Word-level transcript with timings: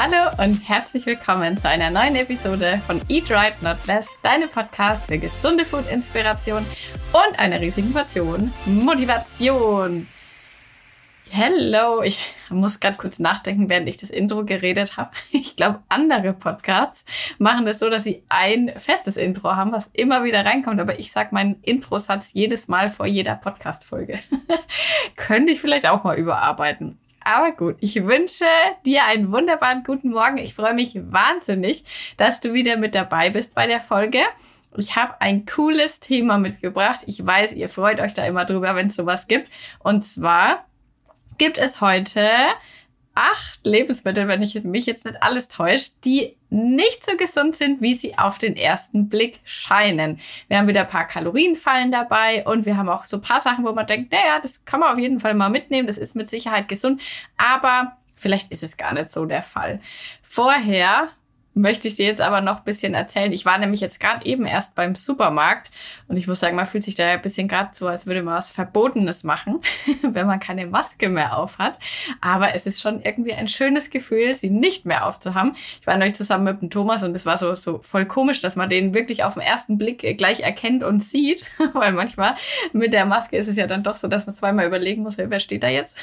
Hallo 0.00 0.30
und 0.40 0.68
herzlich 0.68 1.06
willkommen 1.06 1.58
zu 1.58 1.68
einer 1.68 1.90
neuen 1.90 2.14
Episode 2.14 2.80
von 2.86 3.00
Eat 3.08 3.32
Right 3.32 3.60
Not 3.62 3.84
Less, 3.88 4.06
deinem 4.22 4.48
Podcast 4.48 5.06
für 5.06 5.18
gesunde 5.18 5.64
Food-Inspiration 5.64 6.64
und 7.12 7.38
eine 7.40 7.60
riesige 7.60 7.88
Portion 7.88 8.52
Motivation. 8.64 10.06
Hello, 11.30 12.00
ich 12.00 12.32
muss 12.48 12.78
gerade 12.78 12.96
kurz 12.96 13.18
nachdenken, 13.18 13.68
während 13.68 13.88
ich 13.88 13.96
das 13.96 14.10
Intro 14.10 14.44
geredet 14.44 14.96
habe. 14.96 15.10
Ich 15.32 15.56
glaube, 15.56 15.80
andere 15.88 16.32
Podcasts 16.32 17.04
machen 17.38 17.66
das 17.66 17.80
so, 17.80 17.90
dass 17.90 18.04
sie 18.04 18.22
ein 18.28 18.72
festes 18.76 19.16
Intro 19.16 19.56
haben, 19.56 19.72
was 19.72 19.88
immer 19.94 20.22
wieder 20.22 20.44
reinkommt. 20.44 20.80
Aber 20.80 21.00
ich 21.00 21.10
sage 21.10 21.30
meinen 21.32 21.60
Introsatz 21.62 22.30
jedes 22.34 22.68
Mal 22.68 22.88
vor 22.88 23.06
jeder 23.06 23.34
Podcast-Folge. 23.34 24.20
Könnte 25.16 25.54
ich 25.54 25.60
vielleicht 25.60 25.88
auch 25.88 26.04
mal 26.04 26.16
überarbeiten. 26.16 27.00
Aber 27.24 27.52
gut, 27.52 27.76
ich 27.80 28.04
wünsche 28.04 28.44
dir 28.86 29.04
einen 29.04 29.32
wunderbaren 29.32 29.82
guten 29.84 30.10
Morgen. 30.10 30.38
Ich 30.38 30.54
freue 30.54 30.74
mich 30.74 30.94
wahnsinnig, 30.94 31.84
dass 32.16 32.40
du 32.40 32.52
wieder 32.54 32.76
mit 32.76 32.94
dabei 32.94 33.30
bist 33.30 33.54
bei 33.54 33.66
der 33.66 33.80
Folge. 33.80 34.20
Ich 34.76 34.96
habe 34.96 35.20
ein 35.20 35.44
cooles 35.46 36.00
Thema 36.00 36.38
mitgebracht. 36.38 37.00
Ich 37.06 37.24
weiß, 37.24 37.52
ihr 37.52 37.68
freut 37.68 38.00
euch 38.00 38.14
da 38.14 38.24
immer 38.24 38.44
drüber, 38.44 38.74
wenn 38.76 38.86
es 38.88 38.96
sowas 38.96 39.26
gibt. 39.26 39.50
Und 39.80 40.02
zwar 40.02 40.66
gibt 41.38 41.58
es 41.58 41.80
heute 41.80 42.28
acht 43.18 43.66
Lebensmittel, 43.66 44.28
wenn 44.28 44.42
ich 44.42 44.54
mich 44.62 44.86
jetzt 44.86 45.04
nicht 45.04 45.20
alles 45.22 45.48
täuscht, 45.48 45.94
die 46.04 46.36
nicht 46.50 47.04
so 47.04 47.16
gesund 47.16 47.56
sind, 47.56 47.82
wie 47.82 47.94
sie 47.94 48.16
auf 48.16 48.38
den 48.38 48.56
ersten 48.56 49.08
Blick 49.08 49.40
scheinen. 49.44 50.20
Wir 50.46 50.58
haben 50.58 50.68
wieder 50.68 50.82
ein 50.82 50.88
paar 50.88 51.06
Kalorienfallen 51.06 51.90
dabei 51.90 52.46
und 52.46 52.64
wir 52.64 52.76
haben 52.76 52.88
auch 52.88 53.04
so 53.04 53.16
ein 53.16 53.22
paar 53.22 53.40
Sachen, 53.40 53.64
wo 53.66 53.72
man 53.72 53.86
denkt, 53.86 54.12
naja, 54.12 54.38
das 54.40 54.64
kann 54.64 54.80
man 54.80 54.92
auf 54.92 54.98
jeden 54.98 55.18
Fall 55.18 55.34
mal 55.34 55.50
mitnehmen, 55.50 55.88
das 55.88 55.98
ist 55.98 56.14
mit 56.14 56.30
Sicherheit 56.30 56.68
gesund, 56.68 57.02
aber 57.36 57.96
vielleicht 58.14 58.52
ist 58.52 58.62
es 58.62 58.76
gar 58.76 58.94
nicht 58.94 59.10
so 59.10 59.24
der 59.24 59.42
Fall. 59.42 59.80
Vorher 60.22 61.08
möchte 61.58 61.88
ich 61.88 61.96
dir 61.96 62.06
jetzt 62.06 62.20
aber 62.20 62.40
noch 62.40 62.58
ein 62.58 62.64
bisschen 62.64 62.94
erzählen. 62.94 63.32
Ich 63.32 63.44
war 63.44 63.58
nämlich 63.58 63.80
jetzt 63.80 63.98
gerade 64.00 64.24
eben 64.24 64.46
erst 64.46 64.74
beim 64.74 64.94
Supermarkt 64.94 65.70
und 66.06 66.16
ich 66.16 66.28
muss 66.28 66.40
sagen, 66.40 66.56
man 66.56 66.66
fühlt 66.66 66.84
sich 66.84 66.94
da 66.94 67.08
ein 67.08 67.22
bisschen 67.22 67.48
gerade 67.48 67.70
so, 67.72 67.88
als 67.88 68.06
würde 68.06 68.22
man 68.22 68.36
was 68.36 68.50
Verbotenes 68.50 69.24
machen, 69.24 69.60
wenn 70.02 70.26
man 70.26 70.40
keine 70.40 70.66
Maske 70.66 71.08
mehr 71.08 71.36
auf 71.36 71.58
hat. 71.58 71.78
Aber 72.20 72.54
es 72.54 72.66
ist 72.66 72.80
schon 72.80 73.02
irgendwie 73.02 73.32
ein 73.32 73.48
schönes 73.48 73.90
Gefühl, 73.90 74.34
sie 74.34 74.50
nicht 74.50 74.86
mehr 74.86 75.06
aufzuhaben. 75.06 75.56
Ich 75.80 75.86
war 75.86 75.96
neulich 75.96 76.14
zusammen 76.14 76.44
mit 76.44 76.62
dem 76.62 76.70
Thomas 76.70 77.02
und 77.02 77.14
es 77.14 77.26
war 77.26 77.38
so, 77.38 77.54
so 77.54 77.80
voll 77.82 78.06
komisch, 78.06 78.40
dass 78.40 78.56
man 78.56 78.70
den 78.70 78.94
wirklich 78.94 79.24
auf 79.24 79.34
den 79.34 79.42
ersten 79.42 79.78
Blick 79.78 80.16
gleich 80.16 80.40
erkennt 80.40 80.84
und 80.84 81.02
sieht, 81.02 81.44
weil 81.74 81.92
manchmal 81.92 82.36
mit 82.72 82.92
der 82.92 83.04
Maske 83.04 83.36
ist 83.36 83.48
es 83.48 83.56
ja 83.56 83.66
dann 83.66 83.82
doch 83.82 83.96
so, 83.96 84.06
dass 84.06 84.26
man 84.26 84.34
zweimal 84.34 84.66
überlegen 84.66 85.02
muss, 85.02 85.18
wer 85.18 85.40
steht 85.40 85.64
da 85.64 85.68
jetzt? 85.68 85.98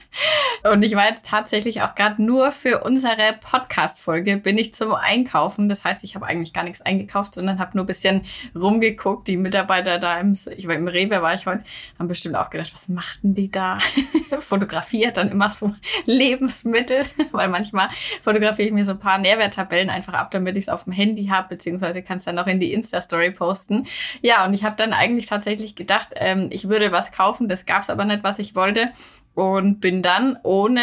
und 0.72 0.82
ich 0.82 0.94
war 0.94 1.08
jetzt 1.08 1.26
tatsächlich 1.26 1.82
auch 1.82 1.94
gerade 1.94 2.22
nur 2.22 2.50
für 2.52 2.82
unsere 2.82 3.36
Podcast-Folge 3.40 4.38
bin 4.38 4.56
ich 4.58 4.74
zum 4.74 4.85
zum 4.86 4.94
Einkaufen. 4.94 5.68
Das 5.68 5.82
heißt, 5.82 6.04
ich 6.04 6.14
habe 6.14 6.26
eigentlich 6.26 6.52
gar 6.52 6.62
nichts 6.62 6.80
eingekauft, 6.80 7.34
sondern 7.34 7.58
habe 7.58 7.76
nur 7.76 7.82
ein 7.82 7.88
bisschen 7.88 8.22
rumgeguckt. 8.54 9.26
Die 9.26 9.36
Mitarbeiter 9.36 9.98
da 9.98 10.20
im, 10.20 10.38
ich 10.56 10.68
war 10.68 10.76
im 10.76 10.86
Rewe 10.86 11.20
war 11.22 11.34
ich 11.34 11.44
heute, 11.44 11.64
haben 11.98 12.06
bestimmt 12.06 12.36
auch 12.36 12.50
gedacht, 12.50 12.72
was 12.72 12.88
machten 12.88 13.34
die 13.34 13.50
da? 13.50 13.78
Fotografiert 14.38 15.16
dann 15.16 15.28
immer 15.30 15.50
so 15.50 15.74
Lebensmittel, 16.04 17.04
weil 17.32 17.48
manchmal 17.48 17.88
fotografiere 18.22 18.68
ich 18.68 18.74
mir 18.74 18.84
so 18.84 18.92
ein 18.92 19.00
paar 19.00 19.18
Nährwerttabellen 19.18 19.90
einfach 19.90 20.12
ab, 20.12 20.30
damit 20.30 20.56
ich 20.56 20.64
es 20.64 20.68
auf 20.68 20.84
dem 20.84 20.92
Handy 20.92 21.26
habe, 21.26 21.48
beziehungsweise 21.48 22.02
kann 22.02 22.18
es 22.18 22.24
dann 22.24 22.38
auch 22.38 22.46
in 22.46 22.60
die 22.60 22.72
Insta-Story 22.72 23.32
posten. 23.32 23.88
Ja, 24.22 24.46
und 24.46 24.54
ich 24.54 24.62
habe 24.62 24.76
dann 24.76 24.92
eigentlich 24.92 25.26
tatsächlich 25.26 25.74
gedacht, 25.74 26.10
ähm, 26.14 26.48
ich 26.52 26.68
würde 26.68 26.92
was 26.92 27.10
kaufen, 27.10 27.48
das 27.48 27.66
gab 27.66 27.82
es 27.82 27.90
aber 27.90 28.04
nicht, 28.04 28.22
was 28.22 28.38
ich 28.38 28.54
wollte. 28.54 28.92
Und 29.34 29.80
bin 29.80 30.00
dann 30.00 30.38
ohne 30.44 30.80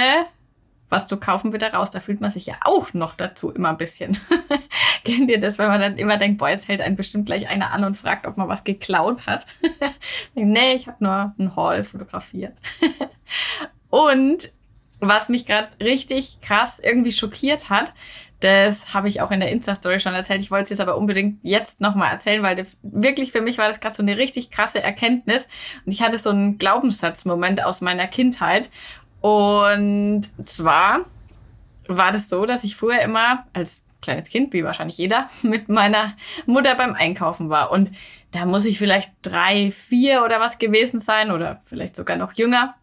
was 0.94 1.08
zu 1.08 1.18
kaufen, 1.18 1.52
wieder 1.52 1.74
raus. 1.74 1.92
Da 1.92 2.00
fühlt 2.00 2.22
man 2.22 2.32
sich 2.32 2.46
ja 2.46 2.56
auch 2.62 2.94
noch 2.94 3.16
dazu 3.16 3.52
immer 3.52 3.70
ein 3.70 3.78
bisschen. 3.78 4.18
Kennt 5.04 5.30
ihr 5.30 5.42
das, 5.42 5.58
wenn 5.58 5.68
man 5.68 5.82
dann 5.82 5.98
immer 5.98 6.18
denkt, 6.18 6.38
boah, 6.38 6.50
jetzt 6.50 6.68
hält 6.68 6.80
einen 6.80 6.96
bestimmt 6.96 7.26
gleich 7.26 7.50
einer 7.50 7.72
an 7.72 7.84
und 7.84 7.98
fragt, 7.98 8.26
ob 8.26 8.38
man 8.38 8.48
was 8.48 8.64
geklaut 8.64 9.28
hat? 9.28 9.46
nee, 10.36 10.74
ich 10.76 10.88
habe 10.88 11.04
nur 11.04 11.34
einen 11.38 11.56
Haul 11.56 11.84
fotografiert. 11.84 12.54
und 13.90 14.52
was 15.00 15.28
mich 15.28 15.46
gerade 15.46 15.68
richtig 15.82 16.40
krass 16.42 16.80
irgendwie 16.80 17.12
schockiert 17.12 17.70
hat, 17.70 17.94
das 18.40 18.94
habe 18.94 19.08
ich 19.08 19.22
auch 19.22 19.32
in 19.32 19.40
der 19.40 19.52
Insta-Story 19.52 20.00
schon 20.00 20.14
erzählt. 20.14 20.42
Ich 20.42 20.52
wollte 20.52 20.64
es 20.64 20.70
jetzt 20.72 20.82
aber 20.82 20.98
unbedingt 20.98 21.40
jetzt 21.44 21.80
nochmal 21.80 22.12
erzählen, 22.12 22.44
weil 22.44 22.66
wirklich 22.82 23.32
für 23.32 23.42
mich 23.42 23.58
war 23.58 23.70
das 23.70 23.80
gerade 23.80 23.96
so 23.96 24.04
eine 24.04 24.18
richtig 24.18 24.52
krasse 24.52 24.84
Erkenntnis. 24.84 25.48
Und 25.86 25.94
ich 25.94 26.02
hatte 26.02 26.20
so 26.20 26.30
einen 26.30 26.58
Glaubenssatzmoment 26.58 27.64
aus 27.64 27.80
meiner 27.80 28.08
Kindheit. 28.08 28.70
Und 29.24 30.26
zwar 30.44 31.06
war 31.88 32.12
das 32.12 32.28
so, 32.28 32.46
dass 32.46 32.66
ich 32.66 32.76
früher 32.76 33.00
immer 33.00 33.46
als 33.54 33.86
kleines 34.02 34.28
Kind, 34.28 34.52
wie 34.52 34.66
wahrscheinlich 34.66 34.98
jeder, 34.98 35.30
mit 35.44 35.70
meiner 35.70 36.14
Mutter 36.46 36.76
beim 36.76 36.94
Einkaufen 36.94 37.50
war. 37.50 37.72
Und 37.72 37.90
da 38.32 38.46
muss 38.46 38.66
ich 38.66 38.78
vielleicht 38.78 39.14
drei, 39.22 39.72
vier 39.72 40.26
oder 40.26 40.42
was 40.42 40.58
gewesen 40.58 41.00
sein 41.00 41.32
oder 41.32 41.62
vielleicht 41.64 41.96
sogar 41.96 42.18
noch 42.18 42.34
jünger. 42.34 42.76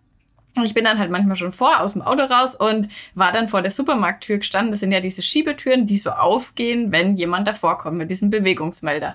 Und 0.57 0.65
ich 0.65 0.73
bin 0.73 0.85
dann 0.85 0.99
halt 0.99 1.11
manchmal 1.11 1.37
schon 1.37 1.53
vor 1.53 1.81
aus 1.81 1.93
dem 1.93 2.01
Auto 2.01 2.23
raus 2.23 2.55
und 2.55 2.89
war 3.15 3.33
dann 3.33 3.47
vor 3.47 3.61
der 3.61 3.71
Supermarkttür 3.71 4.39
gestanden. 4.39 4.71
Das 4.71 4.81
sind 4.81 4.93
ja 4.93 5.01
diese 5.01 5.21
Schiebetüren, 5.21 5.87
die 5.87 5.99
so 5.99 6.11
aufgehen, 6.11 6.91
wenn 6.91 7.19
jemand 7.19 7.49
davor 7.49 7.77
kommt 7.77 7.99
mit 7.99 8.11
diesem 8.11 8.31
Bewegungsmelder. 8.31 9.15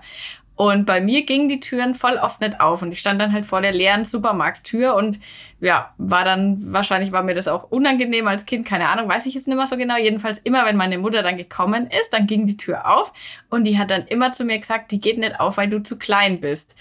Und 0.55 0.85
bei 0.85 1.01
mir 1.01 1.25
gingen 1.25 1.49
die 1.49 1.59
Türen 1.59 1.95
voll 1.95 2.17
oft 2.17 2.39
nicht 2.39 2.61
auf 2.61 2.81
und 2.81 2.91
ich 2.91 2.99
stand 2.99 3.19
dann 3.19 3.33
halt 3.33 3.45
vor 3.45 3.61
der 3.61 3.73
leeren 3.73 4.05
Supermarkttür 4.05 4.95
und 4.95 5.19
ja, 5.59 5.93
war 5.97 6.23
dann, 6.23 6.57
wahrscheinlich 6.71 7.11
war 7.11 7.23
mir 7.23 7.35
das 7.35 7.49
auch 7.49 7.71
unangenehm 7.71 8.27
als 8.27 8.45
Kind, 8.45 8.65
keine 8.65 8.87
Ahnung, 8.87 9.09
weiß 9.09 9.25
ich 9.25 9.33
jetzt 9.33 9.47
nicht 9.47 9.57
mehr 9.57 9.67
so 9.67 9.75
genau. 9.75 9.97
Jedenfalls 9.97 10.39
immer, 10.43 10.65
wenn 10.65 10.77
meine 10.77 10.97
Mutter 10.97 11.23
dann 11.23 11.37
gekommen 11.37 11.87
ist, 11.87 12.13
dann 12.13 12.25
ging 12.25 12.47
die 12.47 12.57
Tür 12.57 12.89
auf 12.89 13.11
und 13.49 13.65
die 13.65 13.77
hat 13.77 13.91
dann 13.91 14.07
immer 14.07 14.31
zu 14.31 14.45
mir 14.45 14.57
gesagt, 14.57 14.91
die 14.91 15.01
geht 15.01 15.17
nicht 15.17 15.39
auf, 15.39 15.57
weil 15.57 15.69
du 15.69 15.83
zu 15.83 15.97
klein 15.97 16.39
bist. 16.39 16.75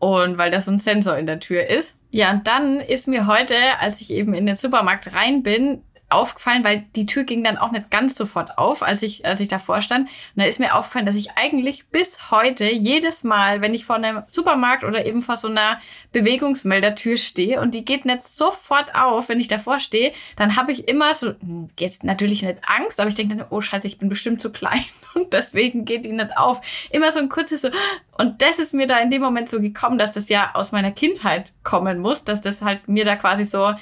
Und 0.00 0.38
weil 0.38 0.52
da 0.52 0.60
so 0.60 0.70
ein 0.70 0.78
Sensor 0.78 1.18
in 1.18 1.26
der 1.26 1.40
Tür 1.40 1.66
ist. 1.66 1.96
Ja, 2.10 2.30
und 2.30 2.46
dann 2.46 2.80
ist 2.80 3.08
mir 3.08 3.26
heute, 3.26 3.54
als 3.80 4.00
ich 4.00 4.10
eben 4.10 4.32
in 4.32 4.46
den 4.46 4.54
Supermarkt 4.54 5.12
rein 5.12 5.42
bin, 5.42 5.82
aufgefallen, 6.10 6.64
weil 6.64 6.86
die 6.96 7.06
Tür 7.06 7.24
ging 7.24 7.44
dann 7.44 7.58
auch 7.58 7.70
nicht 7.70 7.90
ganz 7.90 8.14
sofort 8.14 8.56
auf, 8.56 8.82
als 8.82 9.02
ich, 9.02 9.26
als 9.26 9.40
ich 9.40 9.48
davor 9.48 9.82
stand. 9.82 10.08
Und 10.08 10.42
da 10.42 10.44
ist 10.44 10.58
mir 10.58 10.74
aufgefallen, 10.74 11.06
dass 11.06 11.16
ich 11.16 11.32
eigentlich 11.32 11.88
bis 11.88 12.30
heute 12.30 12.64
jedes 12.64 13.24
Mal, 13.24 13.60
wenn 13.60 13.74
ich 13.74 13.84
vor 13.84 13.96
einem 13.96 14.22
Supermarkt 14.26 14.84
oder 14.84 15.04
eben 15.04 15.20
vor 15.20 15.36
so 15.36 15.48
einer 15.48 15.80
Bewegungsmeldertür 16.12 17.16
stehe 17.16 17.60
und 17.60 17.72
die 17.74 17.84
geht 17.84 18.06
nicht 18.06 18.24
sofort 18.24 18.94
auf, 18.94 19.28
wenn 19.28 19.40
ich 19.40 19.48
davor 19.48 19.80
stehe, 19.80 20.12
dann 20.36 20.56
habe 20.56 20.72
ich 20.72 20.88
immer 20.88 21.14
so, 21.14 21.34
hm, 21.40 21.68
jetzt 21.78 22.04
natürlich 22.04 22.42
nicht 22.42 22.58
Angst, 22.66 23.00
aber 23.00 23.10
ich 23.10 23.14
denke 23.14 23.36
dann, 23.36 23.46
oh 23.50 23.60
scheiße, 23.60 23.86
ich 23.86 23.98
bin 23.98 24.08
bestimmt 24.08 24.40
zu 24.40 24.50
klein 24.50 24.84
und 25.14 25.32
deswegen 25.34 25.84
geht 25.84 26.06
die 26.06 26.12
nicht 26.12 26.38
auf. 26.38 26.60
Immer 26.90 27.12
so 27.12 27.20
ein 27.20 27.28
kurzes 27.28 27.62
so, 27.62 27.70
und 28.16 28.40
das 28.40 28.58
ist 28.58 28.72
mir 28.72 28.86
da 28.86 28.98
in 28.98 29.10
dem 29.10 29.20
Moment 29.20 29.50
so 29.50 29.60
gekommen, 29.60 29.98
dass 29.98 30.12
das 30.12 30.28
ja 30.28 30.52
aus 30.54 30.72
meiner 30.72 30.90
Kindheit 30.90 31.52
kommen 31.62 31.98
muss, 31.98 32.24
dass 32.24 32.40
das 32.40 32.62
halt 32.62 32.88
mir 32.88 33.04
da 33.04 33.16
quasi 33.16 33.44
so 33.44 33.74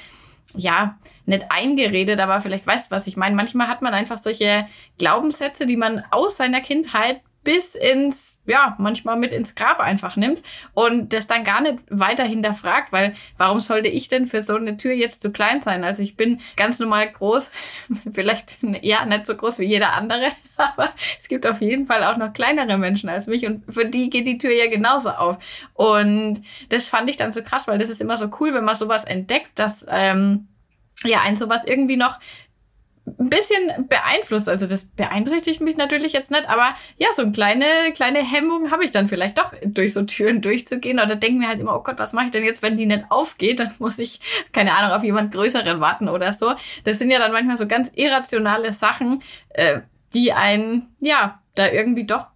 ja, 0.54 0.98
nicht 1.24 1.50
eingeredet, 1.50 2.20
aber 2.20 2.40
vielleicht 2.40 2.66
weißt 2.66 2.90
du, 2.90 2.96
was 2.96 3.06
ich 3.06 3.16
meine. 3.16 3.34
Manchmal 3.34 3.68
hat 3.68 3.82
man 3.82 3.94
einfach 3.94 4.18
solche 4.18 4.66
Glaubenssätze, 4.98 5.66
die 5.66 5.76
man 5.76 6.04
aus 6.10 6.36
seiner 6.36 6.60
Kindheit 6.60 7.20
bis 7.46 7.76
ins, 7.76 8.38
ja, 8.44 8.74
manchmal 8.78 9.16
mit 9.16 9.32
ins 9.32 9.54
Grab 9.54 9.78
einfach 9.78 10.16
nimmt 10.16 10.42
und 10.74 11.12
das 11.12 11.28
dann 11.28 11.44
gar 11.44 11.60
nicht 11.60 11.78
weiter 11.88 12.24
hinterfragt, 12.24 12.90
weil 12.90 13.14
warum 13.38 13.60
sollte 13.60 13.88
ich 13.88 14.08
denn 14.08 14.26
für 14.26 14.42
so 14.42 14.56
eine 14.56 14.76
Tür 14.76 14.92
jetzt 14.92 15.22
zu 15.22 15.30
klein 15.30 15.62
sein? 15.62 15.84
Also 15.84 16.02
ich 16.02 16.16
bin 16.16 16.40
ganz 16.56 16.80
normal 16.80 17.08
groß, 17.08 17.52
vielleicht 18.12 18.58
ja 18.82 19.06
nicht 19.06 19.26
so 19.26 19.36
groß 19.36 19.60
wie 19.60 19.66
jeder 19.66 19.92
andere, 19.92 20.32
aber 20.56 20.92
es 21.20 21.28
gibt 21.28 21.46
auf 21.46 21.60
jeden 21.60 21.86
Fall 21.86 22.02
auch 22.02 22.16
noch 22.16 22.32
kleinere 22.32 22.78
Menschen 22.78 23.08
als 23.08 23.28
mich 23.28 23.46
und 23.46 23.62
für 23.72 23.84
die 23.84 24.10
geht 24.10 24.26
die 24.26 24.38
Tür 24.38 24.52
ja 24.52 24.68
genauso 24.68 25.10
auf. 25.10 25.38
Und 25.74 26.42
das 26.70 26.88
fand 26.88 27.08
ich 27.08 27.16
dann 27.16 27.32
so 27.32 27.42
krass, 27.44 27.68
weil 27.68 27.78
das 27.78 27.90
ist 27.90 28.00
immer 28.00 28.16
so 28.16 28.28
cool, 28.40 28.54
wenn 28.54 28.64
man 28.64 28.74
sowas 28.74 29.04
entdeckt, 29.04 29.50
dass 29.54 29.86
ähm, 29.88 30.48
ja, 31.04 31.20
ein 31.20 31.36
sowas 31.36 31.62
irgendwie 31.64 31.96
noch 31.96 32.18
ein 33.18 33.30
bisschen 33.30 33.88
beeinflusst. 33.88 34.48
Also 34.48 34.66
das 34.66 34.84
beeinträchtigt 34.84 35.60
mich 35.60 35.76
natürlich 35.76 36.12
jetzt 36.12 36.30
nicht, 36.30 36.48
aber 36.48 36.74
ja, 36.98 37.08
so 37.12 37.22
eine 37.22 37.32
kleine, 37.32 37.64
kleine 37.94 38.18
Hemmung 38.18 38.70
habe 38.70 38.84
ich 38.84 38.90
dann 38.90 39.08
vielleicht 39.08 39.38
doch, 39.38 39.52
durch 39.64 39.92
so 39.92 40.02
Türen 40.02 40.42
durchzugehen. 40.42 40.98
Oder 40.98 41.16
denke 41.16 41.38
mir 41.38 41.48
halt 41.48 41.60
immer, 41.60 41.76
oh 41.76 41.82
Gott, 41.82 41.98
was 41.98 42.12
mache 42.12 42.26
ich 42.26 42.30
denn 42.32 42.44
jetzt, 42.44 42.62
wenn 42.62 42.76
die 42.76 42.86
nicht 42.86 43.04
aufgeht? 43.08 43.60
Dann 43.60 43.72
muss 43.78 43.98
ich, 43.98 44.20
keine 44.52 44.74
Ahnung, 44.74 44.92
auf 44.92 45.04
jemand 45.04 45.32
Größeren 45.32 45.80
warten 45.80 46.08
oder 46.08 46.32
so. 46.32 46.54
Das 46.84 46.98
sind 46.98 47.10
ja 47.10 47.18
dann 47.18 47.32
manchmal 47.32 47.56
so 47.56 47.66
ganz 47.66 47.90
irrationale 47.94 48.72
Sachen, 48.72 49.22
äh, 49.50 49.80
die 50.12 50.32
einen, 50.32 50.94
ja, 51.00 51.40
da 51.54 51.70
irgendwie 51.70 52.04
doch 52.04 52.28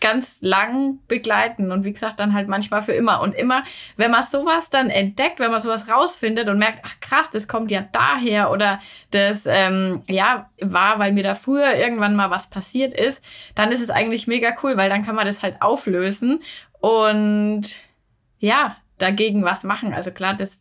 ganz 0.00 0.38
lang 0.40 1.00
begleiten 1.08 1.72
und 1.72 1.84
wie 1.84 1.92
gesagt 1.92 2.20
dann 2.20 2.32
halt 2.32 2.48
manchmal 2.48 2.82
für 2.82 2.92
immer 2.92 3.20
und 3.20 3.34
immer, 3.34 3.64
wenn 3.96 4.10
man 4.10 4.22
sowas 4.22 4.70
dann 4.70 4.88
entdeckt, 4.88 5.40
wenn 5.40 5.50
man 5.50 5.60
sowas 5.60 5.88
rausfindet 5.88 6.48
und 6.48 6.58
merkt, 6.58 6.80
ach 6.84 7.00
krass, 7.00 7.30
das 7.30 7.48
kommt 7.48 7.70
ja 7.70 7.84
daher 7.92 8.50
oder 8.52 8.80
das 9.10 9.46
ähm, 9.46 10.02
ja 10.08 10.50
war, 10.60 10.98
weil 10.98 11.12
mir 11.12 11.24
da 11.24 11.34
früher 11.34 11.74
irgendwann 11.74 12.14
mal 12.14 12.30
was 12.30 12.50
passiert 12.50 12.98
ist, 12.98 13.22
dann 13.54 13.72
ist 13.72 13.80
es 13.80 13.90
eigentlich 13.90 14.26
mega 14.26 14.54
cool, 14.62 14.76
weil 14.76 14.90
dann 14.90 15.04
kann 15.04 15.16
man 15.16 15.26
das 15.26 15.42
halt 15.42 15.60
auflösen 15.60 16.42
und 16.80 17.64
ja 18.38 18.76
dagegen 18.98 19.44
was 19.44 19.64
machen. 19.64 19.92
Also 19.92 20.12
klar, 20.12 20.34
das 20.34 20.60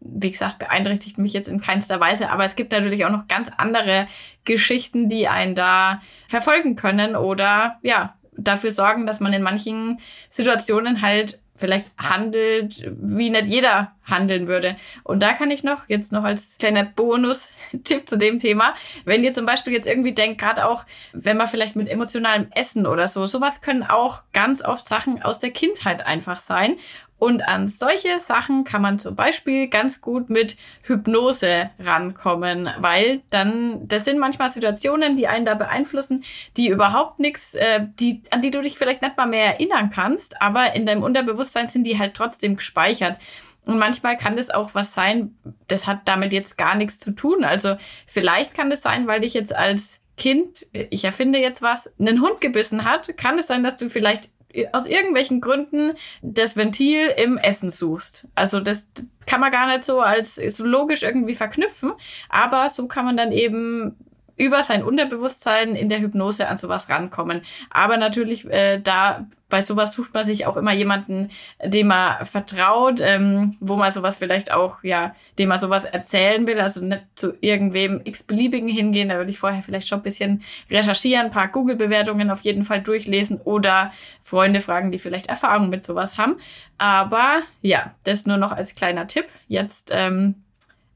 wie 0.00 0.30
gesagt, 0.30 0.58
beeinträchtigt 0.58 1.18
mich 1.18 1.32
jetzt 1.32 1.48
in 1.48 1.60
keinster 1.60 2.00
Weise. 2.00 2.30
Aber 2.30 2.44
es 2.44 2.56
gibt 2.56 2.72
natürlich 2.72 3.04
auch 3.04 3.10
noch 3.10 3.26
ganz 3.28 3.50
andere 3.56 4.06
Geschichten, 4.44 5.08
die 5.08 5.28
einen 5.28 5.54
da 5.54 6.00
verfolgen 6.28 6.76
können 6.76 7.16
oder 7.16 7.78
ja, 7.82 8.14
dafür 8.38 8.70
sorgen, 8.70 9.06
dass 9.06 9.20
man 9.20 9.32
in 9.32 9.42
manchen 9.42 9.98
Situationen 10.30 11.02
halt 11.02 11.40
vielleicht 11.58 11.86
handelt, 11.98 12.88
wie 13.00 13.30
nicht 13.30 13.46
jeder 13.46 13.92
handeln 14.04 14.46
würde. 14.46 14.76
Und 15.02 15.22
da 15.22 15.32
kann 15.32 15.50
ich 15.50 15.64
noch, 15.64 15.88
jetzt 15.88 16.12
noch 16.12 16.22
als 16.22 16.56
kleiner 16.58 16.84
Bonus-Tipp 16.84 18.08
zu 18.08 18.16
dem 18.16 18.38
Thema, 18.38 18.74
wenn 19.04 19.24
ihr 19.24 19.32
zum 19.32 19.44
Beispiel 19.44 19.72
jetzt 19.72 19.88
irgendwie 19.88 20.14
denkt, 20.14 20.40
gerade 20.40 20.66
auch, 20.66 20.86
wenn 21.12 21.36
man 21.36 21.48
vielleicht 21.48 21.74
mit 21.74 21.88
emotionalem 21.88 22.46
Essen 22.54 22.86
oder 22.86 23.08
so, 23.08 23.26
sowas 23.26 23.60
können 23.60 23.82
auch 23.82 24.22
ganz 24.32 24.64
oft 24.64 24.86
Sachen 24.86 25.20
aus 25.22 25.40
der 25.40 25.50
Kindheit 25.50 26.06
einfach 26.06 26.40
sein. 26.40 26.76
Und 27.18 27.42
an 27.42 27.66
solche 27.66 28.20
Sachen 28.20 28.64
kann 28.64 28.80
man 28.80 28.98
zum 28.98 29.16
Beispiel 29.16 29.68
ganz 29.68 30.00
gut 30.00 30.30
mit 30.30 30.56
Hypnose 30.82 31.70
rankommen, 31.80 32.70
weil 32.78 33.22
dann, 33.30 33.88
das 33.88 34.04
sind 34.04 34.18
manchmal 34.20 34.48
Situationen, 34.48 35.16
die 35.16 35.26
einen 35.26 35.44
da 35.44 35.54
beeinflussen, 35.54 36.24
die 36.56 36.68
überhaupt 36.68 37.18
nichts, 37.18 37.54
äh, 37.54 37.86
die, 37.98 38.22
an 38.30 38.42
die 38.42 38.52
du 38.52 38.62
dich 38.62 38.78
vielleicht 38.78 39.02
nicht 39.02 39.16
mal 39.16 39.26
mehr 39.26 39.46
erinnern 39.46 39.90
kannst, 39.90 40.40
aber 40.40 40.74
in 40.74 40.86
deinem 40.86 41.02
Unterbewusstsein 41.02 41.68
sind 41.68 41.84
die 41.84 41.98
halt 41.98 42.14
trotzdem 42.14 42.56
gespeichert. 42.56 43.18
Und 43.64 43.78
manchmal 43.78 44.16
kann 44.16 44.36
das 44.36 44.48
auch 44.48 44.74
was 44.74 44.94
sein, 44.94 45.36
das 45.66 45.86
hat 45.86 46.02
damit 46.06 46.32
jetzt 46.32 46.56
gar 46.56 46.74
nichts 46.74 47.00
zu 47.00 47.10
tun. 47.12 47.44
Also 47.44 47.76
vielleicht 48.06 48.54
kann 48.54 48.70
das 48.70 48.80
sein, 48.80 49.06
weil 49.06 49.20
dich 49.20 49.34
jetzt 49.34 49.54
als 49.54 50.00
Kind, 50.16 50.66
ich 50.72 51.04
erfinde 51.04 51.38
jetzt 51.38 51.62
was, 51.62 51.92
einen 51.98 52.22
Hund 52.22 52.40
gebissen 52.40 52.84
hat, 52.84 53.16
kann 53.16 53.38
es 53.38 53.46
sein, 53.46 53.62
dass 53.62 53.76
du 53.76 53.90
vielleicht 53.90 54.30
aus 54.72 54.86
irgendwelchen 54.86 55.40
Gründen 55.40 55.92
das 56.22 56.56
Ventil 56.56 57.08
im 57.16 57.38
Essen 57.38 57.70
suchst. 57.70 58.26
Also 58.34 58.60
das 58.60 58.86
kann 59.26 59.40
man 59.40 59.52
gar 59.52 59.66
nicht 59.68 59.84
so 59.84 60.00
als 60.00 60.36
so 60.36 60.64
logisch 60.64 61.02
irgendwie 61.02 61.34
verknüpfen, 61.34 61.92
aber 62.28 62.68
so 62.68 62.88
kann 62.88 63.04
man 63.04 63.16
dann 63.16 63.32
eben 63.32 63.96
über 64.38 64.62
sein 64.62 64.82
Unterbewusstsein 64.82 65.74
in 65.74 65.88
der 65.88 66.00
Hypnose 66.00 66.48
an 66.48 66.56
sowas 66.56 66.88
rankommen. 66.88 67.42
Aber 67.70 67.96
natürlich, 67.96 68.48
äh, 68.50 68.80
da 68.80 69.26
bei 69.48 69.62
sowas 69.62 69.94
sucht 69.94 70.12
man 70.12 70.24
sich 70.24 70.46
auch 70.46 70.56
immer 70.56 70.72
jemanden, 70.72 71.30
dem 71.64 71.88
man 71.88 72.24
vertraut, 72.26 73.00
ähm, 73.00 73.56
wo 73.60 73.76
man 73.76 73.90
sowas 73.90 74.18
vielleicht 74.18 74.52
auch, 74.52 74.82
ja, 74.82 75.14
dem 75.38 75.48
man 75.48 75.58
sowas 75.58 75.84
erzählen 75.84 76.46
will. 76.46 76.60
Also 76.60 76.84
nicht 76.84 77.02
zu 77.14 77.32
irgendwem 77.40 78.00
x-beliebigen 78.04 78.68
hingehen. 78.68 79.08
Da 79.08 79.16
würde 79.16 79.30
ich 79.30 79.38
vorher 79.38 79.62
vielleicht 79.62 79.88
schon 79.88 80.00
ein 80.00 80.02
bisschen 80.04 80.42
recherchieren, 80.70 81.26
ein 81.26 81.32
paar 81.32 81.48
Google-Bewertungen 81.48 82.30
auf 82.30 82.42
jeden 82.42 82.64
Fall 82.64 82.82
durchlesen 82.82 83.40
oder 83.40 83.92
Freunde 84.20 84.60
fragen, 84.60 84.92
die 84.92 84.98
vielleicht 84.98 85.28
Erfahrung 85.28 85.70
mit 85.70 85.84
sowas 85.84 86.18
haben. 86.18 86.36
Aber 86.76 87.42
ja, 87.62 87.94
das 88.04 88.26
nur 88.26 88.36
noch 88.36 88.52
als 88.52 88.74
kleiner 88.74 89.06
Tipp. 89.06 89.26
Jetzt 89.48 89.90
ähm, 89.92 90.34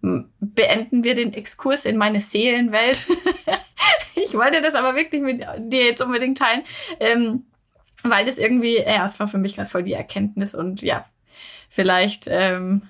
beenden 0.02 1.04
wir 1.04 1.14
den 1.14 1.32
Exkurs 1.32 1.84
in 1.84 1.96
meine 1.96 2.20
Seelenwelt. 2.20 3.06
ich 4.14 4.34
wollte 4.34 4.60
das 4.60 4.75
aber 4.75 4.96
wirklich 4.96 5.22
mit 5.22 5.46
dir 5.58 5.84
jetzt 5.84 6.02
unbedingt 6.02 6.38
teilen, 6.38 6.62
ähm, 7.00 7.46
weil 8.02 8.26
das 8.26 8.38
irgendwie, 8.38 8.78
ja, 8.78 9.04
es 9.04 9.20
war 9.20 9.28
für 9.28 9.38
mich 9.38 9.54
gerade 9.54 9.69
voll 9.69 9.84
die 9.84 9.93
Erkenntnis 9.93 10.54
und 10.54 10.82
ja, 10.82 11.04
vielleicht 11.69 12.26
ähm, 12.28 12.82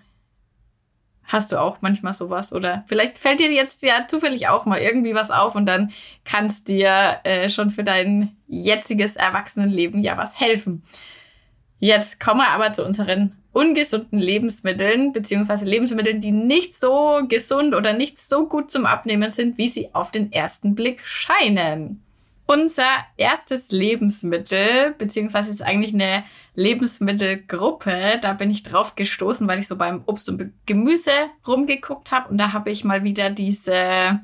hast 1.24 1.52
du 1.52 1.60
auch 1.60 1.78
manchmal 1.82 2.14
sowas 2.14 2.52
oder 2.52 2.84
vielleicht 2.86 3.18
fällt 3.18 3.40
dir 3.40 3.52
jetzt 3.52 3.82
ja 3.82 4.06
zufällig 4.08 4.48
auch 4.48 4.64
mal 4.64 4.80
irgendwie 4.80 5.14
was 5.14 5.30
auf 5.30 5.54
und 5.54 5.66
dann 5.66 5.92
kannst 6.24 6.68
dir 6.68 7.20
äh, 7.24 7.48
schon 7.48 7.70
für 7.70 7.84
dein 7.84 8.36
jetziges 8.48 9.16
Erwachsenenleben 9.16 10.02
ja 10.02 10.16
was 10.16 10.40
helfen. 10.40 10.82
Jetzt 11.78 12.20
kommen 12.20 12.40
wir 12.40 12.48
aber 12.48 12.72
zu 12.72 12.84
unseren 12.84 13.36
ungesunden 13.52 14.18
Lebensmitteln, 14.18 15.12
beziehungsweise 15.12 15.64
Lebensmitteln, 15.64 16.20
die 16.20 16.32
nicht 16.32 16.78
so 16.78 17.20
gesund 17.28 17.74
oder 17.74 17.92
nicht 17.92 18.18
so 18.18 18.48
gut 18.48 18.70
zum 18.70 18.86
Abnehmen 18.86 19.30
sind, 19.30 19.58
wie 19.58 19.68
sie 19.68 19.94
auf 19.94 20.10
den 20.10 20.32
ersten 20.32 20.74
Blick 20.74 21.04
scheinen. 21.04 22.02
Unser 22.46 23.06
erstes 23.16 23.70
Lebensmittel, 23.70 24.94
beziehungsweise 24.98 25.50
ist 25.50 25.62
eigentlich 25.62 25.94
eine 25.94 26.24
Lebensmittelgruppe, 26.54 28.18
da 28.20 28.32
bin 28.32 28.50
ich 28.50 28.62
drauf 28.62 28.94
gestoßen, 28.94 29.46
weil 29.46 29.60
ich 29.60 29.68
so 29.68 29.76
beim 29.76 30.02
Obst 30.06 30.28
und 30.28 30.52
Gemüse 30.66 31.12
rumgeguckt 31.46 32.10
habe 32.10 32.30
und 32.30 32.38
da 32.38 32.52
habe 32.52 32.70
ich 32.70 32.84
mal 32.84 33.04
wieder 33.04 33.30
diese, 33.30 34.20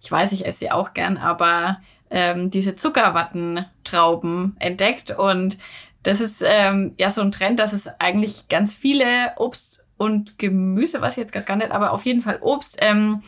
ich 0.00 0.10
weiß, 0.10 0.32
ich 0.32 0.46
esse 0.46 0.60
sie 0.60 0.70
auch 0.70 0.94
gern, 0.94 1.16
aber 1.16 1.80
ähm, 2.10 2.50
diese 2.50 2.76
Zuckerwattentrauben 2.76 4.56
entdeckt 4.58 5.10
und 5.10 5.58
das 6.06 6.20
ist 6.20 6.42
ähm, 6.46 6.94
ja 6.98 7.10
so 7.10 7.20
ein 7.20 7.32
Trend, 7.32 7.58
dass 7.58 7.72
es 7.72 7.88
eigentlich 7.98 8.48
ganz 8.48 8.74
viele 8.74 9.32
Obst 9.36 9.80
und 9.98 10.38
Gemüse, 10.38 11.00
was 11.00 11.12
ich 11.12 11.18
jetzt 11.18 11.32
gerade 11.32 11.46
gar 11.46 11.56
nicht, 11.56 11.72
aber 11.72 11.92
auf 11.92 12.04
jeden 12.04 12.22
Fall 12.22 12.38
Obst, 12.42 12.78
ähm, 12.80 13.22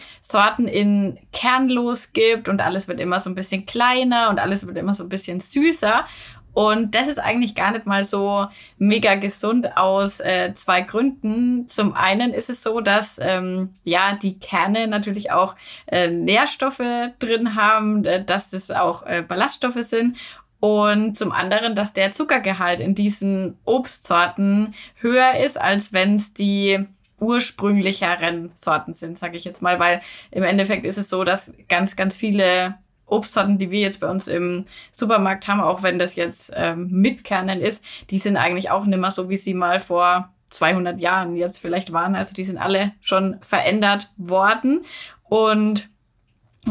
in 0.67 1.19
kernlos 1.33 2.13
gibt 2.13 2.49
und 2.49 2.61
alles 2.61 2.87
wird 2.87 3.01
immer 3.01 3.19
so 3.21 3.31
ein 3.31 3.35
bisschen 3.35 3.67
kleiner 3.67 4.29
und 4.31 4.39
alles 4.39 4.67
wird 4.67 4.77
immer 4.77 4.95
so 4.95 5.05
ein 5.05 5.09
bisschen 5.09 5.41
süßer. 5.41 6.05
Und 6.53 6.95
das 6.95 7.07
ist 7.07 7.19
eigentlich 7.19 7.55
gar 7.55 7.71
nicht 7.71 7.87
mal 7.87 8.03
so 8.03 8.47
mega 8.79 9.15
gesund 9.15 9.77
aus 9.77 10.19
äh, 10.19 10.55
zwei 10.55 10.81
Gründen. 10.81 11.69
Zum 11.69 11.95
einen 11.95 12.33
ist 12.33 12.51
es 12.51 12.63
so, 12.63 12.81
dass 12.81 13.17
ähm, 13.21 13.71
ja 13.85 14.17
die 14.21 14.39
Kerne 14.41 14.89
natürlich 14.89 15.31
auch 15.31 15.55
äh, 15.87 16.09
Nährstoffe 16.09 16.83
drin 17.21 17.55
haben, 17.55 18.05
äh, 18.05 18.25
dass 18.25 18.51
das 18.51 18.71
auch 18.73 19.05
äh, 19.07 19.23
Ballaststoffe 19.23 19.85
sind 19.89 20.17
und 20.61 21.17
zum 21.17 21.33
anderen, 21.33 21.77
dass 21.77 21.93
der 21.93 22.13
Zuckergehalt 22.13 22.81
in 22.81 22.95
diesen 22.95 23.59
Obstsorten 23.65 24.75
höher 24.97 25.37
ist, 25.45 25.61
als 25.61 25.93
wenn 25.93 26.17
es 26.17 26.35
die 26.35 26.85
ursprünglicheren 27.21 28.53
Sorten 28.55 28.95
sind, 28.95 29.19
sage 29.19 29.37
ich 29.37 29.45
jetzt 29.45 29.63
mal, 29.63 29.79
weil 29.79 30.01
im 30.31 30.43
Endeffekt 30.43 30.87
ist 30.87 30.99
es 30.99 31.09
so, 31.09 31.25
dass 31.25 31.53
ganz, 31.69 31.97
ganz 31.97 32.17
viele 32.17 32.77
Obstsorten, 33.07 33.59
die 33.59 33.71
wir 33.71 33.81
jetzt 33.81 34.01
bei 34.01 34.09
uns 34.09 34.29
im 34.29 34.67
Supermarkt 34.93 35.49
haben, 35.49 35.61
auch 35.61 35.83
wenn 35.83 35.99
das 35.99 36.15
jetzt 36.17 36.53
ähm, 36.55 36.89
mit 36.91 37.25
Kernen 37.25 37.61
ist, 37.61 37.83
die 38.11 38.19
sind 38.19 38.37
eigentlich 38.37 38.71
auch 38.71 38.85
nimmer 38.85 39.11
so, 39.11 39.29
wie 39.29 39.37
sie 39.37 39.55
mal 39.55 39.81
vor 39.81 40.31
200 40.51 41.01
Jahren 41.01 41.37
jetzt 41.37 41.59
vielleicht 41.59 41.93
waren. 41.93 42.15
Also 42.15 42.35
die 42.35 42.45
sind 42.45 42.59
alle 42.59 42.93
schon 43.01 43.39
verändert 43.41 44.11
worden. 44.17 44.85
Und 45.25 45.91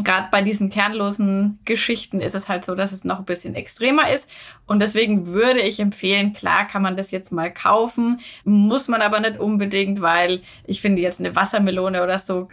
gerade 0.04 0.28
bei 0.30 0.42
diesen 0.42 0.70
kernlosen 0.70 1.58
Geschichten 1.64 2.20
ist 2.20 2.34
es 2.34 2.48
halt 2.48 2.64
so, 2.64 2.74
dass 2.74 2.92
es 2.92 3.04
noch 3.04 3.18
ein 3.20 3.24
bisschen 3.24 3.54
extremer 3.54 4.10
ist. 4.10 4.28
Und 4.66 4.80
deswegen 4.80 5.26
würde 5.26 5.60
ich 5.60 5.80
empfehlen, 5.80 6.32
klar 6.32 6.66
kann 6.66 6.82
man 6.82 6.96
das 6.96 7.10
jetzt 7.10 7.32
mal 7.32 7.52
kaufen, 7.52 8.20
muss 8.44 8.88
man 8.88 9.02
aber 9.02 9.20
nicht 9.20 9.38
unbedingt, 9.38 10.00
weil 10.00 10.42
ich 10.64 10.80
finde 10.80 11.02
jetzt 11.02 11.20
eine 11.20 11.36
Wassermelone 11.36 12.02
oder 12.02 12.18
so, 12.18 12.48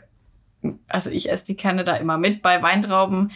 also 0.88 1.10
ich 1.10 1.30
esse 1.30 1.46
die 1.46 1.56
Kerne 1.56 1.84
da 1.84 1.96
immer 1.96 2.18
mit. 2.18 2.42
Bei 2.42 2.62
Weintrauben 2.62 3.32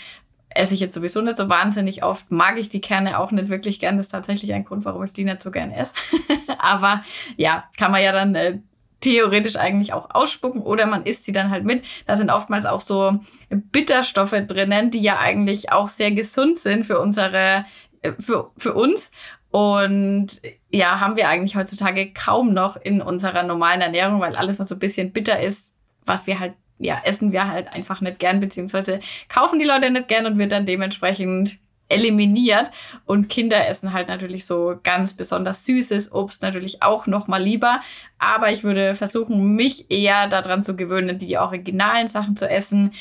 esse 0.50 0.74
ich 0.74 0.80
jetzt 0.80 0.96
sowieso 0.96 1.22
nicht 1.22 1.38
so 1.38 1.48
wahnsinnig 1.48 2.04
oft, 2.04 2.32
mag 2.32 2.58
ich 2.58 2.70
die 2.70 2.82
Kerne 2.82 3.20
auch 3.20 3.32
nicht 3.32 3.50
wirklich 3.50 3.80
gern. 3.80 3.98
Das 3.98 4.08
ist 4.08 4.12
tatsächlich 4.12 4.54
ein 4.54 4.66
Grund, 4.66 4.86
warum 4.86 5.04
ich 5.04 5.13
die 5.13 5.24
nicht 5.24 5.42
so 5.42 5.51
gern 5.51 5.72
esse. 5.72 5.94
aber 6.58 7.04
ja, 7.38 7.66
kann 7.78 7.92
man 7.92 8.01
ja 8.01 8.12
dann 8.12 8.36
äh, 8.36 8.60
theoretisch 9.01 9.56
eigentlich 9.56 9.94
auch 9.94 10.10
ausspucken 10.12 10.62
oder 10.62 10.86
man 10.86 11.06
isst 11.06 11.25
sie 11.25 11.32
dann 11.32 11.50
halt 11.50 11.63
mit. 11.63 11.86
Da 12.06 12.18
sind 12.18 12.29
oftmals 12.29 12.65
auch 12.65 12.82
so 12.82 13.20
Bitterstoffe 13.50 14.36
drinnen, 14.48 14.91
die 14.91 15.01
ja 15.01 15.20
eigentlich 15.20 15.72
auch 15.72 15.88
sehr 15.88 16.12
gesund 16.12 16.60
sind 16.60 16.86
für 16.86 17.00
unsere, 17.00 17.65
äh, 18.01 18.13
für, 18.20 18.51
für 18.58 18.74
uns. 18.74 19.12
Und 19.51 20.41
ja, 20.70 21.00
haben 21.00 21.18
wir 21.18 21.27
eigentlich 21.27 21.56
heutzutage 21.56 22.13
kaum 22.13 22.53
noch 22.53 22.75
in 22.77 23.01
unserer 23.01 23.44
normalen 23.44 23.82
Ernährung, 23.82 24.20
weil 24.20 24.36
alles, 24.36 24.60
was 24.60 24.70
so 24.70 24.75
ein 24.75 24.79
bisschen 24.79 25.12
bitter 25.12 25.39
ist, 25.39 25.74
was 26.06 26.27
wir 26.27 26.39
halt, 26.39 26.53
ja, 26.77 27.01
essen 27.03 27.32
wir 27.32 27.48
halt 27.48 27.68
einfach 27.70 28.00
nicht 28.01 28.20
gern, 28.20 28.39
beziehungsweise 28.39 29.00
kaufen 29.27 29.60
die 29.60 29.65
Leute 29.65 29.89
nicht 29.89 30.08
gern 30.08 30.25
und 30.25 30.38
wird 30.38 30.51
dann 30.51 30.65
dementsprechend 30.65 31.58
eliminiert. 31.89 32.72
Und 33.05 33.27
Kinder 33.27 33.67
essen 33.67 33.91
halt 33.91 34.08
natürlich 34.08 34.46
so 34.46 34.79
ganz 34.84 35.13
besonders 35.13 35.65
süßes 35.65 36.12
Obst 36.12 36.41
natürlich 36.41 36.81
auch 36.81 37.08
noch 37.08 37.27
mal 37.27 37.41
lieber. 37.41 37.81
Aber 38.17 38.51
ich 38.51 38.63
würde 38.63 38.96
versuchen, 38.96 39.55
mich 39.55 39.91
eher 39.91 40.27
daran 40.27 40.63
zu 40.63 40.75
gewöhnen, 40.75 41.19
die 41.19 41.38
originalen 41.38 42.08
Sachen 42.08 42.38
zu 42.38 42.50
essen, 42.50 42.93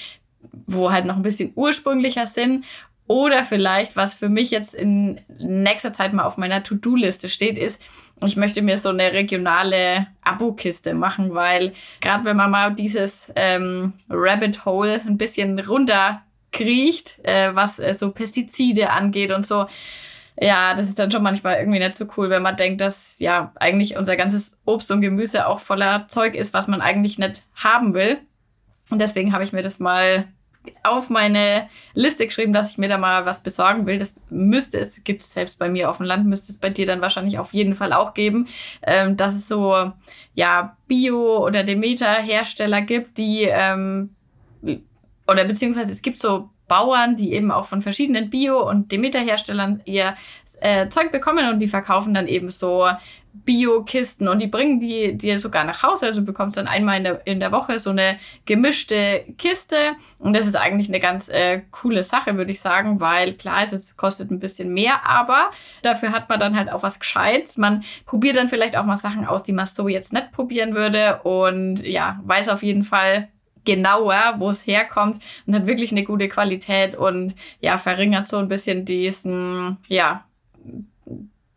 wo 0.67 0.91
halt 0.91 1.05
noch 1.05 1.17
ein 1.17 1.23
bisschen 1.23 1.53
ursprünglicher 1.55 2.27
sind. 2.27 2.65
Oder 3.07 3.43
vielleicht, 3.43 3.97
was 3.97 4.15
für 4.15 4.29
mich 4.29 4.51
jetzt 4.51 4.75
in 4.75 5.19
nächster 5.39 5.95
Zeit 5.95 6.13
mal 6.13 6.25
auf 6.25 6.37
meiner 6.37 6.63
To-Do-Liste 6.63 7.31
steht, 7.31 7.57
ist, 7.57 7.81
ich 8.23 8.37
möchte 8.37 8.61
mir 8.61 8.77
so 8.77 8.91
eine 8.91 9.13
regionale 9.13 10.09
Abo-Kiste 10.23 10.93
machen, 10.93 11.35
weil 11.35 11.73
gerade 12.03 12.27
wenn 12.27 12.37
man 12.37 12.51
mal 12.51 12.75
dieses 12.75 13.33
ähm, 13.35 13.95
Rabbit 14.11 14.67
Hole 14.67 15.01
ein 15.07 15.17
bisschen 15.17 15.59
runter 15.59 16.23
kriecht, 16.53 17.19
äh, 17.25 17.55
was 17.55 17.79
äh, 17.79 17.95
so 17.95 18.11
Pestizide 18.11 18.91
angeht 18.91 19.33
und 19.33 19.47
so. 19.47 19.67
Ja, 20.41 20.75
das 20.75 20.89
ist 20.89 20.99
dann 20.99 21.11
schon 21.11 21.23
manchmal 21.23 21.59
irgendwie 21.59 21.81
nicht 21.81 21.97
so 21.97 22.07
cool, 22.17 22.31
wenn 22.31 22.43
man 22.43 22.57
denkt, 22.57 22.81
dass 22.81 23.17
ja 23.19 23.53
eigentlich 23.57 23.97
unser 23.97 24.17
ganzes 24.17 24.57
Obst 24.65 24.91
und 24.91 25.01
Gemüse 25.01 25.47
auch 25.49 25.59
voller 25.59 26.07
Zeug 26.09 26.35
ist, 26.37 26.55
was 26.55 26.69
man 26.69 26.81
eigentlich 26.81 27.19
nicht 27.19 27.43
haben 27.57 27.95
will. 27.95 28.19
Und 28.91 29.01
deswegen 29.01 29.33
habe 29.33 29.45
ich 29.45 29.53
mir 29.53 29.63
das 29.63 29.81
mal 29.81 30.29
auf 30.83 31.11
meine 31.11 31.69
Liste 31.95 32.27
geschrieben, 32.27 32.53
dass 32.53 32.71
ich 32.71 32.79
mir 32.79 32.89
da 32.89 32.99
mal 32.99 33.27
was 33.27 33.43
besorgen 33.43 33.87
will. 33.87 33.99
Das 33.99 34.15
müsste 34.31 34.79
es, 34.79 35.03
gibt 35.03 35.23
es 35.23 35.33
selbst 35.33 35.59
bei 35.59 35.69
mir 35.69 35.91
auf 35.91 35.99
dem 35.99 36.07
Land, 36.07 36.27
müsste 36.27 36.53
es 36.53 36.59
bei 36.59 36.71
dir 36.71 36.87
dann 36.87 37.01
wahrscheinlich 37.01 37.39
auf 37.39 37.55
jeden 37.55 37.75
Fall 37.75 37.93
auch 37.93 38.15
geben, 38.15 38.49
ähm, 38.83 39.17
dass 39.17 39.35
es 39.35 39.49
so, 39.49 39.93
ja, 40.35 40.77
Bio- 40.87 41.45
oder 41.45 41.65
Demeter-Hersteller 41.65 42.83
gibt, 42.83 43.19
die, 43.19 43.43
ähm, 43.45 44.11
oder 45.29 45.45
beziehungsweise 45.45 45.93
es 45.93 46.03
gibt 46.03 46.19
so 46.19 46.51
Bauern, 46.69 47.17
die 47.17 47.33
eben 47.33 47.51
auch 47.51 47.65
von 47.65 47.83
verschiedenen 47.83 48.31
Bio- 48.31 48.69
und 48.69 48.93
Demeter-Herstellern 48.93 49.81
ihr 49.87 50.15
äh, 50.61 50.89
Zeug 50.89 51.13
bekommen 51.13 51.49
und 51.49 51.61
die 51.61 51.67
verkaufen 51.67 52.13
dann 52.15 52.29
eben 52.29 52.51
so 52.51 52.87
Bio-Kisten 53.45 54.29
und 54.29 54.41
die 54.41 54.47
bringen 54.47 54.81
die 54.81 55.17
dir 55.17 55.39
sogar 55.39 55.65
nach 55.65 55.83
Hause. 55.83 56.07
Also 56.07 56.21
du 56.21 56.27
bekommst 56.27 56.57
dann 56.57 56.67
einmal 56.67 56.99
in 56.99 57.05
der, 57.05 57.27
in 57.27 57.41
der 57.41 57.53
Woche 57.53 57.79
so 57.79 57.91
eine 57.91 58.19
gemischte 58.45 59.25
Kiste. 59.39 59.77
Und 60.19 60.35
das 60.35 60.47
ist 60.47 60.57
eigentlich 60.57 60.89
eine 60.89 61.01
ganz 61.01 61.29
äh, 61.29 61.63
coole 61.71 62.03
Sache, 62.03 62.37
würde 62.37 62.51
ich 62.51 62.61
sagen, 62.61 63.01
weil 63.01 63.35
klar 63.35 63.63
ist, 63.63 63.73
es 63.73 63.97
kostet 63.97 64.31
ein 64.31 64.41
bisschen 64.41 64.73
mehr, 64.73 65.07
aber 65.07 65.51
dafür 65.83 66.13
hat 66.13 66.29
man 66.29 66.41
dann 66.41 66.57
halt 66.57 66.71
auch 66.71 66.83
was 66.83 67.01
Gescheites. 67.01 67.57
Man 67.57 67.85
probiert 68.07 68.37
dann 68.37 68.49
vielleicht 68.49 68.77
auch 68.77 68.85
mal 68.85 68.97
Sachen 68.97 69.25
aus, 69.25 69.43
die 69.43 69.53
man 69.53 69.67
so 69.67 69.89
jetzt 69.89 70.13
nicht 70.13 70.33
probieren 70.33 70.75
würde 70.75 71.21
und 71.23 71.87
ja, 71.87 72.21
weiß 72.25 72.49
auf 72.49 72.63
jeden 72.63 72.85
Fall, 72.85 73.29
genauer, 73.69 74.37
wo 74.39 74.49
es 74.49 74.67
herkommt 74.67 75.23
und 75.47 75.55
hat 75.55 75.67
wirklich 75.67 75.93
eine 75.93 76.05
gute 76.05 76.27
Qualität 76.29 76.97
und 76.97 77.35
ja, 77.61 77.77
verringert 77.77 78.27
so 78.27 78.39
ein 78.39 78.49
bisschen 78.49 78.87
diesen, 78.87 79.77
ja, 79.89 80.25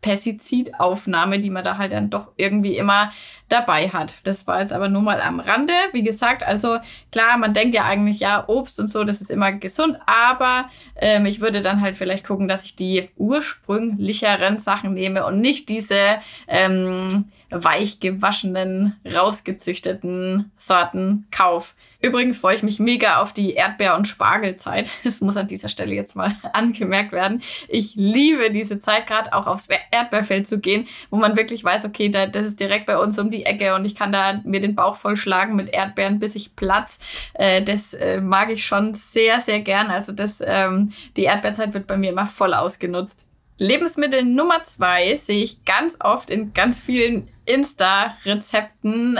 Pestizidaufnahme, 0.02 1.38
die 1.38 1.48
man 1.48 1.64
da 1.64 1.78
halt 1.78 1.92
dann 1.92 2.10
doch 2.10 2.32
irgendwie 2.36 2.76
immer 2.76 3.12
dabei 3.48 3.88
hat. 3.88 4.14
Das 4.24 4.46
war 4.46 4.60
jetzt 4.60 4.72
aber 4.72 4.88
nur 4.88 5.00
mal 5.00 5.22
am 5.22 5.40
Rande. 5.40 5.72
Wie 5.92 6.02
gesagt, 6.02 6.42
also 6.42 6.78
klar, 7.12 7.38
man 7.38 7.54
denkt 7.54 7.74
ja 7.74 7.84
eigentlich, 7.84 8.18
ja, 8.20 8.44
Obst 8.48 8.80
und 8.80 8.90
so, 8.90 9.04
das 9.04 9.22
ist 9.22 9.30
immer 9.30 9.52
gesund, 9.52 9.98
aber 10.04 10.66
ähm, 10.96 11.24
ich 11.24 11.40
würde 11.40 11.60
dann 11.60 11.80
halt 11.80 11.96
vielleicht 11.96 12.26
gucken, 12.26 12.48
dass 12.48 12.64
ich 12.64 12.76
die 12.76 13.10
ursprünglicheren 13.16 14.58
Sachen 14.58 14.94
nehme 14.94 15.24
und 15.24 15.40
nicht 15.40 15.68
diese 15.68 16.18
ähm, 16.48 17.30
weich 17.52 18.00
gewaschenen, 18.00 18.96
rausgezüchteten 19.04 20.50
Sorten 20.56 21.26
kauf. 21.30 21.74
Übrigens 22.00 22.38
freue 22.38 22.56
ich 22.56 22.64
mich 22.64 22.80
mega 22.80 23.22
auf 23.22 23.32
die 23.32 23.54
Erdbeer- 23.54 23.96
und 23.96 24.08
Spargelzeit. 24.08 24.90
Es 25.04 25.20
muss 25.20 25.36
an 25.36 25.46
dieser 25.46 25.68
Stelle 25.68 25.94
jetzt 25.94 26.16
mal 26.16 26.34
angemerkt 26.52 27.12
werden. 27.12 27.42
Ich 27.68 27.94
liebe 27.94 28.50
diese 28.50 28.80
Zeit, 28.80 29.06
gerade 29.06 29.32
auch 29.32 29.46
aufs 29.46 29.68
Erdbeerfeld 29.90 30.48
zu 30.48 30.58
gehen, 30.58 30.88
wo 31.10 31.16
man 31.16 31.36
wirklich 31.36 31.62
weiß, 31.62 31.84
okay, 31.84 32.08
da, 32.08 32.26
das 32.26 32.46
ist 32.46 32.60
direkt 32.60 32.86
bei 32.86 32.98
uns 32.98 33.18
um 33.18 33.30
die 33.30 33.46
Ecke 33.46 33.74
und 33.74 33.84
ich 33.84 33.94
kann 33.94 34.10
da 34.10 34.40
mir 34.44 34.60
den 34.60 34.74
Bauch 34.74 34.96
vollschlagen 34.96 35.54
mit 35.54 35.72
Erdbeeren, 35.72 36.18
bis 36.18 36.34
ich 36.34 36.56
platz. 36.56 36.98
Äh, 37.34 37.62
das 37.62 37.94
äh, 37.94 38.20
mag 38.20 38.50
ich 38.50 38.64
schon 38.64 38.94
sehr, 38.94 39.40
sehr 39.40 39.60
gern. 39.60 39.88
Also 39.88 40.12
das, 40.12 40.42
ähm, 40.44 40.92
die 41.16 41.24
Erdbeerzeit 41.24 41.74
wird 41.74 41.86
bei 41.86 41.96
mir 41.96 42.10
immer 42.10 42.26
voll 42.26 42.54
ausgenutzt. 42.54 43.26
Lebensmittel 43.58 44.24
Nummer 44.24 44.64
zwei 44.64 45.16
sehe 45.16 45.44
ich 45.44 45.64
ganz 45.64 45.96
oft 46.00 46.30
in 46.30 46.52
ganz 46.52 46.80
vielen 46.80 47.28
Insta-Rezepten. 47.44 49.18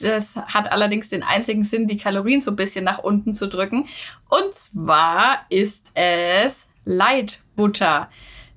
Das 0.00 0.36
hat 0.36 0.72
allerdings 0.72 1.08
den 1.08 1.22
einzigen 1.22 1.64
Sinn, 1.64 1.88
die 1.88 1.96
Kalorien 1.96 2.40
so 2.40 2.52
ein 2.52 2.56
bisschen 2.56 2.84
nach 2.84 2.98
unten 2.98 3.34
zu 3.34 3.48
drücken. 3.48 3.88
Und 4.28 4.54
zwar 4.54 5.44
ist 5.48 5.86
es 5.94 6.68
Leitbutter. 6.84 8.08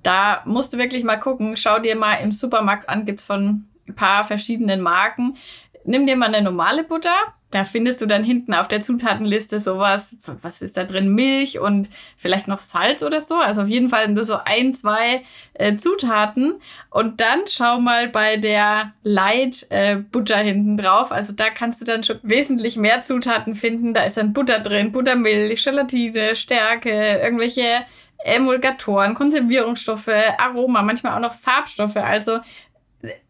Da 0.03 0.43
musst 0.45 0.73
du 0.73 0.77
wirklich 0.77 1.03
mal 1.03 1.17
gucken. 1.17 1.57
Schau 1.57 1.79
dir 1.79 1.95
mal 1.95 2.15
im 2.15 2.31
Supermarkt 2.31 2.89
an, 2.89 3.05
gibt's 3.05 3.23
von 3.23 3.65
ein 3.87 3.95
paar 3.95 4.23
verschiedenen 4.23 4.81
Marken. 4.81 5.37
Nimm 5.85 6.07
dir 6.07 6.15
mal 6.15 6.33
eine 6.33 6.41
normale 6.41 6.83
Butter, 6.83 7.15
da 7.53 7.63
findest 7.63 8.01
du 8.01 8.07
dann 8.07 8.23
hinten 8.23 8.53
auf 8.53 8.67
der 8.67 8.81
Zutatenliste 8.81 9.59
sowas, 9.59 10.17
was 10.41 10.61
ist 10.61 10.75
da 10.75 10.85
drin? 10.85 11.13
Milch 11.13 11.59
und 11.59 11.87
vielleicht 12.17 12.47
noch 12.47 12.59
Salz 12.59 13.03
oder 13.03 13.21
so. 13.21 13.35
Also 13.35 13.61
auf 13.61 13.67
jeden 13.67 13.89
Fall 13.89 14.07
nur 14.07 14.23
so 14.23 14.37
ein, 14.43 14.73
zwei 14.73 15.23
äh, 15.53 15.75
Zutaten. 15.75 16.55
Und 16.89 17.21
dann 17.21 17.41
schau 17.47 17.79
mal 17.79 18.09
bei 18.09 18.37
der 18.37 18.93
Light 19.03 19.67
äh, 19.69 19.97
Butter 19.97 20.37
hinten 20.37 20.77
drauf. 20.77 21.11
Also 21.11 21.33
da 21.33 21.49
kannst 21.49 21.81
du 21.81 21.85
dann 21.85 22.03
schon 22.03 22.19
wesentlich 22.23 22.77
mehr 22.77 23.01
Zutaten 23.01 23.53
finden. 23.53 23.93
Da 23.93 24.03
ist 24.03 24.17
dann 24.17 24.33
Butter 24.33 24.59
drin, 24.59 24.91
Buttermilch, 24.91 25.63
Gelatine, 25.63 26.35
Stärke, 26.35 27.19
irgendwelche 27.21 27.85
Emulgatoren, 28.23 29.15
Konservierungsstoffe, 29.15 30.09
Aroma, 30.37 30.81
manchmal 30.81 31.13
auch 31.13 31.19
noch 31.19 31.33
Farbstoffe. 31.33 31.97
Also 31.97 32.39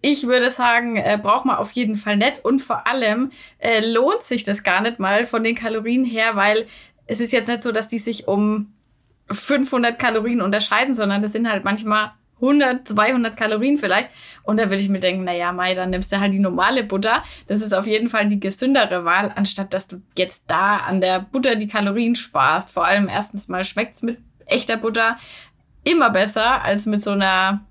ich 0.01 0.27
würde 0.27 0.49
sagen, 0.49 0.97
äh, 0.97 1.19
braucht 1.21 1.45
man 1.45 1.57
auf 1.57 1.71
jeden 1.71 1.95
Fall 1.95 2.17
nicht. 2.17 2.43
Und 2.43 2.59
vor 2.59 2.85
allem 2.87 3.31
äh, 3.59 3.85
lohnt 3.85 4.23
sich 4.23 4.43
das 4.43 4.63
gar 4.63 4.81
nicht 4.81 4.99
mal 4.99 5.25
von 5.25 5.43
den 5.43 5.55
Kalorien 5.55 6.05
her, 6.05 6.35
weil 6.35 6.67
es 7.07 7.19
ist 7.19 7.33
jetzt 7.33 7.47
nicht 7.47 7.63
so, 7.63 7.71
dass 7.71 7.87
die 7.87 7.99
sich 7.99 8.27
um 8.27 8.73
500 9.31 9.97
Kalorien 9.97 10.41
unterscheiden, 10.41 10.93
sondern 10.93 11.21
das 11.21 11.31
sind 11.31 11.49
halt 11.49 11.63
manchmal 11.63 12.11
100, 12.35 12.87
200 12.87 13.37
Kalorien 13.37 13.77
vielleicht. 13.77 14.09
Und 14.43 14.57
da 14.57 14.69
würde 14.69 14.81
ich 14.81 14.89
mir 14.89 14.99
denken, 14.99 15.23
naja, 15.23 15.51
Mai, 15.53 15.73
dann 15.75 15.89
nimmst 15.89 16.11
du 16.11 16.19
halt 16.19 16.33
die 16.33 16.39
normale 16.39 16.83
Butter. 16.83 17.23
Das 17.47 17.61
ist 17.61 17.73
auf 17.73 17.87
jeden 17.87 18.09
Fall 18.09 18.27
die 18.27 18.39
gesündere 18.39 19.05
Wahl, 19.05 19.31
anstatt 19.35 19.73
dass 19.73 19.87
du 19.87 20.01
jetzt 20.17 20.43
da 20.47 20.77
an 20.77 21.01
der 21.01 21.19
Butter 21.19 21.55
die 21.55 21.67
Kalorien 21.67 22.15
sparst. 22.15 22.69
Vor 22.71 22.85
allem 22.85 23.07
erstens 23.07 23.47
mal 23.47 23.63
schmeckt's 23.63 24.01
mit 24.01 24.19
echter 24.45 24.77
Butter 24.77 25.17
immer 25.85 26.09
besser 26.09 26.61
als 26.61 26.85
mit 26.85 27.03
so 27.03 27.11
einer 27.11 27.65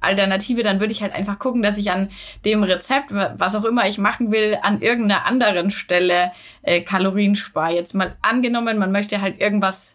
Alternative, 0.00 0.62
dann 0.62 0.80
würde 0.80 0.92
ich 0.92 1.02
halt 1.02 1.12
einfach 1.12 1.38
gucken, 1.38 1.62
dass 1.62 1.78
ich 1.78 1.90
an 1.90 2.10
dem 2.44 2.62
Rezept, 2.62 3.12
was 3.12 3.56
auch 3.56 3.64
immer 3.64 3.88
ich 3.88 3.98
machen 3.98 4.30
will, 4.30 4.58
an 4.62 4.80
irgendeiner 4.80 5.26
anderen 5.26 5.70
Stelle 5.70 6.32
äh, 6.62 6.80
Kalorien 6.80 7.34
spare. 7.34 7.74
Jetzt 7.74 7.94
mal 7.94 8.16
angenommen, 8.22 8.78
man 8.78 8.92
möchte 8.92 9.20
halt 9.20 9.40
irgendwas 9.40 9.94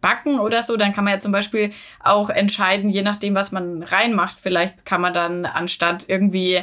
backen 0.00 0.38
oder 0.38 0.62
so, 0.62 0.76
dann 0.76 0.92
kann 0.92 1.04
man 1.04 1.14
ja 1.14 1.18
zum 1.18 1.32
Beispiel 1.32 1.72
auch 2.00 2.30
entscheiden, 2.30 2.90
je 2.90 3.02
nachdem, 3.02 3.34
was 3.34 3.52
man 3.52 3.82
reinmacht. 3.82 4.38
Vielleicht 4.38 4.84
kann 4.84 5.00
man 5.00 5.14
dann 5.14 5.46
anstatt 5.46 6.04
irgendwie 6.08 6.60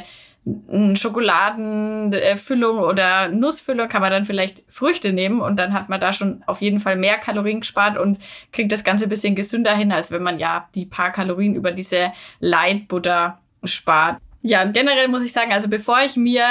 Schokoladenfüllung 0.94 2.78
oder 2.78 3.28
Nussfüllung 3.28 3.88
kann 3.88 4.00
man 4.00 4.10
dann 4.10 4.24
vielleicht 4.24 4.64
Früchte 4.68 5.12
nehmen 5.12 5.40
und 5.40 5.56
dann 5.56 5.74
hat 5.74 5.90
man 5.90 6.00
da 6.00 6.14
schon 6.14 6.42
auf 6.46 6.62
jeden 6.62 6.80
Fall 6.80 6.96
mehr 6.96 7.18
Kalorien 7.18 7.60
gespart 7.60 7.98
und 7.98 8.18
kriegt 8.50 8.72
das 8.72 8.82
Ganze 8.82 9.04
ein 9.04 9.10
bisschen 9.10 9.34
gesünder 9.34 9.74
hin, 9.76 9.92
als 9.92 10.10
wenn 10.10 10.22
man 10.22 10.38
ja 10.38 10.68
die 10.74 10.86
paar 10.86 11.12
Kalorien 11.12 11.54
über 11.54 11.72
diese 11.72 12.12
Leitbutter 12.38 13.38
spart. 13.64 14.18
Ja, 14.42 14.64
generell 14.64 15.08
muss 15.08 15.24
ich 15.24 15.32
sagen, 15.32 15.52
also 15.52 15.68
bevor 15.68 15.98
ich 16.00 16.16
mir 16.16 16.44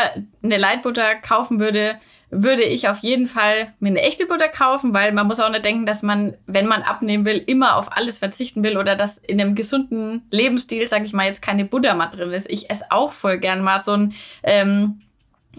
eine 0.43 0.57
Leitbutter 0.57 1.15
kaufen 1.15 1.59
würde, 1.59 1.97
würde 2.31 2.63
ich 2.63 2.87
auf 2.87 2.99
jeden 2.99 3.27
Fall 3.27 3.73
mir 3.79 3.89
eine 3.89 4.01
echte 4.01 4.25
Butter 4.25 4.47
kaufen, 4.47 4.93
weil 4.93 5.11
man 5.13 5.27
muss 5.27 5.39
auch 5.39 5.49
nicht 5.49 5.65
denken, 5.65 5.85
dass 5.85 6.03
man, 6.03 6.35
wenn 6.45 6.67
man 6.67 6.83
abnehmen 6.83 7.25
will, 7.25 7.43
immer 7.45 7.77
auf 7.77 7.95
alles 7.95 8.19
verzichten 8.19 8.63
will 8.63 8.77
oder 8.77 8.95
dass 8.95 9.17
in 9.17 9.41
einem 9.41 9.55
gesunden 9.55 10.27
Lebensstil, 10.29 10.87
sage 10.87 11.05
ich 11.05 11.13
mal, 11.13 11.27
jetzt 11.27 11.41
keine 11.41 11.65
Butter 11.65 11.95
mal 11.95 12.07
drin 12.07 12.31
ist. 12.31 12.49
Ich 12.49 12.69
esse 12.69 12.85
auch 12.89 13.11
voll 13.11 13.39
gern 13.39 13.63
mal 13.63 13.79
so 13.79 13.93
ein 13.93 14.13
ähm, 14.43 15.01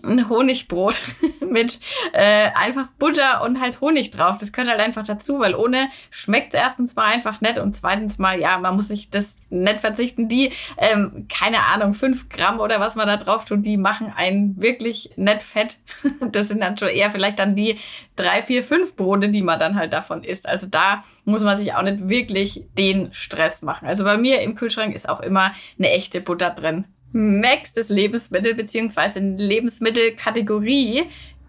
ein 0.04 0.28
Honigbrot 0.28 1.00
mit 1.49 1.78
äh, 2.12 2.50
einfach 2.54 2.88
Butter 2.99 3.42
und 3.42 3.61
halt 3.61 3.80
Honig 3.80 4.11
drauf. 4.11 4.37
Das 4.38 4.52
gehört 4.52 4.71
halt 4.71 4.80
einfach 4.80 5.07
dazu, 5.07 5.40
weil 5.40 5.54
ohne 5.54 5.88
schmeckt 6.11 6.54
es 6.54 6.61
erstens 6.61 6.95
mal 6.97 7.07
einfach 7.07 7.40
nett 7.40 7.59
und 7.59 7.75
zweitens 7.75 8.19
mal, 8.19 8.38
ja, 8.40 8.59
man 8.59 8.76
muss 8.76 8.88
sich 8.88 9.11
das 9.11 9.35
nett 9.50 9.80
verzichten. 9.80 10.28
Die, 10.28 10.52
ähm, 10.78 11.26
keine 11.28 11.64
Ahnung, 11.64 11.95
fünf 11.95 12.28
Gramm 12.28 12.61
oder 12.61 12.80
was 12.80 12.97
man 12.97 13.07
da 13.07 13.16
drauf 13.16 13.45
tut, 13.45 13.66
die 13.66 13.76
machen 13.76 14.12
einen 14.14 14.61
wirklich 14.61 15.11
nett 15.16 15.42
fett. 15.42 15.78
Das 16.33 16.49
sind 16.49 16.61
dann 16.61 16.78
schon 16.78 16.88
eher 16.88 17.11
vielleicht 17.11 17.38
dann 17.38 17.57
die 17.57 17.76
drei, 18.14 18.42
vier, 18.42 18.62
fünf 18.62 18.95
Brote, 18.95 19.30
die 19.30 19.42
man 19.42 19.59
dann 19.59 19.75
halt 19.75 19.92
davon 19.92 20.23
isst. 20.23 20.49
Also 20.49 20.69
da 20.69 21.02
muss 21.25 21.42
man 21.42 21.59
sich 21.59 21.75
auch 21.75 21.83
nicht 21.83 22.09
wirklich 22.09 22.62
den 22.78 23.12
Stress 23.12 23.62
machen. 23.62 23.88
Also 23.88 24.04
bei 24.04 24.16
mir 24.16 24.40
im 24.40 24.54
Kühlschrank 24.54 24.95
ist 24.95 25.09
auch 25.09 25.21
immer 25.21 25.52
eine 25.78 25.90
echte 25.90 26.21
Butter 26.21 26.50
drin. 26.50 26.85
Nächstes 27.12 27.88
Lebensmittel 27.88 28.55
beziehungsweise 28.55 29.21
Lebensmittelkategorie 29.21 31.05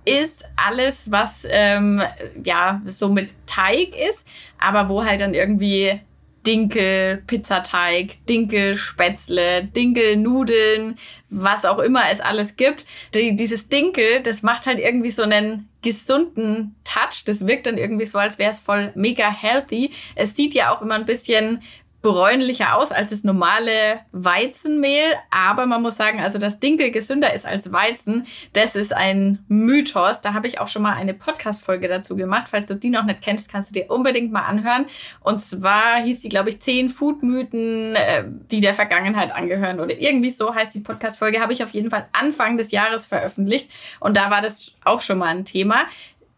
ist 0.06 0.44
alles, 0.56 1.12
was 1.12 1.46
ähm, 1.48 2.01
ja 2.44 2.82
so 2.88 3.10
mit 3.10 3.32
Teig 3.46 3.96
ist, 3.96 4.25
aber 4.60 4.89
wo 4.89 5.06
halt 5.06 5.22
dann 5.22 5.34
irgendwie 5.36 6.01
Dinkel, 6.46 7.18
Pizzateig, 7.27 8.25
Dinkel, 8.27 8.75
Spätzle, 8.75 9.65
Dinkel, 9.65 10.96
was 11.30 11.65
auch 11.65 11.80
immer 11.80 12.10
es 12.12 12.20
alles 12.20 12.56
gibt. 12.56 12.86
Die, 13.13 13.36
dieses 13.36 13.68
Dinkel, 13.68 14.22
das 14.22 14.41
macht 14.41 14.65
halt 14.65 14.80
irgendwie 14.80 15.12
so 15.12 15.22
einen 15.22 15.70
gesunden 15.84 16.75
Touch. 16.84 17.24
Das 17.25 17.46
wirkt 17.46 17.68
dann 17.68 17.77
irgendwie 17.77 18.06
so, 18.06 18.18
als 18.18 18.39
wäre 18.39 18.51
es 18.51 18.60
voll 18.60 18.91
mega 18.96 19.30
healthy. 19.30 19.91
Es 20.15 20.36
sieht 20.36 20.56
ja 20.56 20.75
auch 20.75 20.82
immer 20.82 20.96
ein 20.96 21.06
bisschen 21.06 21.62
bräunlicher 22.01 22.77
aus 22.77 22.91
als 22.91 23.12
das 23.12 23.24
normale 23.24 24.00
Weizenmehl. 24.12 25.13
Aber 25.29 25.65
man 25.65 25.81
muss 25.81 25.98
sagen, 25.98 26.20
also 26.20 26.38
dass 26.38 26.60
Dinkel 26.60 26.91
gesünder 26.91 27.34
ist 27.34 27.46
als 27.46 27.72
Weizen, 27.72 28.25
das 28.53 28.75
ist 28.75 28.93
ein 28.93 29.39
Mythos. 29.48 30.22
Da 30.22 30.34
habe 30.34 30.48
ich 30.48 30.60
auch 30.60 30.67
schon 30.67 30.81
mal 30.81 30.96
eine 30.96 31.13
Podcast-Folge 31.13 31.88
dazu 31.88 32.15
gemacht. 32.15 32.48
Falls 32.50 32.67
du 32.67 32.75
die 32.75 32.89
noch 32.89 33.05
nicht 33.05 33.22
kennst, 33.22 33.51
kannst 33.51 33.70
du 33.70 33.74
dir 33.74 33.89
unbedingt 33.89 34.31
mal 34.31 34.46
anhören. 34.46 34.86
Und 35.22 35.41
zwar 35.41 36.01
hieß 36.01 36.22
die, 36.22 36.29
glaube 36.29 36.50
ich, 36.50 36.60
zehn 36.60 36.89
Foodmythen, 36.89 37.96
äh, 37.96 38.25
die 38.51 38.60
der 38.60 38.74
Vergangenheit 38.74 39.31
angehören. 39.31 39.79
Oder 39.79 40.00
irgendwie 40.00 40.31
so 40.31 40.53
heißt 40.53 40.74
die 40.74 40.79
Podcast-Folge. 40.79 41.39
Habe 41.39 41.53
ich 41.53 41.63
auf 41.63 41.72
jeden 41.72 41.91
Fall 41.91 42.08
Anfang 42.13 42.58
des 42.58 42.72
Jahres 42.72 43.05
veröffentlicht. 43.05 43.70
Und 44.00 44.17
da 44.17 44.31
war 44.31 44.41
das 44.41 44.74
auch 44.84 45.01
schon 45.01 45.20
mal 45.20 45.27
ein 45.27 45.46
Thema 45.46 45.86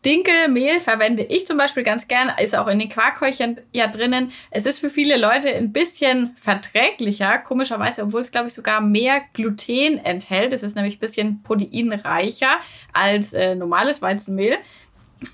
Dinkelmehl 0.05 0.79
verwende 0.79 1.23
ich 1.23 1.47
zum 1.47 1.57
Beispiel 1.57 1.83
ganz 1.83 2.07
gern, 2.07 2.31
ist 2.41 2.57
auch 2.57 2.67
in 2.67 2.79
den 2.79 2.89
Quarkhäulchen 2.89 3.61
ja 3.71 3.87
drinnen. 3.87 4.31
Es 4.51 4.65
ist 4.65 4.79
für 4.79 4.89
viele 4.89 5.17
Leute 5.17 5.49
ein 5.49 5.71
bisschen 5.71 6.35
verträglicher, 6.35 7.37
komischerweise, 7.37 8.03
obwohl 8.03 8.21
es, 8.21 8.31
glaube 8.31 8.47
ich, 8.47 8.53
sogar 8.53 8.81
mehr 8.81 9.21
Gluten 9.33 9.97
enthält. 9.99 10.51
Es 10.51 10.63
ist 10.63 10.75
nämlich 10.75 10.97
ein 10.97 10.99
bisschen 10.99 11.43
proteinreicher 11.43 12.57
als 12.91 13.33
äh, 13.33 13.55
normales 13.55 14.01
Weizenmehl. 14.01 14.57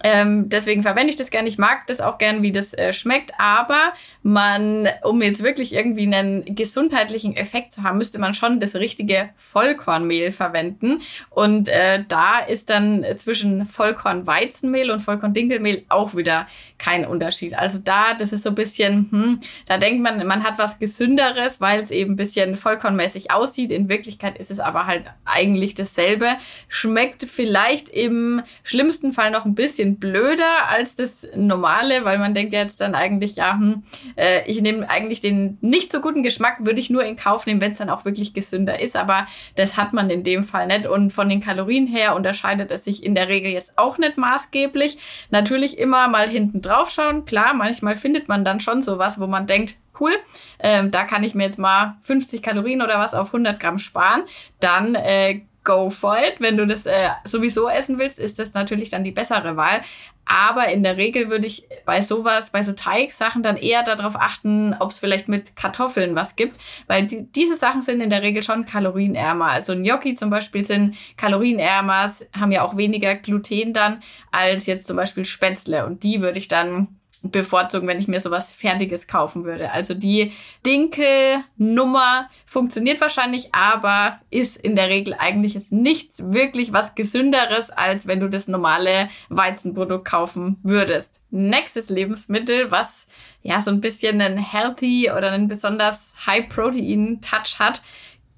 Ähm, 0.04 0.50
deswegen 0.50 0.84
verwende 0.84 1.12
ich 1.12 1.16
das 1.16 1.30
gerne. 1.30 1.50
Ich 1.50 1.58
mag 1.58 1.88
das 1.88 2.02
auch 2.02 2.18
gern, 2.18 2.42
wie 2.42 2.52
das 2.52 2.74
äh, 2.74 2.94
schmeckt. 2.94 3.32
Aber 3.38 3.94
man, 4.24 4.88
um 5.04 5.22
jetzt 5.22 5.44
wirklich 5.44 5.74
irgendwie 5.74 6.04
einen 6.04 6.56
gesundheitlichen 6.56 7.36
Effekt 7.36 7.74
zu 7.74 7.84
haben, 7.84 7.98
müsste 7.98 8.20
man 8.20 8.34
schon 8.34 8.60
das 8.60 8.76
richtige 8.76 9.30
Vollkornmehl 9.38 10.32
verwenden. 10.32 11.02
Und 11.30 11.70
äh, 11.70 12.04
da 12.08 12.40
ist 12.40 12.70
dann 12.70 13.06
zwischen 13.18 13.66
Vollkornweizenmehl 13.66 14.92
und 14.92 15.00
Vollkorndinkelmehl 15.00 15.86
auch 15.90 16.16
wieder 16.16 16.48
kein 16.78 17.06
Unterschied. 17.06 17.56
Also 17.56 17.80
da, 17.84 18.14
das 18.14 18.34
ist 18.34 18.44
so 18.44 18.50
ein 18.50 18.56
bisschen, 18.56 19.10
hm, 19.12 19.40
da 19.68 19.78
denkt 19.78 20.02
man, 20.02 20.26
man 20.26 20.44
hat 20.44 20.58
was 20.58 20.80
Gesünderes, 20.80 21.62
weil 21.62 21.82
es 21.82 21.92
eben 21.92 22.14
ein 22.14 22.18
bisschen 22.18 22.56
vollkornmäßig 22.56 23.32
aussieht. 23.32 23.72
In 23.72 23.90
Wirklichkeit 23.90 24.38
ist 24.38 24.52
es 24.52 24.60
aber 24.60 24.88
halt 24.88 25.06
eigentlich 25.26 25.76
dasselbe. 25.76 26.36
Schmeckt 26.68 27.26
vielleicht 27.26 27.90
im 27.90 28.42
schlimmsten 28.64 29.12
Fall 29.12 29.32
noch 29.32 29.46
ein 29.46 29.56
bisschen 29.56 29.79
bisschen 29.80 29.98
blöder 29.98 30.68
als 30.68 30.96
das 30.96 31.28
normale, 31.36 32.04
weil 32.04 32.18
man 32.18 32.34
denkt 32.34 32.54
ja 32.54 32.62
jetzt 32.62 32.82
dann 32.82 32.96
eigentlich, 32.96 33.38
ja, 33.38 33.54
hm, 33.54 33.84
äh, 34.18 34.42
ich 34.46 34.62
nehme 34.62 34.90
eigentlich 34.90 35.22
den 35.22 35.58
nicht 35.62 35.92
so 35.92 36.02
guten 36.02 36.22
Geschmack, 36.22 36.58
würde 36.60 36.80
ich 36.80 36.90
nur 36.90 37.04
in 37.04 37.16
Kauf 37.16 37.46
nehmen, 37.46 37.62
wenn 37.62 37.72
es 37.72 37.78
dann 37.78 37.90
auch 37.90 38.04
wirklich 38.04 38.34
gesünder 38.34 38.80
ist. 38.82 38.98
Aber 38.98 39.26
das 39.56 39.78
hat 39.78 39.94
man 39.94 40.10
in 40.10 40.24
dem 40.24 40.44
Fall 40.44 40.68
nicht. 40.68 40.86
Und 40.86 41.14
von 41.14 41.30
den 41.30 41.42
Kalorien 41.42 41.88
her 41.88 42.16
unterscheidet 42.16 42.72
es 42.72 42.84
sich 42.84 43.04
in 43.04 43.16
der 43.16 43.30
Regel 43.30 43.52
jetzt 43.52 43.78
auch 43.78 43.98
nicht 43.98 44.18
maßgeblich. 44.18 44.98
Natürlich 45.30 45.78
immer 45.78 46.08
mal 46.10 46.28
hinten 46.28 46.62
drauf 46.62 46.90
schauen. 46.90 47.26
Klar, 47.26 47.54
manchmal 47.54 47.96
findet 47.96 48.28
man 48.28 48.44
dann 48.44 48.60
schon 48.60 48.82
sowas, 48.82 49.20
wo 49.20 49.28
man 49.28 49.48
denkt, 49.48 49.76
cool, 50.00 50.12
ähm, 50.60 50.92
da 50.92 51.04
kann 51.04 51.24
ich 51.24 51.36
mir 51.36 51.44
jetzt 51.44 51.60
mal 51.60 51.98
50 52.02 52.42
Kalorien 52.42 52.82
oder 52.82 53.00
was 53.00 53.14
auf 53.14 53.28
100 53.28 53.60
Gramm 53.60 53.80
sparen. 53.80 54.24
Dann 54.60 54.96
äh, 54.96 55.42
go 55.70 55.92
for 55.92 56.18
it. 56.18 56.38
Wenn 56.40 56.58
du 56.58 56.66
das 56.66 56.88
äh, 56.88 57.10
sowieso 57.24 57.70
essen 57.70 58.00
willst, 58.00 58.18
ist 58.18 58.40
das 58.40 58.54
natürlich 58.54 58.90
dann 58.90 59.04
die 59.04 59.12
bessere 59.12 59.56
Wahl. 59.56 59.82
Aber 60.26 60.70
in 60.70 60.84
der 60.84 60.98
Regel 60.98 61.30
würde 61.30 61.48
ich 61.48 61.64
bei 61.86 62.02
sowas, 62.02 62.52
bei 62.52 62.64
so 62.64 62.74
Teigsachen 62.74 63.42
dann 63.42 63.58
eher 63.58 63.84
darauf 63.84 64.16
achten, 64.16 64.76
ob 64.80 64.92
es 64.92 65.00
vielleicht 65.00 65.28
mit 65.28 65.56
Kartoffeln 65.56 66.16
was 66.16 66.36
gibt, 66.36 66.60
weil 66.88 67.08
die, 67.08 67.32
diese 67.32 67.56
Sachen 67.56 67.82
sind 67.82 68.02
in 68.02 68.10
der 68.10 68.22
Regel 68.22 68.44
schon 68.44 68.66
kalorienärmer. 68.66 69.46
Also 69.46 69.76
Gnocchi 69.76 70.14
zum 70.14 70.30
Beispiel 70.30 70.64
sind 70.64 70.96
kalorienärmer, 71.18 72.12
haben 72.40 72.52
ja 72.52 72.64
auch 72.64 72.78
weniger 72.78 73.16
Gluten 73.16 73.74
dann 73.74 74.02
als 74.32 74.66
jetzt 74.68 74.88
zum 74.88 74.98
Beispiel 74.98 75.26
Spätzle 75.26 75.86
und 75.86 76.04
die 76.04 76.22
würde 76.22 76.38
ich 76.38 76.48
dann 76.48 76.99
bevorzugen, 77.24 77.88
wenn 77.88 78.00
ich 78.00 78.08
mir 78.08 78.20
sowas 78.20 78.52
Fertiges 78.52 79.08
kaufen 79.08 79.44
würde. 79.44 79.72
Also 79.72 79.94
die 79.94 80.32
Dinkel-Nummer 80.66 82.30
funktioniert 82.46 83.02
wahrscheinlich, 83.02 83.54
aber 83.54 84.20
ist 84.30 84.58
in 84.58 84.76
der 84.76 84.90
Regel 84.90 85.16
eigentlich 85.18 85.54
jetzt 85.54 85.72
nichts 85.72 86.24
wirklich 86.24 86.72
was 86.72 86.96
Gesünderes, 86.96 87.70
als 87.72 88.08
wenn 88.08 88.20
du 88.20 88.30
das 88.30 88.48
normale 88.48 89.10
Weizenprodukt 89.30 90.06
kaufen 90.06 90.58
würdest. 90.64 91.22
Nächstes 91.30 91.90
Lebensmittel, 91.90 92.72
was 92.72 93.06
ja 93.44 93.62
so 93.62 93.72
ein 93.72 93.82
bisschen 93.82 94.22
einen 94.22 94.38
healthy 94.38 95.12
oder 95.12 95.32
einen 95.32 95.48
besonders 95.48 96.16
High-Protein-Touch 96.26 97.60
hat, 97.60 97.82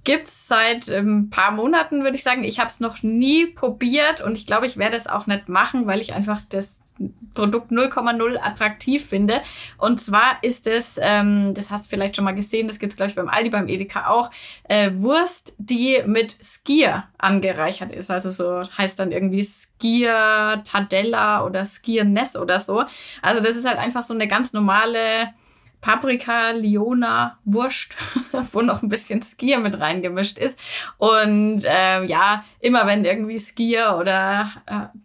gibt's 0.03 0.47
seit 0.47 0.89
ein 0.89 1.07
ähm, 1.07 1.29
paar 1.29 1.51
Monaten, 1.51 2.03
würde 2.03 2.15
ich 2.15 2.23
sagen. 2.23 2.43
Ich 2.43 2.59
habe 2.59 2.69
es 2.69 2.79
noch 2.79 3.03
nie 3.03 3.45
probiert 3.45 4.21
und 4.21 4.38
ich 4.38 4.47
glaube, 4.47 4.65
ich 4.65 4.77
werde 4.77 4.97
es 4.97 5.07
auch 5.07 5.27
nicht 5.27 5.47
machen, 5.47 5.85
weil 5.85 6.01
ich 6.01 6.13
einfach 6.13 6.41
das 6.50 6.80
Produkt 7.33 7.71
0,0 7.71 8.38
attraktiv 8.38 9.05
finde. 9.05 9.41
Und 9.77 10.00
zwar 10.00 10.43
ist 10.43 10.67
es, 10.67 11.00
ähm, 11.01 11.53
das 11.53 11.71
hast 11.71 11.86
du 11.86 11.89
vielleicht 11.89 12.15
schon 12.15 12.25
mal 12.25 12.36
gesehen, 12.36 12.67
das 12.67 12.79
gibt 12.79 12.93
es, 12.93 12.98
glaube 12.98 13.10
ich, 13.10 13.15
beim 13.15 13.29
Aldi, 13.29 13.50
beim 13.50 13.67
Edeka 13.67 14.07
auch, 14.07 14.29
äh, 14.63 14.91
Wurst, 14.95 15.53
die 15.57 16.01
mit 16.05 16.36
Skier 16.43 17.05
angereichert 17.17 17.93
ist. 17.93 18.12
Also 18.12 18.29
so 18.31 18.63
heißt 18.77 19.00
dann 19.00 19.12
irgendwie 19.12 19.43
Skier 19.43 20.62
Tadella 20.65 21.45
oder 21.45 21.65
Skier 21.65 22.03
Ness 22.03 22.36
oder 22.36 22.60
so. 22.60 22.83
Also 23.21 23.41
das 23.41 23.55
ist 23.55 23.67
halt 23.67 23.77
einfach 23.77 24.03
so 24.03 24.13
eine 24.13 24.27
ganz 24.27 24.53
normale 24.53 25.33
Paprika, 25.81 26.51
Liona, 26.51 27.39
Wurst, 27.44 27.96
wo 28.51 28.61
noch 28.61 28.83
ein 28.83 28.89
bisschen 28.89 29.22
Skier 29.24 29.59
mit 29.59 29.79
reingemischt 29.79 30.37
ist. 30.37 30.57
Und 30.98 31.63
äh, 31.65 32.03
ja, 32.05 32.46
immer 32.59 32.85
wenn 32.85 33.03
irgendwie 33.03 33.39
Skier 33.39 33.98
oder 34.00 34.51
äh, 34.68 34.98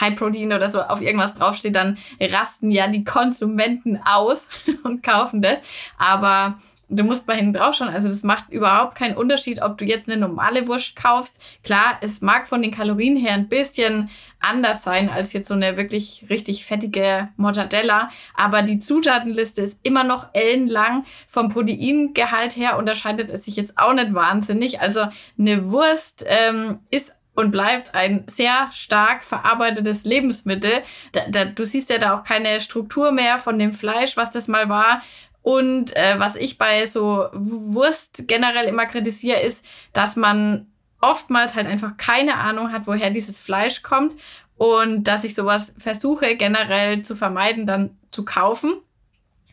High 0.00 0.16
Protein 0.16 0.52
oder 0.52 0.68
so 0.68 0.80
auf 0.82 1.00
irgendwas 1.00 1.34
draufsteht, 1.34 1.74
dann 1.74 1.98
rasten 2.20 2.70
ja 2.70 2.86
die 2.86 3.04
Konsumenten 3.04 4.00
aus 4.04 4.48
und 4.82 5.02
kaufen 5.02 5.42
das. 5.42 5.60
Aber 5.98 6.58
du 6.90 7.04
musst 7.04 7.26
mal 7.26 7.36
hinten 7.36 7.54
drauf 7.54 7.74
schauen. 7.74 7.88
Also 7.88 8.08
das 8.08 8.22
macht 8.22 8.50
überhaupt 8.50 8.96
keinen 8.96 9.16
Unterschied, 9.16 9.62
ob 9.62 9.78
du 9.78 9.84
jetzt 9.84 10.08
eine 10.08 10.20
normale 10.20 10.66
Wurst 10.68 10.96
kaufst. 10.96 11.36
Klar, 11.62 11.98
es 12.00 12.20
mag 12.20 12.48
von 12.48 12.62
den 12.62 12.72
Kalorien 12.72 13.16
her 13.16 13.32
ein 13.32 13.48
bisschen 13.48 14.10
anders 14.40 14.82
sein 14.82 15.08
als 15.08 15.32
jetzt 15.32 15.48
so 15.48 15.54
eine 15.54 15.76
wirklich 15.76 16.26
richtig 16.28 16.64
fettige 16.64 17.28
Mortadella. 17.36 18.10
Aber 18.34 18.62
die 18.62 18.78
Zutatenliste 18.78 19.62
ist 19.62 19.78
immer 19.82 20.04
noch 20.04 20.28
ellenlang. 20.32 21.04
Vom 21.28 21.50
Proteingehalt 21.50 22.56
her 22.56 22.76
unterscheidet 22.76 23.30
es 23.30 23.44
sich 23.44 23.56
jetzt 23.56 23.78
auch 23.78 23.92
nicht 23.92 24.12
wahnsinnig. 24.12 24.80
Also 24.80 25.06
eine 25.38 25.70
Wurst 25.70 26.24
ähm, 26.26 26.80
ist 26.90 27.14
und 27.34 27.50
bleibt 27.50 27.94
ein 27.94 28.24
sehr 28.28 28.70
stark 28.72 29.24
verarbeitetes 29.24 30.04
Lebensmittel. 30.04 30.82
Da, 31.12 31.22
da, 31.28 31.44
du 31.44 31.64
siehst 31.64 31.90
ja 31.90 31.98
da 31.98 32.14
auch 32.14 32.24
keine 32.24 32.60
Struktur 32.60 33.12
mehr 33.12 33.38
von 33.38 33.58
dem 33.58 33.72
Fleisch, 33.72 34.16
was 34.16 34.30
das 34.30 34.48
mal 34.48 34.68
war. 34.68 35.02
Und 35.42 35.96
äh, 35.96 36.16
was 36.18 36.36
ich 36.36 36.58
bei 36.58 36.84
so 36.86 37.28
Wurst 37.32 38.24
generell 38.28 38.66
immer 38.66 38.86
kritisiere, 38.86 39.40
ist, 39.40 39.64
dass 39.92 40.16
man 40.16 40.66
oftmals 41.00 41.54
halt 41.54 41.66
einfach 41.66 41.96
keine 41.96 42.34
Ahnung 42.34 42.72
hat, 42.72 42.86
woher 42.86 43.10
dieses 43.10 43.40
Fleisch 43.40 43.82
kommt 43.82 44.20
und 44.56 45.04
dass 45.04 45.24
ich 45.24 45.34
sowas 45.34 45.72
versuche 45.78 46.36
generell 46.36 47.00
zu 47.02 47.16
vermeiden, 47.16 47.66
dann 47.66 47.98
zu 48.10 48.26
kaufen. 48.26 48.82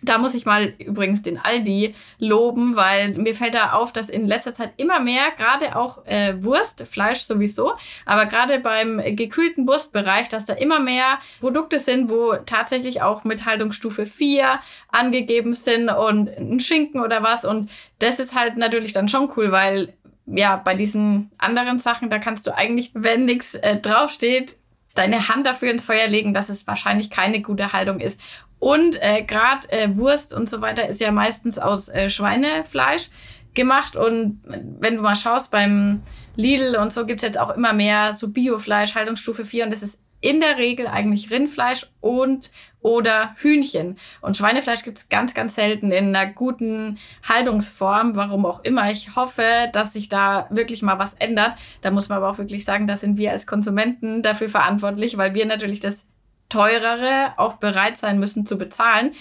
Da 0.03 0.17
muss 0.17 0.35
ich 0.35 0.45
mal 0.45 0.73
übrigens 0.77 1.23
den 1.23 1.37
Aldi 1.37 1.95
loben, 2.19 2.75
weil 2.75 3.13
mir 3.13 3.33
fällt 3.33 3.55
da 3.55 3.71
auf, 3.73 3.91
dass 3.91 4.09
in 4.09 4.27
letzter 4.27 4.53
Zeit 4.53 4.73
immer 4.77 4.99
mehr, 4.99 5.31
gerade 5.37 5.75
auch 5.75 6.05
äh, 6.05 6.35
Wurst, 6.43 6.85
Fleisch 6.87 7.21
sowieso, 7.21 7.73
aber 8.05 8.27
gerade 8.27 8.59
beim 8.59 9.01
gekühlten 9.15 9.67
Wurstbereich, 9.67 10.29
dass 10.29 10.45
da 10.45 10.53
immer 10.53 10.79
mehr 10.79 11.19
Produkte 11.39 11.79
sind, 11.79 12.09
wo 12.09 12.35
tatsächlich 12.45 13.01
auch 13.01 13.23
mit 13.23 13.45
Haltungsstufe 13.45 14.05
4 14.05 14.59
angegeben 14.89 15.53
sind 15.53 15.89
und 15.89 16.29
ein 16.29 16.59
Schinken 16.59 17.01
oder 17.01 17.23
was. 17.23 17.45
Und 17.45 17.69
das 17.99 18.19
ist 18.19 18.35
halt 18.35 18.57
natürlich 18.57 18.93
dann 18.93 19.07
schon 19.07 19.31
cool, 19.35 19.51
weil 19.51 19.93
ja, 20.27 20.57
bei 20.57 20.75
diesen 20.75 21.31
anderen 21.37 21.79
Sachen, 21.79 22.09
da 22.09 22.19
kannst 22.19 22.47
du 22.47 22.55
eigentlich, 22.55 22.91
wenn 22.93 23.25
nichts 23.25 23.55
äh, 23.55 23.77
draufsteht, 23.77 24.57
deine 24.97 25.29
Hand 25.29 25.45
dafür 25.45 25.71
ins 25.71 25.85
Feuer 25.85 26.07
legen, 26.07 26.33
dass 26.33 26.49
es 26.49 26.67
wahrscheinlich 26.67 27.09
keine 27.09 27.41
gute 27.41 27.73
Haltung 27.73 27.99
ist. 27.99 28.19
Und 28.59 29.01
äh, 29.01 29.23
gerade 29.23 29.71
äh, 29.71 29.95
Wurst 29.95 30.33
und 30.33 30.49
so 30.49 30.61
weiter 30.61 30.87
ist 30.87 30.99
ja 30.99 31.11
meistens 31.11 31.59
aus 31.59 31.89
äh, 31.89 32.09
Schweinefleisch 32.09 33.09
gemacht. 33.53 33.95
Und 33.95 34.41
wenn 34.45 34.95
du 34.95 35.01
mal 35.01 35.15
schaust 35.15 35.51
beim 35.51 36.01
Lidl 36.35 36.75
und 36.75 36.93
so 36.93 37.05
gibt's 37.05 37.23
jetzt 37.23 37.39
auch 37.39 37.55
immer 37.55 37.73
mehr 37.73 38.13
so 38.13 38.29
Biofleisch, 38.31 38.95
Haltungsstufe 38.95 39.45
4 39.45 39.65
und 39.65 39.71
das 39.71 39.83
ist 39.83 39.99
in 40.27 40.41
der 40.41 40.57
Regel 40.57 40.87
eigentlich 40.87 41.31
Rindfleisch 41.31 41.87
und 42.01 42.51
oder 42.81 43.33
Hühnchen. 43.37 43.97
Und 44.19 44.35
Schweinefleisch 44.35 44.83
gibt's 44.83 45.07
ganz, 45.07 45.33
ganz 45.33 45.55
selten 45.55 45.93
in 45.93 46.13
einer 46.13 46.29
guten 46.29 46.97
Haltungsform, 47.27 48.17
warum 48.17 48.45
auch 48.45 48.61
immer. 48.65 48.91
Ich 48.91 49.15
hoffe, 49.15 49.43
dass 49.71 49.93
sich 49.93 50.09
da 50.09 50.47
wirklich 50.49 50.81
mal 50.81 50.99
was 50.99 51.13
ändert. 51.13 51.55
Da 51.79 51.91
muss 51.91 52.09
man 52.09 52.17
aber 52.17 52.29
auch 52.29 52.39
wirklich 52.39 52.65
sagen, 52.65 52.87
da 52.87 52.97
sind 52.97 53.17
wir 53.17 53.31
als 53.31 53.47
Konsumenten 53.47 54.21
dafür 54.21 54.49
verantwortlich, 54.49 55.17
weil 55.17 55.33
wir 55.33 55.45
natürlich 55.45 55.79
das 55.79 56.03
teurere 56.49 57.33
auch 57.37 57.55
bereit 57.55 57.97
sein 57.97 58.19
müssen 58.19 58.45
zu 58.45 58.57
bezahlen. 58.57 59.13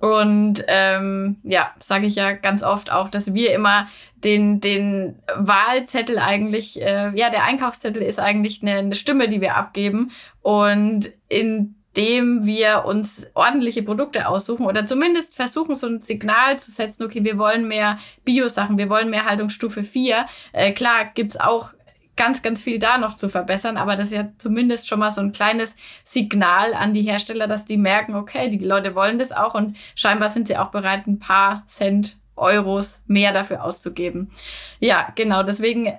Und 0.00 0.64
ähm, 0.66 1.36
ja, 1.42 1.72
sage 1.78 2.06
ich 2.06 2.14
ja 2.14 2.32
ganz 2.32 2.62
oft 2.62 2.90
auch, 2.90 3.10
dass 3.10 3.34
wir 3.34 3.54
immer 3.54 3.86
den, 4.24 4.60
den 4.60 5.18
Wahlzettel 5.36 6.18
eigentlich, 6.18 6.80
äh, 6.80 7.10
ja, 7.14 7.30
der 7.30 7.44
Einkaufszettel 7.44 8.02
ist 8.02 8.18
eigentlich 8.18 8.62
eine, 8.62 8.76
eine 8.76 8.94
Stimme, 8.94 9.28
die 9.28 9.42
wir 9.42 9.56
abgeben. 9.56 10.10
Und 10.40 11.10
indem 11.28 12.46
wir 12.46 12.84
uns 12.86 13.26
ordentliche 13.34 13.82
Produkte 13.82 14.26
aussuchen 14.26 14.64
oder 14.64 14.86
zumindest 14.86 15.34
versuchen, 15.34 15.74
so 15.74 15.86
ein 15.86 16.00
Signal 16.00 16.58
zu 16.58 16.70
setzen, 16.70 17.04
okay, 17.04 17.24
wir 17.24 17.36
wollen 17.36 17.68
mehr 17.68 17.98
Bio-Sachen, 18.24 18.78
wir 18.78 18.88
wollen 18.88 19.10
mehr 19.10 19.26
Haltungsstufe 19.26 19.84
4. 19.84 20.24
Äh, 20.52 20.72
klar, 20.72 21.10
gibt's 21.14 21.38
auch 21.38 21.72
ganz, 22.16 22.42
ganz 22.42 22.60
viel 22.60 22.78
da 22.78 22.98
noch 22.98 23.16
zu 23.16 23.28
verbessern, 23.28 23.76
aber 23.76 23.96
das 23.96 24.08
ist 24.08 24.14
ja 24.14 24.28
zumindest 24.38 24.88
schon 24.88 25.00
mal 25.00 25.10
so 25.10 25.20
ein 25.20 25.32
kleines 25.32 25.74
Signal 26.04 26.74
an 26.74 26.92
die 26.94 27.02
Hersteller, 27.02 27.46
dass 27.48 27.64
die 27.64 27.78
merken, 27.78 28.14
okay, 28.14 28.50
die 28.50 28.58
Leute 28.64 28.94
wollen 28.94 29.18
das 29.18 29.32
auch 29.32 29.54
und 29.54 29.76
scheinbar 29.94 30.28
sind 30.28 30.48
sie 30.48 30.56
auch 30.56 30.70
bereit, 30.70 31.06
ein 31.06 31.18
paar 31.18 31.64
Cent, 31.66 32.18
Euros 32.36 33.00
mehr 33.06 33.32
dafür 33.32 33.62
auszugeben. 33.64 34.30
Ja, 34.78 35.12
genau, 35.14 35.42
deswegen 35.42 35.92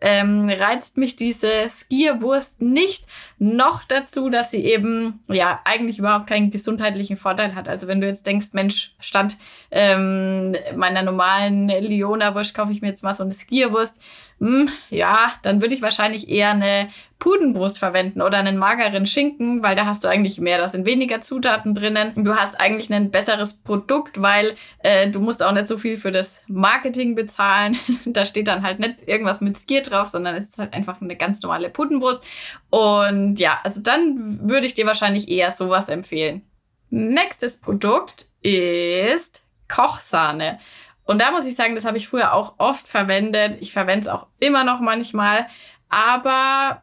ähm, 0.00 0.50
reizt 0.50 0.98
mich 0.98 1.16
diese 1.16 1.68
Skierwurst 1.68 2.60
nicht. 2.60 3.06
Noch 3.38 3.82
dazu, 3.82 4.28
dass 4.28 4.50
sie 4.50 4.64
eben 4.64 5.24
ja 5.28 5.60
eigentlich 5.64 5.98
überhaupt 5.98 6.26
keinen 6.26 6.50
gesundheitlichen 6.50 7.16
Vorteil 7.16 7.54
hat. 7.54 7.68
Also 7.68 7.88
wenn 7.88 8.00
du 8.00 8.06
jetzt 8.06 8.26
denkst, 8.26 8.48
Mensch, 8.52 8.94
statt 9.00 9.36
ähm, 9.70 10.54
meiner 10.76 11.02
normalen 11.02 11.68
Leona-Wurst 11.68 12.54
kaufe 12.54 12.72
ich 12.72 12.82
mir 12.82 12.88
jetzt 12.88 13.02
mal 13.02 13.14
so 13.14 13.22
eine 13.22 13.32
Skierwurst 13.32 14.00
hm, 14.38 14.68
ja, 14.90 15.32
dann 15.42 15.62
würde 15.62 15.74
ich 15.74 15.80
wahrscheinlich 15.80 16.28
eher 16.28 16.50
eine 16.50 16.90
Pudenbrust 17.18 17.78
verwenden 17.78 18.20
oder 18.20 18.36
einen 18.36 18.58
mageren 18.58 19.06
Schinken, 19.06 19.62
weil 19.62 19.74
da 19.74 19.86
hast 19.86 20.04
du 20.04 20.08
eigentlich 20.08 20.38
mehr, 20.38 20.58
da 20.58 20.68
sind 20.68 20.84
weniger 20.84 21.22
Zutaten 21.22 21.74
drinnen. 21.74 22.12
Du 22.22 22.36
hast 22.36 22.60
eigentlich 22.60 22.92
ein 22.92 23.10
besseres 23.10 23.54
Produkt, 23.54 24.20
weil 24.20 24.54
äh, 24.80 25.08
du 25.10 25.20
musst 25.20 25.42
auch 25.42 25.52
nicht 25.52 25.66
so 25.66 25.78
viel 25.78 25.96
für 25.96 26.10
das 26.10 26.44
Marketing 26.48 27.14
bezahlen. 27.14 27.78
da 28.04 28.26
steht 28.26 28.48
dann 28.48 28.62
halt 28.62 28.78
nicht 28.78 28.96
irgendwas 29.06 29.40
mit 29.40 29.56
Skier 29.56 29.82
drauf, 29.82 30.08
sondern 30.08 30.34
es 30.34 30.48
ist 30.48 30.58
halt 30.58 30.74
einfach 30.74 31.00
eine 31.00 31.16
ganz 31.16 31.40
normale 31.40 31.70
Pudenbrust. 31.70 32.22
Und 32.68 33.40
ja, 33.40 33.58
also 33.64 33.80
dann 33.80 34.48
würde 34.50 34.66
ich 34.66 34.74
dir 34.74 34.84
wahrscheinlich 34.84 35.30
eher 35.30 35.50
sowas 35.50 35.88
empfehlen. 35.88 36.42
Nächstes 36.90 37.58
Produkt 37.60 38.26
ist 38.42 39.46
Kochsahne. 39.68 40.58
Und 41.06 41.20
da 41.20 41.30
muss 41.30 41.46
ich 41.46 41.54
sagen, 41.54 41.74
das 41.74 41.84
habe 41.84 41.96
ich 41.96 42.08
früher 42.08 42.34
auch 42.34 42.54
oft 42.58 42.86
verwendet. 42.86 43.58
Ich 43.60 43.72
verwende 43.72 44.06
es 44.06 44.12
auch 44.12 44.26
immer 44.38 44.64
noch 44.64 44.80
manchmal. 44.80 45.46
Aber 45.88 46.82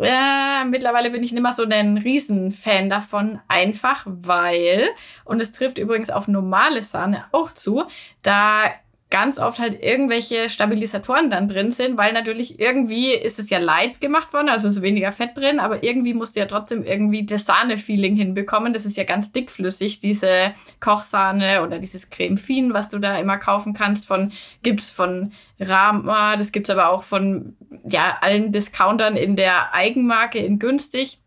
ja, 0.00 0.64
mittlerweile 0.66 1.10
bin 1.10 1.22
ich 1.22 1.32
nicht 1.32 1.42
mehr 1.42 1.52
so 1.52 1.64
ein 1.64 1.98
Riesenfan 1.98 2.90
davon, 2.90 3.40
einfach 3.48 4.04
weil, 4.06 4.88
und 5.24 5.40
es 5.40 5.52
trifft 5.52 5.78
übrigens 5.78 6.10
auf 6.10 6.28
normale 6.28 6.82
Sahne 6.82 7.26
auch 7.32 7.52
zu, 7.52 7.84
da 8.22 8.70
ganz 9.10 9.38
oft 9.38 9.58
halt 9.58 9.82
irgendwelche 9.82 10.50
Stabilisatoren 10.50 11.30
dann 11.30 11.48
drin 11.48 11.72
sind, 11.72 11.96
weil 11.96 12.12
natürlich 12.12 12.60
irgendwie 12.60 13.12
ist 13.12 13.38
es 13.38 13.48
ja 13.48 13.58
light 13.58 14.02
gemacht 14.02 14.34
worden, 14.34 14.50
also 14.50 14.68
ist 14.68 14.82
weniger 14.82 15.12
Fett 15.12 15.34
drin, 15.34 15.60
aber 15.60 15.82
irgendwie 15.82 16.12
musst 16.12 16.36
du 16.36 16.40
ja 16.40 16.46
trotzdem 16.46 16.82
irgendwie 16.82 17.24
das 17.24 17.46
Sahne-Feeling 17.46 18.16
hinbekommen. 18.16 18.74
Das 18.74 18.84
ist 18.84 18.98
ja 18.98 19.04
ganz 19.04 19.32
dickflüssig, 19.32 20.00
diese 20.00 20.52
Kochsahne 20.80 21.62
oder 21.62 21.78
dieses 21.78 22.10
Creme 22.10 22.36
Fin, 22.36 22.74
was 22.74 22.90
du 22.90 22.98
da 22.98 23.18
immer 23.18 23.38
kaufen 23.38 23.72
kannst 23.72 24.06
von, 24.06 24.30
gibt's 24.62 24.90
von 24.90 25.32
Rama, 25.58 26.36
das 26.36 26.52
gibt's 26.52 26.70
aber 26.70 26.90
auch 26.90 27.02
von, 27.02 27.56
ja, 27.88 28.18
allen 28.20 28.52
Discountern 28.52 29.16
in 29.16 29.36
der 29.36 29.74
Eigenmarke 29.74 30.38
in 30.38 30.58
günstig. 30.58 31.18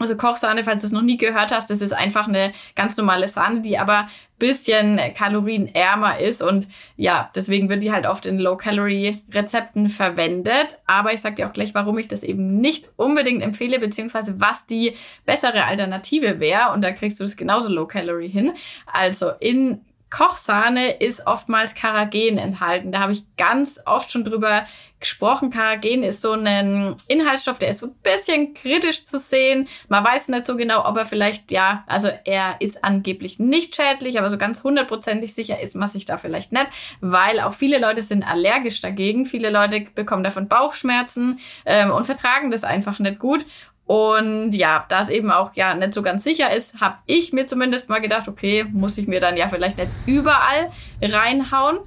Also 0.00 0.16
Kochsahne, 0.16 0.64
falls 0.64 0.80
du 0.80 0.86
es 0.86 0.92
noch 0.92 1.02
nie 1.02 1.18
gehört 1.18 1.52
hast, 1.52 1.70
das 1.70 1.80
ist 1.80 1.92
einfach 1.92 2.26
eine 2.26 2.52
ganz 2.74 2.96
normale 2.96 3.28
Sahne, 3.28 3.60
die 3.60 3.78
aber 3.78 4.08
bisschen 4.40 4.98
kalorienärmer 5.14 6.18
ist 6.18 6.42
und 6.42 6.66
ja, 6.96 7.30
deswegen 7.36 7.68
wird 7.68 7.82
die 7.82 7.92
halt 7.92 8.06
oft 8.06 8.26
in 8.26 8.38
Low-Calorie-Rezepten 8.38 9.90
verwendet. 9.90 10.80
Aber 10.86 11.12
ich 11.12 11.20
sag 11.20 11.36
dir 11.36 11.46
auch 11.46 11.52
gleich, 11.52 11.74
warum 11.74 11.98
ich 11.98 12.08
das 12.08 12.22
eben 12.22 12.56
nicht 12.56 12.88
unbedingt 12.96 13.42
empfehle, 13.42 13.78
beziehungsweise 13.78 14.40
was 14.40 14.66
die 14.66 14.94
bessere 15.26 15.64
Alternative 15.64 16.40
wäre. 16.40 16.72
Und 16.72 16.80
da 16.82 16.90
kriegst 16.90 17.20
du 17.20 17.24
das 17.24 17.36
genauso 17.36 17.68
Low-Calorie 17.68 18.28
hin. 18.28 18.52
Also 18.86 19.30
in 19.40 19.82
Kochsahne 20.10 20.98
ist 20.98 21.26
oftmals 21.26 21.74
Karagen 21.74 22.36
enthalten. 22.36 22.92
Da 22.92 23.00
habe 23.00 23.12
ich 23.12 23.24
ganz 23.36 23.78
oft 23.86 24.10
schon 24.10 24.24
drüber 24.24 24.66
gesprochen. 24.98 25.50
Karagen 25.50 26.02
ist 26.02 26.20
so 26.20 26.32
ein 26.32 26.96
Inhaltsstoff, 27.08 27.58
der 27.58 27.70
ist 27.70 27.78
so 27.78 27.86
ein 27.86 27.94
bisschen 28.02 28.54
kritisch 28.54 29.04
zu 29.04 29.18
sehen. 29.18 29.66
Man 29.88 30.04
weiß 30.04 30.28
nicht 30.28 30.44
so 30.44 30.56
genau, 30.56 30.86
ob 30.86 30.96
er 30.98 31.06
vielleicht, 31.06 31.50
ja, 31.50 31.84
also 31.86 32.10
er 32.24 32.56
ist 32.60 32.84
angeblich 32.84 33.38
nicht 33.38 33.74
schädlich, 33.74 34.18
aber 34.18 34.28
so 34.28 34.36
ganz 34.36 34.62
hundertprozentig 34.62 35.34
sicher 35.34 35.60
ist 35.60 35.74
man 35.74 35.88
sich 35.88 36.04
da 36.04 36.18
vielleicht 36.18 36.52
nicht, 36.52 36.66
weil 37.00 37.40
auch 37.40 37.54
viele 37.54 37.78
Leute 37.78 38.02
sind 38.02 38.22
allergisch 38.22 38.80
dagegen. 38.80 39.26
Viele 39.26 39.50
Leute 39.50 39.86
bekommen 39.94 40.22
davon 40.22 40.48
Bauchschmerzen 40.48 41.40
ähm, 41.64 41.90
und 41.90 42.04
vertragen 42.04 42.50
das 42.50 42.64
einfach 42.64 42.98
nicht 42.98 43.18
gut. 43.18 43.46
Und 43.90 44.52
ja, 44.52 44.84
da 44.88 45.02
es 45.02 45.08
eben 45.08 45.32
auch 45.32 45.52
ja 45.54 45.74
nicht 45.74 45.94
so 45.94 46.02
ganz 46.02 46.22
sicher 46.22 46.54
ist, 46.54 46.80
habe 46.80 46.98
ich 47.06 47.32
mir 47.32 47.46
zumindest 47.46 47.88
mal 47.88 48.00
gedacht, 48.00 48.28
okay, 48.28 48.64
muss 48.70 48.96
ich 48.98 49.08
mir 49.08 49.18
dann 49.18 49.36
ja 49.36 49.48
vielleicht 49.48 49.78
nicht 49.78 49.90
überall 50.06 50.70
reinhauen. 51.02 51.80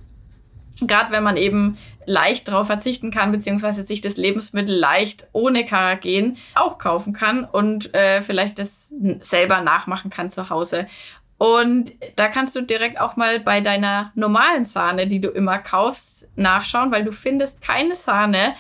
Gerade 0.82 1.14
wenn 1.14 1.24
man 1.24 1.38
eben 1.38 1.78
leicht 2.06 2.52
drauf 2.52 2.68
verzichten 2.68 3.10
kann, 3.10 3.32
beziehungsweise 3.32 3.84
sich 3.84 4.02
das 4.02 4.18
Lebensmittel 4.18 4.76
leicht 4.76 5.28
ohne 5.32 5.66
Karagen 5.66 6.36
auch 6.56 6.78
kaufen 6.78 7.14
kann 7.14 7.46
und 7.46 7.96
äh, 7.96 8.22
vielleicht 8.22 8.60
das 8.60 8.92
selber 9.22 9.62
nachmachen 9.62 10.12
kann 10.12 10.30
zu 10.30 10.50
Hause. 10.50 10.88
Und 11.38 11.94
da 12.18 12.28
kannst 12.28 12.54
du 12.58 12.64
direkt 12.64 13.00
auch 13.00 13.16
mal 13.16 13.40
bei 13.40 13.62
deiner 13.62 14.12
normalen 14.16 14.66
Sahne, 14.66 15.08
die 15.08 15.22
du 15.22 15.30
immer 15.30 15.58
kaufst, 15.60 16.28
nachschauen, 16.36 16.92
weil 16.92 17.06
du 17.06 17.14
findest 17.14 17.62
keine 17.62 17.96
Sahne, 17.96 18.56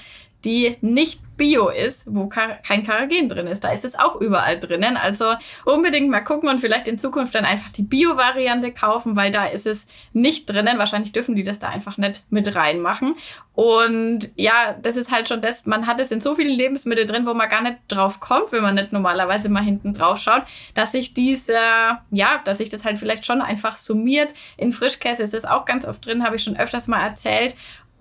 die 0.45 0.77
nicht 0.79 1.19
Bio 1.43 1.67
ist, 1.67 2.05
wo 2.05 2.27
kein 2.27 2.85
Karagen 2.85 3.27
drin 3.27 3.47
ist. 3.47 3.65
Da 3.65 3.73
ist 3.73 3.83
es 3.83 3.99
auch 3.99 4.21
überall 4.21 4.57
drinnen. 4.61 4.95
Also 4.95 5.25
unbedingt 5.65 6.09
mal 6.09 6.21
gucken 6.21 6.47
und 6.47 6.61
vielleicht 6.61 6.87
in 6.87 6.97
Zukunft 6.97 7.35
dann 7.35 7.43
einfach 7.43 7.69
die 7.69 7.81
Bio-Variante 7.81 8.71
kaufen, 8.71 9.17
weil 9.17 9.29
da 9.29 9.47
ist 9.47 9.67
es 9.67 9.85
nicht 10.13 10.49
drinnen. 10.49 10.79
Wahrscheinlich 10.79 11.11
dürfen 11.11 11.35
die 11.35 11.43
das 11.43 11.59
da 11.59 11.67
einfach 11.67 11.97
nicht 11.97 12.23
mit 12.29 12.55
reinmachen. 12.55 13.17
Und 13.55 14.31
ja, 14.37 14.73
das 14.81 14.95
ist 14.95 15.11
halt 15.11 15.27
schon 15.27 15.41
das, 15.41 15.65
man 15.65 15.85
hat 15.85 15.99
es 15.99 16.11
in 16.11 16.21
so 16.21 16.35
vielen 16.35 16.55
Lebensmitteln 16.55 17.09
drin, 17.09 17.27
wo 17.27 17.33
man 17.33 17.49
gar 17.49 17.61
nicht 17.61 17.77
drauf 17.89 18.21
kommt, 18.21 18.53
wenn 18.53 18.63
man 18.63 18.75
nicht 18.75 18.93
normalerweise 18.93 19.49
mal 19.49 19.63
hinten 19.63 19.93
drauf 19.93 20.19
schaut, 20.19 20.43
dass 20.75 20.93
sich 20.93 21.13
dieser, 21.13 22.03
ja, 22.09 22.41
dass 22.45 22.59
sich 22.59 22.69
das 22.69 22.85
halt 22.85 22.99
vielleicht 22.99 23.25
schon 23.25 23.41
einfach 23.41 23.75
summiert. 23.75 24.29
In 24.55 24.71
Frischkäse 24.71 25.23
ist 25.23 25.33
es 25.33 25.43
auch 25.43 25.65
ganz 25.65 25.85
oft 25.85 26.05
drin, 26.05 26.23
habe 26.23 26.37
ich 26.37 26.43
schon 26.43 26.57
öfters 26.57 26.87
mal 26.87 27.03
erzählt. 27.03 27.53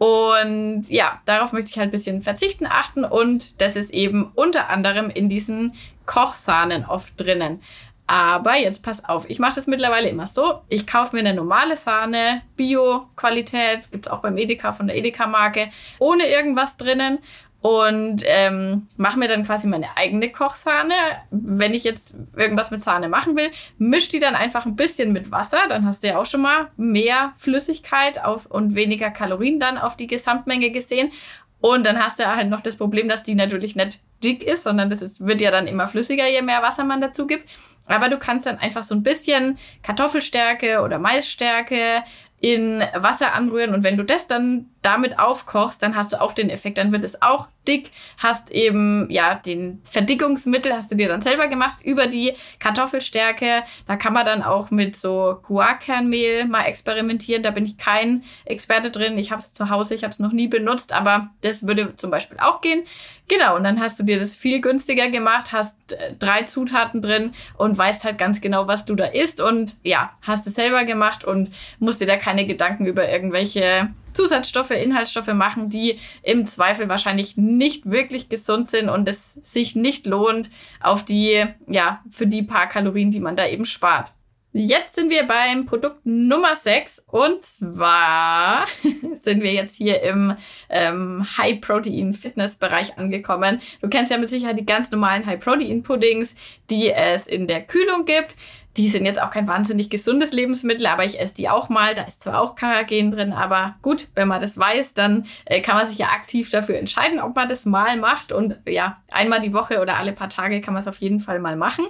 Und 0.03 0.87
ja, 0.89 1.21
darauf 1.27 1.53
möchte 1.53 1.71
ich 1.71 1.79
halt 1.79 1.91
ein 1.91 1.93
bisschen 1.93 2.23
verzichten, 2.23 2.67
achten 2.67 3.05
und 3.05 3.61
das 3.61 3.77
ist 3.77 3.95
eben 3.95 4.33
unter 4.35 4.69
anderem 4.69 5.11
in 5.11 5.29
diesen 5.29 5.75
Kochsahnen 6.07 6.85
oft 6.85 7.21
drinnen. 7.21 7.63
Aber 8.09 8.57
jetzt 8.57 8.83
pass 8.83 9.05
auf, 9.05 9.31
ich 9.31 9.39
mache 9.39 9.55
das 9.55 9.69
mittlerweile 9.69 10.09
immer 10.09 10.27
so. 10.27 10.63
Ich 10.69 10.89
kaufe 10.89 11.15
mir 11.15 11.21
eine 11.21 11.35
normale 11.35 11.77
Sahne, 11.77 12.43
Bio-Qualität, 12.57 13.93
gibt 13.93 14.07
es 14.07 14.13
auch 14.13 14.19
beim 14.19 14.37
Edeka 14.39 14.73
von 14.73 14.89
der 14.89 14.97
Edeka-Marke, 14.97 15.71
ohne 16.01 16.27
irgendwas 16.27 16.77
drinnen 16.77 17.21
und 17.63 18.25
ähm, 18.27 18.89
mache 18.97 19.21
mir 19.21 19.29
dann 19.29 19.45
quasi 19.45 19.69
meine 19.69 19.97
eigene 19.97 20.31
Kochsahne. 20.33 20.95
Wenn 21.31 21.75
ich 21.75 21.85
jetzt 21.85 22.17
irgendwas 22.37 22.73
mit 22.73 22.83
Sahne 22.83 23.09
machen 23.09 23.37
will, 23.37 23.53
misch 23.79 24.09
die 24.09 24.19
dann 24.19 24.35
einfach 24.35 24.67
ein 24.67 24.75
bisschen 24.75 25.13
mit 25.13 25.31
Wasser. 25.31 25.61
Dann 25.69 25.87
hast 25.87 26.03
du 26.03 26.09
ja 26.09 26.19
auch 26.19 26.27
schon 26.27 26.43
mal 26.43 26.73
mehr 26.77 27.33
Flüssigkeit 27.37 28.23
auf 28.25 28.47
und 28.47 28.75
weniger 28.75 29.11
Kalorien 29.11 29.61
dann 29.61 29.79
auf 29.79 29.97
die 29.97 30.09
Gesamtmenge 30.09 30.73
gesehen. 30.73 31.13
Und 31.61 31.87
dann 31.87 32.05
hast 32.05 32.19
du 32.19 32.27
halt 32.27 32.51
noch 32.51 32.63
das 32.63 32.77
Problem, 32.77 33.09
dass 33.09 33.23
die 33.23 33.37
natürlich 33.37 33.77
nicht 33.77 34.01
dick 34.25 34.43
ist, 34.43 34.65
sondern 34.65 34.91
das 34.91 35.01
ist, 35.01 35.25
wird 35.25 35.41
ja 35.41 35.53
dann 35.53 35.69
immer 35.69 35.87
flüssiger, 35.87 36.29
je 36.29 36.43
mehr 36.43 36.63
Wasser 36.63 36.83
man 36.83 37.01
dazu 37.01 37.29
gibt. 37.29 37.49
Aber 37.87 38.09
du 38.09 38.19
kannst 38.19 38.47
dann 38.47 38.59
einfach 38.59 38.83
so 38.83 38.97
ein 38.97 39.05
bisschen 39.05 39.57
Kartoffelstärke 39.85 40.83
oder 40.83 40.99
Maisstärke 40.99 42.03
in 42.41 42.83
Wasser 42.97 43.35
anrühren 43.35 43.73
und 43.73 43.85
wenn 43.85 43.97
du 43.97 44.05
das 44.05 44.27
dann 44.27 44.72
damit 44.83 45.19
aufkochst, 45.19 45.83
dann 45.83 45.97
hast 45.97 46.13
du 46.13 46.21
auch 46.21 46.33
den 46.33 46.51
Effekt, 46.51 46.79
dann 46.79 46.93
wird 46.93 47.05
es 47.05 47.23
auch 47.23 47.49
dick, 47.67 47.93
hast 48.19 48.51
eben 48.51 49.09
ja 49.11 49.37
den 49.37 49.81
Verdickungsmittel 49.85 50.73
hast 50.73 50.91
du 50.91 50.97
dir 50.97 51.09
dann 51.09 51.23
selber 51.23 51.47
gemacht 51.47 51.79
über 51.85 52.09
die 52.09 52.33
Kartoffelstärke. 52.59 53.63
Da 53.87 53.97
kann 53.97 54.13
man 54.13 54.27
dann 54.27 54.43
auch 54.43 54.71
mit 54.71 54.97
so 54.97 55.39
Guarkernmehl 55.43 56.47
mal 56.47 56.65
experimentieren. 56.65 57.43
Da 57.43 57.53
bin 57.53 57.65
ich 57.65 57.79
kein 57.79 58.25
Experte 58.45 58.91
drin. 58.91 59.17
Ich 59.19 59.31
habe 59.31 59.41
es 59.41 59.53
zu 59.53 59.71
Hause, 59.71 59.95
ich 59.95 60.03
habe 60.03 60.13
es 60.13 60.19
noch 60.19 60.33
nie 60.33 60.49
benutzt, 60.49 60.93
aber 60.93 61.31
das 61.43 61.67
würde 61.67 61.95
zum 61.97 62.11
Beispiel 62.11 62.39
auch 62.41 62.61
gehen. 62.61 62.83
Genau, 63.29 63.57
und 63.57 63.65
dann 63.65 63.81
hast 63.81 63.99
du 63.99 64.03
dir 64.03 64.19
das 64.19 64.35
viel 64.35 64.61
günstiger 64.61 65.09
gemacht, 65.09 65.53
hast 65.53 65.93
äh, 65.93 66.15
drei 66.19 66.43
Zutaten 66.43 67.01
drin 67.01 67.33
und 67.57 67.79
weißt 67.79 68.05
halt 68.05 68.19
ganz 68.19 68.41
genau, 68.41 68.67
was 68.67 68.85
du 68.85 68.95
da 68.95 69.07
isst 69.07 69.41
und 69.41 69.77
ja, 69.85 70.11
hast 70.23 70.47
es 70.47 70.55
selber 70.55 70.85
gemacht 70.85 71.25
und 71.25 71.51
musst 71.79 72.01
dir 72.01 72.07
da 72.07 72.17
keine 72.17 72.47
Gedanken 72.47 72.85
über 72.85 73.09
irgendwelche 73.09 73.89
Zusatzstoffe, 74.13 74.71
Inhaltsstoffe 74.71 75.33
machen, 75.33 75.71
die 75.71 75.99
im 76.23 76.47
Zweifel 76.47 76.89
wahrscheinlich 76.89 77.37
nicht 77.37 77.91
wirklich 77.91 78.29
gesund 78.29 78.69
sind 78.69 78.89
und 78.89 79.09
es 79.09 79.35
sich 79.43 79.77
nicht 79.77 80.07
lohnt 80.07 80.51
auf 80.81 81.05
die, 81.05 81.45
ja, 81.67 82.03
für 82.11 82.27
die 82.27 82.43
paar 82.43 82.69
Kalorien, 82.69 83.11
die 83.11 83.21
man 83.21 83.37
da 83.37 83.47
eben 83.47 83.65
spart. 83.65 84.13
Jetzt 84.55 84.97
sind 84.97 85.09
wir 85.09 85.27
beim 85.27 85.65
Produkt 85.65 86.05
Nummer 86.05 86.57
6 86.57 87.05
und 87.07 87.43
zwar 87.43 88.67
sind 89.15 89.43
wir 89.43 89.51
jetzt 89.51 89.77
hier 89.77 90.03
im 90.03 90.37
ähm, 90.69 91.27
High-Protein-Fitness-Bereich 91.39 92.99
angekommen. 92.99 93.63
Du 93.81 93.89
kennst 93.89 94.11
ja 94.11 94.19
mit 94.19 94.29
Sicherheit 94.29 94.59
die 94.59 94.67
ganz 94.67 94.91
normalen 94.91 95.25
High-Protein-Puddings, 95.25 96.35
die 96.69 96.91
es 96.91 97.27
in 97.27 97.47
der 97.47 97.63
Kühlung 97.63 98.05
gibt. 98.05 98.37
Die 98.77 98.89
sind 98.89 99.05
jetzt 99.05 99.21
auch 99.21 99.31
kein 99.31 99.47
wahnsinnig 99.47 99.91
gesundes 99.91 100.33
Lebensmittel, 100.33 100.87
aber 100.87 101.05
ich 101.05 101.21
esse 101.21 101.35
die 101.35 101.49
auch 101.49 101.69
mal. 101.69 101.95
Da 101.95 102.03
ist 102.03 102.23
zwar 102.23 102.41
auch 102.41 102.55
Karagen 102.55 103.11
drin, 103.11 103.33
aber 103.33 103.77
gut, 103.83 104.09
wenn 104.15 104.29
man 104.29 104.41
das 104.41 104.59
weiß, 104.59 104.95
dann 104.95 105.27
äh, 105.45 105.61
kann 105.61 105.77
man 105.77 105.87
sich 105.87 105.99
ja 105.99 106.07
aktiv 106.09 106.51
dafür 106.51 106.79
entscheiden, 106.79 107.21
ob 107.21 107.37
man 107.37 107.49
das 107.49 107.67
mal 107.67 107.97
macht. 107.99 108.33
Und 108.33 108.57
ja, 108.67 109.03
einmal 109.11 109.43
die 109.43 109.53
Woche 109.53 109.81
oder 109.81 109.97
alle 109.97 110.13
paar 110.13 110.31
Tage 110.31 110.61
kann 110.61 110.75
man 110.75 110.83
es 110.83 110.89
auf 110.89 110.99
jeden 110.99 111.21
Fall 111.21 111.39
mal 111.39 111.57
machen. 111.57 111.85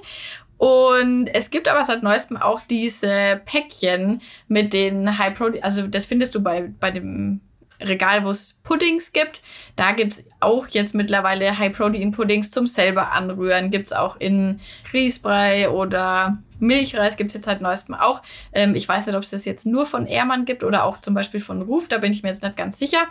Und 0.59 1.27
es 1.27 1.51
gibt 1.51 1.67
aber 1.67 1.83
seit 1.83 2.05
neuestem 2.05 2.37
auch 2.37 2.61
diese 2.71 3.41
Päckchen 3.47 4.21
mit 4.47 4.73
den 4.73 5.19
High 5.19 5.35
Protein, 5.35 5.65
also 5.65 5.89
das 5.89 6.07
findest 6.07 6.37
du 6.37 6.41
bei, 6.41 6.71
bei 6.79 6.93
dem 6.93 7.41
Regal, 7.85 8.25
wo 8.25 8.31
es 8.31 8.55
Puddings 8.63 9.13
gibt. 9.13 9.43
Da 9.77 9.93
gibt's 9.93 10.25
auch 10.41 10.67
jetzt 10.69 10.95
mittlerweile 10.95 11.59
High-Protein-Puddings 11.59 12.51
zum 12.51 12.67
selber 12.67 13.13
anrühren. 13.13 13.71
Gibt's 13.71 13.93
auch 13.93 14.17
in 14.17 14.61
Grießbrei 14.91 15.71
oder 15.71 16.39
Milchreis 16.59 17.17
gibt's 17.17 17.35
jetzt 17.35 17.47
seit 17.47 17.61
neuestem 17.61 17.95
auch. 17.95 18.23
Ähm, 18.53 18.75
ich 18.75 18.89
weiß 18.89 19.07
nicht, 19.07 19.17
ob 19.17 19.23
es 19.23 19.31
das 19.31 19.45
jetzt 19.45 19.67
nur 19.67 19.85
von 19.85 20.07
Ehrmann 20.07 20.45
gibt 20.45 20.63
oder 20.63 20.85
auch 20.85 21.01
zum 21.01 21.15
Beispiel 21.15 21.41
von 21.41 21.63
Ruf. 21.63 21.89
Da 21.89 21.99
bin 21.99 22.13
ich 22.13 22.23
mir 22.23 22.31
jetzt 22.31 22.43
nicht 22.43 22.57
ganz 22.57 22.79
sicher. 22.79 23.07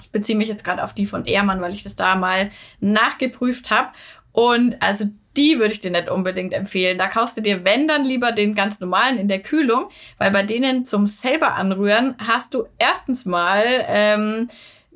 Ich 0.00 0.10
beziehe 0.10 0.36
mich 0.36 0.48
jetzt 0.48 0.64
gerade 0.64 0.82
auf 0.82 0.94
die 0.94 1.06
von 1.06 1.24
Ehrmann, 1.26 1.60
weil 1.60 1.72
ich 1.72 1.82
das 1.82 1.96
da 1.96 2.16
mal 2.16 2.50
nachgeprüft 2.80 3.70
habe. 3.70 3.90
Und 4.32 4.82
also 4.82 5.06
die 5.36 5.58
würde 5.58 5.72
ich 5.72 5.80
dir 5.80 5.90
nicht 5.90 6.10
unbedingt 6.10 6.52
empfehlen. 6.52 6.98
Da 6.98 7.08
kaufst 7.08 7.36
du 7.36 7.40
dir, 7.40 7.64
wenn 7.64 7.88
dann 7.88 8.04
lieber 8.04 8.32
den 8.32 8.54
ganz 8.54 8.80
normalen 8.80 9.18
in 9.18 9.28
der 9.28 9.40
Kühlung, 9.40 9.88
weil 10.18 10.30
bei 10.30 10.42
denen 10.42 10.84
zum 10.84 11.06
selber 11.06 11.54
anrühren 11.54 12.14
hast 12.18 12.54
du 12.54 12.66
erstens 12.78 13.24
mal 13.24 13.64
ähm, 13.86 14.48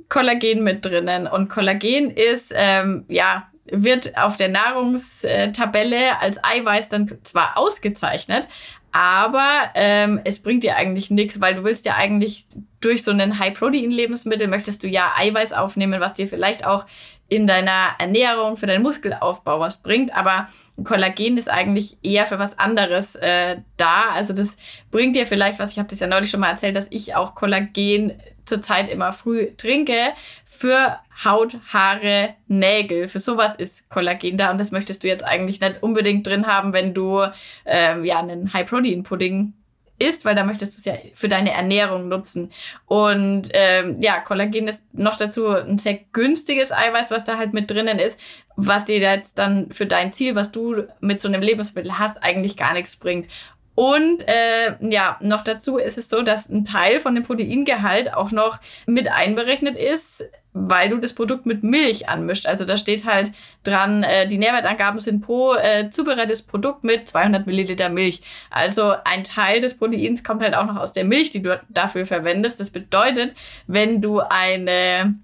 Kollagen 0.08 0.62
mit 0.62 0.84
drinnen. 0.84 1.26
Und 1.26 1.48
Kollagen 1.48 2.10
ist, 2.10 2.52
ähm, 2.54 3.04
ja, 3.08 3.48
wird 3.70 4.16
auf 4.16 4.36
der 4.36 4.48
Nahrungstabelle 4.48 6.20
als 6.20 6.42
Eiweiß 6.42 6.88
dann 6.88 7.18
zwar 7.24 7.58
ausgezeichnet, 7.58 8.46
aber 8.92 9.70
ähm, 9.74 10.20
es 10.24 10.40
bringt 10.40 10.62
dir 10.62 10.76
eigentlich 10.76 11.10
nichts, 11.10 11.40
weil 11.40 11.56
du 11.56 11.64
willst 11.64 11.84
ja 11.84 11.96
eigentlich 11.96 12.46
durch 12.80 13.02
so 13.02 13.10
einen 13.10 13.38
High-Protein-Lebensmittel 13.38 14.48
möchtest 14.48 14.82
du 14.82 14.88
ja 14.88 15.12
Eiweiß 15.16 15.52
aufnehmen, 15.52 16.00
was 16.00 16.14
dir 16.14 16.26
vielleicht 16.28 16.64
auch 16.64 16.86
in 17.28 17.46
deiner 17.46 17.96
Ernährung, 17.98 18.56
für 18.56 18.66
deinen 18.66 18.82
Muskelaufbau 18.82 19.58
was 19.58 19.78
bringt, 19.78 20.16
aber 20.16 20.48
Kollagen 20.84 21.38
ist 21.38 21.50
eigentlich 21.50 21.98
eher 22.02 22.26
für 22.26 22.38
was 22.38 22.58
anderes 22.58 23.16
äh, 23.16 23.56
da. 23.76 24.10
Also 24.12 24.32
das 24.32 24.56
bringt 24.90 25.16
dir 25.16 25.26
vielleicht 25.26 25.58
was, 25.58 25.72
ich 25.72 25.78
habe 25.78 25.88
das 25.88 25.98
ja 25.98 26.06
neulich 26.06 26.30
schon 26.30 26.40
mal 26.40 26.50
erzählt, 26.50 26.76
dass 26.76 26.86
ich 26.90 27.16
auch 27.16 27.34
Kollagen 27.34 28.12
zurzeit 28.44 28.90
immer 28.90 29.12
früh 29.12 29.48
trinke, 29.56 30.12
für 30.44 31.00
Haut, 31.24 31.56
Haare, 31.72 32.34
Nägel. 32.46 33.08
Für 33.08 33.18
sowas 33.18 33.56
ist 33.56 33.88
Kollagen 33.90 34.38
da 34.38 34.50
und 34.50 34.58
das 34.58 34.70
möchtest 34.70 35.02
du 35.02 35.08
jetzt 35.08 35.24
eigentlich 35.24 35.60
nicht 35.60 35.82
unbedingt 35.82 36.26
drin 36.26 36.46
haben, 36.46 36.72
wenn 36.72 36.94
du 36.94 37.22
ähm, 37.64 38.04
ja 38.04 38.20
einen 38.20 38.52
High-Protein-Pudding 38.52 39.52
isst, 39.98 40.24
weil 40.24 40.34
da 40.34 40.44
möchtest 40.44 40.74
du 40.74 40.78
es 40.78 40.84
ja 40.84 40.94
für 41.14 41.28
deine 41.28 41.52
Ernährung 41.52 42.08
nutzen. 42.08 42.52
Und 42.86 43.48
ähm, 43.52 44.00
ja, 44.00 44.20
Kollagen 44.20 44.68
ist 44.68 44.84
noch 44.94 45.16
dazu 45.16 45.48
ein 45.48 45.78
sehr 45.78 45.98
günstiges 46.12 46.72
Eiweiß, 46.72 47.10
was 47.10 47.24
da 47.24 47.38
halt 47.38 47.52
mit 47.52 47.70
drinnen 47.70 47.98
ist, 47.98 48.18
was 48.56 48.84
dir 48.84 48.98
jetzt 48.98 49.38
dann 49.38 49.72
für 49.72 49.86
dein 49.86 50.12
Ziel, 50.12 50.34
was 50.34 50.52
du 50.52 50.84
mit 51.00 51.20
so 51.20 51.28
einem 51.28 51.42
Lebensmittel 51.42 51.98
hast, 51.98 52.22
eigentlich 52.22 52.56
gar 52.56 52.72
nichts 52.72 52.96
bringt. 52.96 53.28
Und 53.74 54.26
äh, 54.26 54.74
ja, 54.80 55.18
noch 55.20 55.44
dazu 55.44 55.76
ist 55.76 55.98
es 55.98 56.08
so, 56.08 56.22
dass 56.22 56.48
ein 56.48 56.64
Teil 56.64 56.98
von 56.98 57.14
dem 57.14 57.24
Proteingehalt 57.24 58.14
auch 58.14 58.32
noch 58.32 58.58
mit 58.86 59.08
einberechnet 59.08 59.78
ist, 59.78 60.24
weil 60.58 60.88
du 60.88 60.96
das 60.96 61.12
Produkt 61.12 61.44
mit 61.44 61.62
Milch 61.62 62.08
anmischt. 62.08 62.46
Also 62.46 62.64
da 62.64 62.78
steht 62.78 63.04
halt 63.04 63.30
dran, 63.62 64.02
äh, 64.02 64.26
die 64.26 64.38
Nährwertangaben 64.38 64.98
sind 65.00 65.20
pro 65.20 65.54
äh, 65.54 65.90
zubereitetes 65.90 66.42
Produkt 66.42 66.82
mit 66.82 67.06
200 67.06 67.46
Milliliter 67.46 67.90
Milch. 67.90 68.22
Also 68.50 68.94
ein 69.04 69.22
Teil 69.22 69.60
des 69.60 69.76
Proteins 69.76 70.24
kommt 70.24 70.42
halt 70.42 70.54
auch 70.54 70.64
noch 70.64 70.76
aus 70.76 70.94
der 70.94 71.04
Milch, 71.04 71.30
die 71.30 71.42
du 71.42 71.60
dafür 71.68 72.06
verwendest. 72.06 72.58
Das 72.58 72.70
bedeutet, 72.70 73.34
wenn 73.66 74.00
du 74.00 74.20
eine 74.20 75.16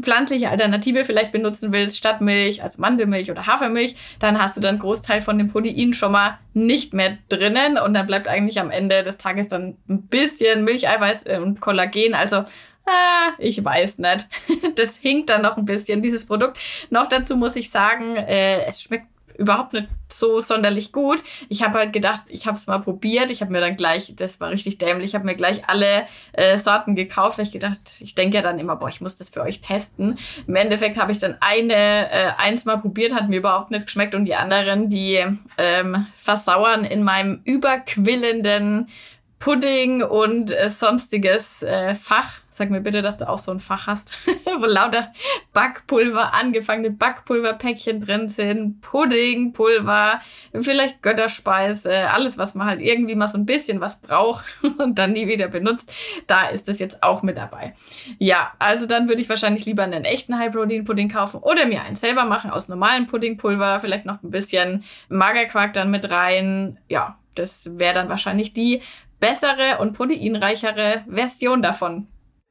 pflanzliche 0.00 0.48
Alternative 0.48 1.04
vielleicht 1.04 1.32
benutzen 1.32 1.70
willst, 1.70 1.98
statt 1.98 2.22
Milch, 2.22 2.62
also 2.62 2.80
Mandelmilch 2.80 3.30
oder 3.30 3.46
Hafermilch, 3.46 3.94
dann 4.20 4.40
hast 4.40 4.56
du 4.56 4.62
dann 4.62 4.78
Großteil 4.78 5.20
von 5.20 5.36
dem 5.36 5.50
Protein 5.50 5.92
schon 5.92 6.12
mal 6.12 6.38
nicht 6.54 6.94
mehr 6.94 7.18
drinnen 7.28 7.76
und 7.76 7.92
dann 7.92 8.06
bleibt 8.06 8.26
eigentlich 8.26 8.58
am 8.58 8.70
Ende 8.70 9.02
des 9.02 9.18
Tages 9.18 9.48
dann 9.48 9.76
ein 9.90 10.06
bisschen 10.06 10.64
Milcheiweiß 10.64 11.26
äh, 11.26 11.40
und 11.42 11.60
Kollagen. 11.60 12.14
Also 12.14 12.44
ah, 12.86 13.32
ich 13.38 13.64
weiß 13.64 13.98
nicht. 13.98 14.28
Das 14.74 14.96
hinkt 14.96 15.28
dann 15.28 15.42
noch 15.42 15.56
ein 15.56 15.66
bisschen, 15.66 16.02
dieses 16.02 16.26
Produkt. 16.26 16.58
Noch 16.88 17.08
dazu 17.08 17.36
muss 17.36 17.56
ich 17.56 17.70
sagen, 17.70 18.16
äh, 18.16 18.64
es 18.64 18.82
schmeckt 18.82 19.06
überhaupt 19.36 19.72
nicht 19.72 19.88
so 20.08 20.40
sonderlich 20.40 20.92
gut. 20.92 21.22
Ich 21.48 21.62
habe 21.62 21.78
halt 21.78 21.92
gedacht, 21.92 22.22
ich 22.28 22.46
habe 22.46 22.56
es 22.56 22.66
mal 22.66 22.78
probiert. 22.78 23.30
Ich 23.30 23.40
habe 23.40 23.52
mir 23.52 23.60
dann 23.60 23.76
gleich, 23.76 24.14
das 24.16 24.40
war 24.40 24.50
richtig 24.50 24.78
dämlich, 24.78 25.08
ich 25.08 25.14
habe 25.14 25.24
mir 25.24 25.34
gleich 25.34 25.68
alle 25.68 26.06
äh, 26.32 26.58
Sorten 26.58 26.94
gekauft. 26.94 27.38
Ich 27.38 27.52
gedacht, 27.52 27.80
ich 28.00 28.14
denke 28.14 28.36
ja 28.36 28.42
dann 28.42 28.58
immer, 28.58 28.76
boah, 28.76 28.88
ich 28.88 29.00
muss 29.00 29.16
das 29.16 29.30
für 29.30 29.42
euch 29.42 29.60
testen. 29.60 30.18
Im 30.46 30.56
Endeffekt 30.56 30.98
habe 30.98 31.12
ich 31.12 31.18
dann 31.18 31.36
eine, 31.40 32.10
äh, 32.10 32.30
eins 32.36 32.64
mal 32.64 32.78
probiert, 32.78 33.14
hat 33.14 33.28
mir 33.28 33.38
überhaupt 33.38 33.70
nicht 33.70 33.86
geschmeckt 33.86 34.14
und 34.14 34.26
die 34.26 34.34
anderen, 34.34 34.90
die 34.90 35.24
ähm, 35.58 36.06
versauern 36.14 36.84
in 36.84 37.02
meinem 37.02 37.40
überquillenden 37.44 38.88
Pudding 39.38 40.02
und 40.02 40.52
äh, 40.52 40.68
sonstiges 40.68 41.62
äh, 41.62 41.94
Fach. 41.94 42.41
Sag 42.54 42.68
mir 42.68 42.82
bitte, 42.82 43.00
dass 43.00 43.16
du 43.16 43.26
auch 43.26 43.38
so 43.38 43.50
ein 43.50 43.60
Fach 43.60 43.86
hast, 43.86 44.18
wo 44.58 44.66
lauter 44.66 45.10
Backpulver, 45.54 46.34
angefangene 46.34 46.90
Backpulverpäckchen 46.90 48.02
drin 48.02 48.28
sind, 48.28 48.82
Puddingpulver, 48.82 50.20
vielleicht 50.60 51.00
Götterspeise, 51.00 52.10
alles, 52.10 52.36
was 52.36 52.54
man 52.54 52.66
halt 52.66 52.82
irgendwie 52.82 53.14
mal 53.14 53.28
so 53.28 53.38
ein 53.38 53.46
bisschen 53.46 53.80
was 53.80 54.00
braucht 54.02 54.44
und 54.78 54.98
dann 54.98 55.12
nie 55.12 55.28
wieder 55.28 55.48
benutzt. 55.48 55.90
Da 56.26 56.48
ist 56.48 56.68
das 56.68 56.78
jetzt 56.78 57.02
auch 57.02 57.22
mit 57.22 57.38
dabei. 57.38 57.72
Ja, 58.18 58.52
also 58.58 58.84
dann 58.84 59.08
würde 59.08 59.22
ich 59.22 59.30
wahrscheinlich 59.30 59.64
lieber 59.64 59.84
einen 59.84 60.04
echten 60.04 60.38
High-Protein-Pudding 60.38 61.08
kaufen 61.08 61.40
oder 61.40 61.64
mir 61.64 61.80
einen 61.80 61.96
selber 61.96 62.26
machen 62.26 62.50
aus 62.50 62.68
normalem 62.68 63.06
Puddingpulver, 63.06 63.80
vielleicht 63.80 64.04
noch 64.04 64.22
ein 64.22 64.30
bisschen 64.30 64.84
Magerquark 65.08 65.72
dann 65.72 65.90
mit 65.90 66.10
rein. 66.10 66.78
Ja, 66.90 67.16
das 67.34 67.78
wäre 67.78 67.94
dann 67.94 68.10
wahrscheinlich 68.10 68.52
die 68.52 68.82
bessere 69.20 69.78
und 69.80 69.94
proteinreichere 69.94 71.04
Version 71.08 71.62
davon. 71.62 72.08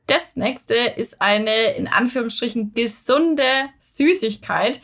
Das 0.07 0.35
nächste 0.35 0.75
ist 0.75 1.21
eine 1.21 1.73
in 1.77 1.87
Anführungsstrichen 1.87 2.73
gesunde 2.73 3.43
Süßigkeit, 3.79 4.81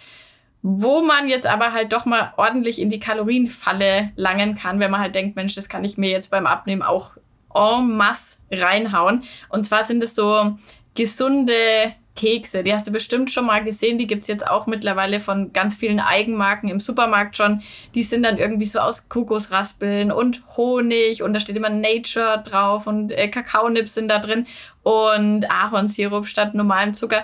wo 0.62 1.02
man 1.02 1.28
jetzt 1.28 1.48
aber 1.48 1.74
halt 1.74 1.94
doch 1.94 2.06
mal 2.06 2.34
ordentlich 2.38 2.80
in 2.80 2.90
die 2.90 3.00
Kalorienfalle 3.00 4.12
langen 4.16 4.56
kann, 4.56 4.80
wenn 4.80 4.92
man 4.92 5.02
halt 5.02 5.16
denkt, 5.16 5.36
Mensch, 5.36 5.56
das 5.56 5.70
kann 5.70 5.84
ich 5.84 5.98
mir 5.98 6.10
jetzt 6.10 6.32
beim 6.32 6.46
Abnehmen 6.46 6.82
auch 6.82 7.18
en 7.54 7.98
masse 7.98 8.38
reinhauen. 8.52 9.24
Und 9.50 9.66
zwar 9.66 9.84
sind 9.84 10.04
es 10.04 10.16
so 10.16 10.58
gesunde 10.96 11.94
Kekse. 12.18 12.64
Die 12.64 12.74
hast 12.74 12.88
du 12.88 12.92
bestimmt 12.92 13.32
schon 13.32 13.46
mal 13.46 13.64
gesehen. 13.64 13.98
Die 13.98 14.08
gibt's 14.08 14.28
jetzt 14.28 14.46
auch 14.46 14.68
mittlerweile 14.68 15.22
von 15.22 15.54
ganz 15.54 15.78
vielen 15.78 16.02
Eigenmarken 16.02 16.70
im 16.70 16.82
Supermarkt 16.82 17.38
schon. 17.38 17.62
Die 17.96 18.04
sind 18.04 18.24
dann 18.24 18.38
irgendwie 18.38 18.66
so 18.66 18.80
aus 18.80 19.08
Kokosraspeln 19.08 20.12
und 20.12 20.44
Honig 20.58 21.24
und 21.24 21.34
da 21.34 21.40
steht 21.40 21.56
immer 21.56 21.70
Nature 21.70 22.44
drauf 22.46 22.88
und 22.88 23.12
äh, 23.12 23.30
Kakaonips 23.30 23.94
sind 23.94 24.10
da 24.10 24.20
drin 24.20 24.46
und 24.84 25.50
Ahornsirup 25.50 26.28
statt 26.28 26.54
normalem 26.54 26.94
Zucker. 26.94 27.24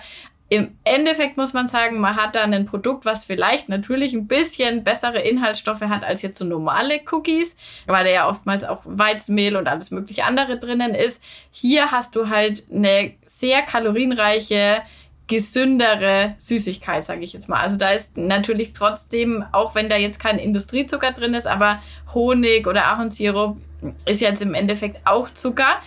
Im 0.54 0.78
Endeffekt 0.84 1.36
muss 1.36 1.54
man 1.54 1.68
sagen, 1.68 2.00
man 2.00 2.16
hat 2.16 2.36
da 2.36 2.44
ein 2.44 2.68
Produkt, 2.68 3.06
was 3.06 3.26
vielleicht 3.26 3.70
natürlich 3.70 4.14
ein 4.14 4.28
bisschen 4.28 4.84
bessere 4.84 5.18
Inhaltsstoffe 5.20 5.82
hat 5.82 6.04
als 6.04 6.22
jetzt 6.22 6.38
so 6.38 6.46
normale 6.46 7.02
Cookies, 7.12 7.58
weil 7.88 8.04
da 8.04 8.12
ja 8.12 8.30
oftmals 8.30 8.64
auch 8.64 8.84
Weizenmehl 8.86 9.58
und 9.58 9.68
alles 9.68 9.90
mögliche 9.90 10.26
andere 10.26 10.60
drinnen 10.60 10.94
ist. 10.94 11.24
Hier 11.50 11.90
hast 11.90 12.16
du 12.16 12.30
halt 12.30 12.68
eine 12.72 13.16
sehr 13.26 13.64
kalorienreiche, 13.64 14.84
gesündere 15.26 16.36
Süßigkeit, 16.38 17.04
sage 17.04 17.24
ich 17.24 17.34
jetzt 17.34 17.50
mal. 17.50 17.60
Also 17.60 17.78
da 17.78 17.90
ist 17.90 18.16
natürlich 18.16 18.74
trotzdem, 18.74 19.44
auch 19.54 19.74
wenn 19.74 19.90
da 19.90 19.98
jetzt 19.98 20.20
kein 20.20 20.38
Industriezucker 20.38 21.14
drin 21.14 21.34
ist, 21.34 21.48
aber 21.48 21.82
Honig 22.14 22.68
oder 22.68 22.86
Ahornsirup 22.86 23.58
ist 24.06 24.22
jetzt 24.22 24.44
im 24.44 24.54
Endeffekt 24.54 25.02
auch 25.06 25.32
Zucker. 25.32 25.82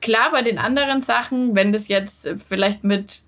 Klar, 0.00 0.30
bei 0.32 0.40
den 0.40 0.56
anderen 0.56 1.02
Sachen, 1.02 1.54
wenn 1.54 1.74
das 1.74 1.88
jetzt 1.88 2.30
vielleicht 2.48 2.82
mit 2.82 3.25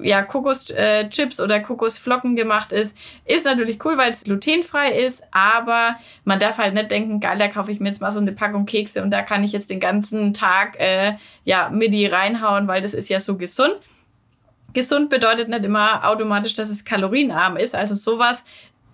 ja, 0.00 0.22
Kokoschips 0.22 1.38
äh, 1.38 1.42
oder 1.42 1.60
Kokosflocken 1.60 2.36
gemacht 2.36 2.72
ist, 2.72 2.96
ist 3.24 3.44
natürlich 3.44 3.84
cool, 3.84 3.98
weil 3.98 4.12
es 4.12 4.24
glutenfrei 4.24 4.92
ist, 4.92 5.22
aber 5.30 5.96
man 6.24 6.38
darf 6.38 6.58
halt 6.58 6.74
nicht 6.74 6.90
denken, 6.90 7.20
geil, 7.20 7.38
da 7.38 7.48
kaufe 7.48 7.72
ich 7.72 7.80
mir 7.80 7.88
jetzt 7.88 8.00
mal 8.00 8.10
so 8.10 8.20
eine 8.20 8.32
Packung 8.32 8.66
Kekse 8.66 9.02
und 9.02 9.10
da 9.10 9.22
kann 9.22 9.44
ich 9.44 9.52
jetzt 9.52 9.70
den 9.70 9.80
ganzen 9.80 10.34
Tag 10.34 10.78
äh, 10.80 11.14
ja 11.44 11.70
Midi 11.70 12.06
reinhauen, 12.06 12.68
weil 12.68 12.82
das 12.82 12.94
ist 12.94 13.08
ja 13.08 13.20
so 13.20 13.36
gesund. 13.36 13.74
Gesund 14.72 15.10
bedeutet 15.10 15.48
nicht 15.48 15.64
immer 15.64 16.08
automatisch, 16.08 16.54
dass 16.54 16.70
es 16.70 16.84
kalorienarm 16.84 17.56
ist. 17.56 17.74
Also 17.74 17.94
sowas 17.94 18.42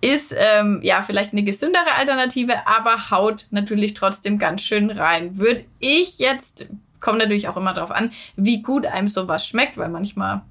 ist 0.01 0.33
ähm, 0.35 0.79
ja 0.83 1.01
vielleicht 1.01 1.33
eine 1.33 1.43
gesündere 1.43 1.93
Alternative, 1.97 2.67
aber 2.67 3.11
haut 3.11 3.47
natürlich 3.51 3.93
trotzdem 3.93 4.37
ganz 4.37 4.61
schön 4.61 4.91
rein. 4.91 5.37
Würde 5.37 5.65
ich 5.79 6.19
jetzt, 6.19 6.67
kommt 6.99 7.19
natürlich 7.19 7.47
auch 7.47 7.57
immer 7.57 7.73
darauf 7.73 7.91
an, 7.91 8.11
wie 8.35 8.61
gut 8.61 8.85
einem 8.85 9.07
sowas 9.07 9.45
schmeckt, 9.45 9.77
weil 9.77 9.89
manchmal 9.89 10.41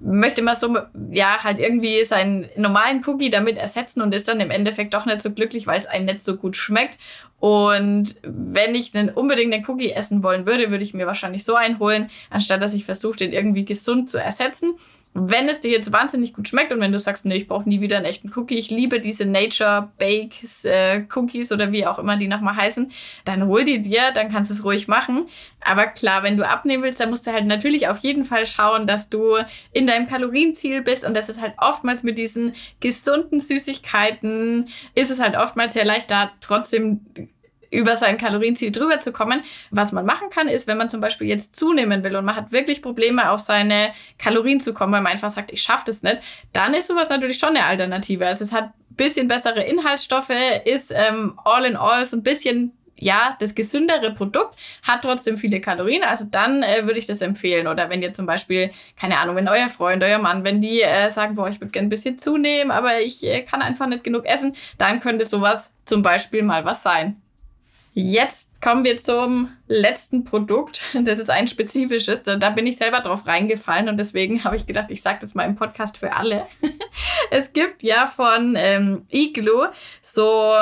möchte 0.00 0.42
man 0.42 0.56
so, 0.56 0.76
ja, 1.10 1.42
halt 1.42 1.60
irgendwie 1.60 2.04
seinen 2.04 2.48
normalen 2.56 3.02
Cookie 3.06 3.30
damit 3.30 3.56
ersetzen 3.56 4.02
und 4.02 4.14
ist 4.14 4.28
dann 4.28 4.40
im 4.40 4.50
Endeffekt 4.50 4.94
doch 4.94 5.06
nicht 5.06 5.22
so 5.22 5.30
glücklich, 5.30 5.66
weil 5.66 5.80
es 5.80 5.86
einem 5.86 6.06
nicht 6.06 6.24
so 6.24 6.36
gut 6.36 6.56
schmeckt. 6.56 6.98
Und 7.40 8.16
wenn 8.22 8.74
ich 8.74 8.94
einen 8.94 9.10
unbedingt 9.10 9.52
einen 9.52 9.66
Cookie 9.68 9.92
essen 9.92 10.22
wollen 10.22 10.46
würde, 10.46 10.70
würde 10.70 10.84
ich 10.84 10.94
mir 10.94 11.06
wahrscheinlich 11.06 11.44
so 11.44 11.54
einen 11.54 11.78
holen, 11.78 12.08
anstatt 12.30 12.62
dass 12.62 12.74
ich 12.74 12.84
versuche, 12.84 13.18
den 13.18 13.32
irgendwie 13.32 13.64
gesund 13.64 14.08
zu 14.08 14.18
ersetzen. 14.18 14.74
Wenn 15.14 15.48
es 15.48 15.60
dir 15.60 15.70
jetzt 15.70 15.92
wahnsinnig 15.92 16.32
gut 16.32 16.48
schmeckt 16.48 16.72
und 16.72 16.80
wenn 16.80 16.90
du 16.90 16.98
sagst, 16.98 17.24
nee, 17.24 17.36
ich 17.36 17.46
brauche 17.46 17.68
nie 17.68 17.80
wieder 17.80 17.96
einen 17.96 18.04
echten 18.04 18.32
Cookie, 18.34 18.58
ich 18.58 18.70
liebe 18.70 19.00
diese 19.00 19.24
Nature 19.24 19.92
Bakes 19.96 20.64
äh, 20.64 21.04
Cookies 21.14 21.52
oder 21.52 21.70
wie 21.70 21.86
auch 21.86 22.00
immer 22.00 22.16
die 22.16 22.26
nochmal 22.26 22.56
heißen, 22.56 22.90
dann 23.24 23.46
hol 23.46 23.64
die 23.64 23.80
dir, 23.80 24.10
dann 24.12 24.30
kannst 24.30 24.50
du 24.50 24.54
es 24.54 24.64
ruhig 24.64 24.88
machen. 24.88 25.28
Aber 25.60 25.86
klar, 25.86 26.24
wenn 26.24 26.36
du 26.36 26.46
abnehmen 26.46 26.82
willst, 26.82 26.98
dann 26.98 27.10
musst 27.10 27.28
du 27.28 27.32
halt 27.32 27.46
natürlich 27.46 27.86
auf 27.86 27.98
jeden 27.98 28.24
Fall 28.24 28.44
schauen, 28.44 28.88
dass 28.88 29.08
du 29.08 29.36
in 29.72 29.86
deinem 29.86 30.08
Kalorienziel 30.08 30.82
bist 30.82 31.06
und 31.06 31.14
das 31.14 31.28
ist 31.28 31.40
halt 31.40 31.54
oftmals 31.58 32.02
mit 32.02 32.18
diesen 32.18 32.54
gesunden 32.80 33.38
Süßigkeiten, 33.38 34.68
ist 34.96 35.12
es 35.12 35.20
halt 35.20 35.36
oftmals 35.36 35.74
sehr 35.74 35.84
leicht, 35.84 36.10
da 36.10 36.32
trotzdem 36.40 37.06
über 37.74 37.96
sein 37.96 38.18
Kalorienziel 38.18 38.72
drüber 38.72 39.00
zu 39.00 39.12
kommen. 39.12 39.42
Was 39.70 39.92
man 39.92 40.06
machen 40.06 40.30
kann, 40.30 40.48
ist, 40.48 40.66
wenn 40.66 40.78
man 40.78 40.90
zum 40.90 41.00
Beispiel 41.00 41.26
jetzt 41.26 41.56
zunehmen 41.56 42.04
will 42.04 42.16
und 42.16 42.24
man 42.24 42.36
hat 42.36 42.52
wirklich 42.52 42.82
Probleme, 42.82 43.30
auf 43.30 43.40
seine 43.40 43.92
Kalorien 44.18 44.60
zu 44.60 44.74
kommen, 44.74 44.92
weil 44.92 45.02
man 45.02 45.12
einfach 45.12 45.30
sagt, 45.30 45.52
ich 45.52 45.62
schaffe 45.62 45.84
das 45.86 46.02
nicht, 46.02 46.18
dann 46.52 46.74
ist 46.74 46.88
sowas 46.88 47.08
natürlich 47.08 47.38
schon 47.38 47.50
eine 47.50 47.64
Alternative. 47.64 48.26
Also 48.26 48.44
es 48.44 48.52
hat 48.52 48.70
bisschen 48.96 49.28
bessere 49.28 49.64
Inhaltsstoffe, 49.64 50.30
ist 50.64 50.92
ähm, 50.94 51.38
all 51.44 51.64
in 51.64 51.76
all 51.76 52.06
so 52.06 52.16
ein 52.16 52.22
bisschen 52.22 52.72
ja, 52.96 53.36
das 53.40 53.54
gesündere 53.54 54.14
Produkt 54.14 54.56
hat 54.86 55.02
trotzdem 55.02 55.36
viele 55.36 55.60
Kalorien, 55.60 56.04
also 56.04 56.26
dann 56.30 56.62
äh, 56.62 56.86
würde 56.86 56.98
ich 56.98 57.06
das 57.06 57.20
empfehlen. 57.20 57.66
Oder 57.66 57.90
wenn 57.90 58.02
ihr 58.02 58.12
zum 58.12 58.24
Beispiel, 58.24 58.70
keine 58.98 59.18
Ahnung, 59.18 59.36
wenn 59.36 59.48
euer 59.48 59.68
Freund, 59.68 60.02
euer 60.02 60.18
Mann, 60.18 60.44
wenn 60.44 60.60
die 60.60 60.80
äh, 60.80 61.10
sagen, 61.10 61.34
boah, 61.34 61.48
ich 61.48 61.60
würde 61.60 61.72
gerne 61.72 61.88
ein 61.88 61.90
bisschen 61.90 62.18
zunehmen, 62.18 62.70
aber 62.70 63.00
ich 63.00 63.26
äh, 63.26 63.42
kann 63.42 63.62
einfach 63.62 63.86
nicht 63.86 64.04
genug 64.04 64.26
essen, 64.26 64.54
dann 64.78 65.00
könnte 65.00 65.24
sowas 65.24 65.72
zum 65.84 66.02
Beispiel 66.02 66.42
mal 66.42 66.64
was 66.64 66.82
sein. 66.82 67.20
Jetzt 67.96 68.48
kommen 68.60 68.82
wir 68.82 68.98
zum 68.98 69.50
letzten 69.68 70.24
Produkt. 70.24 70.82
Das 71.04 71.20
ist 71.20 71.30
ein 71.30 71.46
spezifisches. 71.46 72.24
Da, 72.24 72.50
bin 72.50 72.66
ich 72.66 72.76
selber 72.76 73.00
drauf 73.00 73.26
reingefallen 73.26 73.88
und 73.88 73.98
deswegen 73.98 74.42
habe 74.44 74.56
ich 74.56 74.66
gedacht, 74.66 74.90
ich 74.90 75.00
sage 75.00 75.18
das 75.20 75.34
mal 75.34 75.44
im 75.44 75.54
Podcast 75.54 75.98
für 75.98 76.12
alle. 76.12 76.46
es 77.30 77.52
gibt 77.52 77.84
ja 77.84 78.08
von 78.08 78.56
ähm, 78.58 79.06
Iglo 79.10 79.66
so 80.02 80.54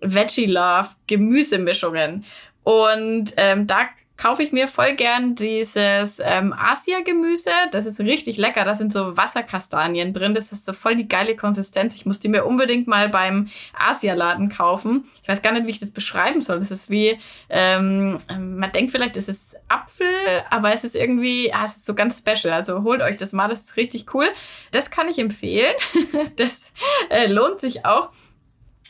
Veggie 0.00 0.46
Love 0.46 0.88
Gemüsemischungen. 1.06 2.24
Und 2.64 3.34
ähm, 3.36 3.66
da 3.66 3.88
kaufe 4.16 4.42
ich 4.42 4.52
mir 4.52 4.68
voll 4.68 4.94
gern 4.94 5.34
dieses 5.34 6.20
ähm, 6.22 6.54
Asia-Gemüse. 6.56 7.50
Das 7.72 7.84
ist 7.84 7.98
richtig 8.00 8.36
lecker. 8.38 8.64
Da 8.64 8.74
sind 8.74 8.92
so 8.92 9.16
Wasserkastanien 9.16 10.14
drin. 10.14 10.34
Das 10.34 10.52
ist 10.52 10.66
so 10.66 10.72
voll 10.72 10.96
die 10.96 11.08
geile 11.08 11.36
Konsistenz. 11.36 11.94
Ich 11.96 12.06
muss 12.06 12.20
die 12.20 12.28
mir 12.28 12.44
unbedingt 12.44 12.86
mal 12.86 13.08
beim 13.08 13.48
Asialaden 13.76 14.48
kaufen. 14.48 15.04
Ich 15.22 15.28
weiß 15.28 15.42
gar 15.42 15.52
nicht, 15.52 15.66
wie 15.66 15.70
ich 15.70 15.80
das 15.80 15.90
beschreiben 15.90 16.40
soll. 16.40 16.60
Das 16.60 16.70
ist 16.70 16.90
wie, 16.90 17.18
ähm, 17.50 18.18
man 18.28 18.70
denkt 18.72 18.92
vielleicht, 18.92 19.16
es 19.16 19.28
ist 19.28 19.56
Apfel, 19.68 20.06
aber 20.50 20.72
es 20.72 20.84
ist 20.84 20.94
irgendwie, 20.94 21.52
ah, 21.52 21.64
es 21.64 21.78
ist 21.78 21.86
so 21.86 21.94
ganz 21.94 22.18
special. 22.18 22.52
Also 22.54 22.82
holt 22.82 23.02
euch 23.02 23.16
das 23.16 23.32
mal. 23.32 23.48
Das 23.48 23.62
ist 23.62 23.76
richtig 23.76 24.14
cool. 24.14 24.28
Das 24.70 24.90
kann 24.90 25.08
ich 25.08 25.18
empfehlen. 25.18 25.74
das 26.36 26.72
äh, 27.10 27.26
lohnt 27.26 27.60
sich 27.60 27.84
auch. 27.84 28.10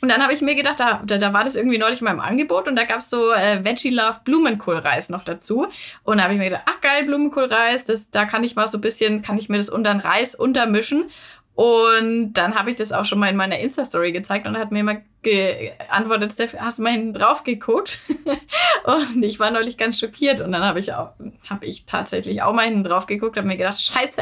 Und 0.04 0.10
dann 0.10 0.22
habe 0.22 0.34
ich 0.34 0.42
mir 0.42 0.54
gedacht, 0.54 0.80
da, 0.80 1.00
da, 1.02 1.16
da 1.16 1.32
war 1.32 1.44
das 1.44 1.56
irgendwie 1.56 1.78
neulich 1.78 2.02
mal 2.02 2.10
im 2.10 2.20
Angebot 2.20 2.68
und 2.68 2.76
da 2.76 2.84
gab's 2.84 3.08
so 3.08 3.32
äh, 3.32 3.64
Veggie 3.64 3.88
Love 3.88 4.20
Blumenkohlreis 4.22 5.08
noch 5.08 5.24
dazu. 5.24 5.66
Und 6.02 6.18
da 6.18 6.24
habe 6.24 6.34
ich 6.34 6.38
mir 6.38 6.50
gedacht, 6.50 6.64
ach 6.66 6.78
geil, 6.82 7.04
Blumenkohlreis, 7.06 7.86
das, 7.86 8.10
da 8.10 8.26
kann 8.26 8.44
ich 8.44 8.54
mal 8.54 8.68
so 8.68 8.76
ein 8.76 8.82
bisschen, 8.82 9.22
kann 9.22 9.38
ich 9.38 9.48
mir 9.48 9.56
das 9.56 9.70
unter 9.70 9.94
den 9.94 10.00
Reis 10.00 10.34
untermischen. 10.34 11.08
Und 11.54 12.34
dann 12.34 12.54
habe 12.54 12.70
ich 12.70 12.76
das 12.76 12.92
auch 12.92 13.06
schon 13.06 13.18
mal 13.18 13.30
in 13.30 13.36
meiner 13.36 13.58
Insta-Story 13.58 14.12
gezeigt 14.12 14.46
und 14.46 14.58
hat 14.58 14.72
mir 14.72 14.80
immer 14.80 14.96
geantwortet, 15.24 16.32
Steph, 16.32 16.54
hast 16.58 16.78
du 16.78 16.82
mal 16.82 16.92
hinten 16.92 17.14
drauf 17.14 17.42
geguckt? 17.42 17.98
und 18.84 19.22
ich 19.22 19.40
war 19.40 19.50
neulich 19.50 19.76
ganz 19.76 19.98
schockiert 19.98 20.40
und 20.40 20.52
dann 20.52 20.62
habe 20.62 20.78
ich 20.78 20.92
auch, 20.92 21.10
habe 21.50 21.66
ich 21.66 21.84
tatsächlich 21.86 22.42
auch 22.42 22.52
mal 22.52 22.66
hinten 22.66 22.84
drauf 22.84 23.06
geguckt, 23.06 23.36
habe 23.36 23.48
mir 23.48 23.56
gedacht, 23.56 23.80
scheiße, 23.80 24.20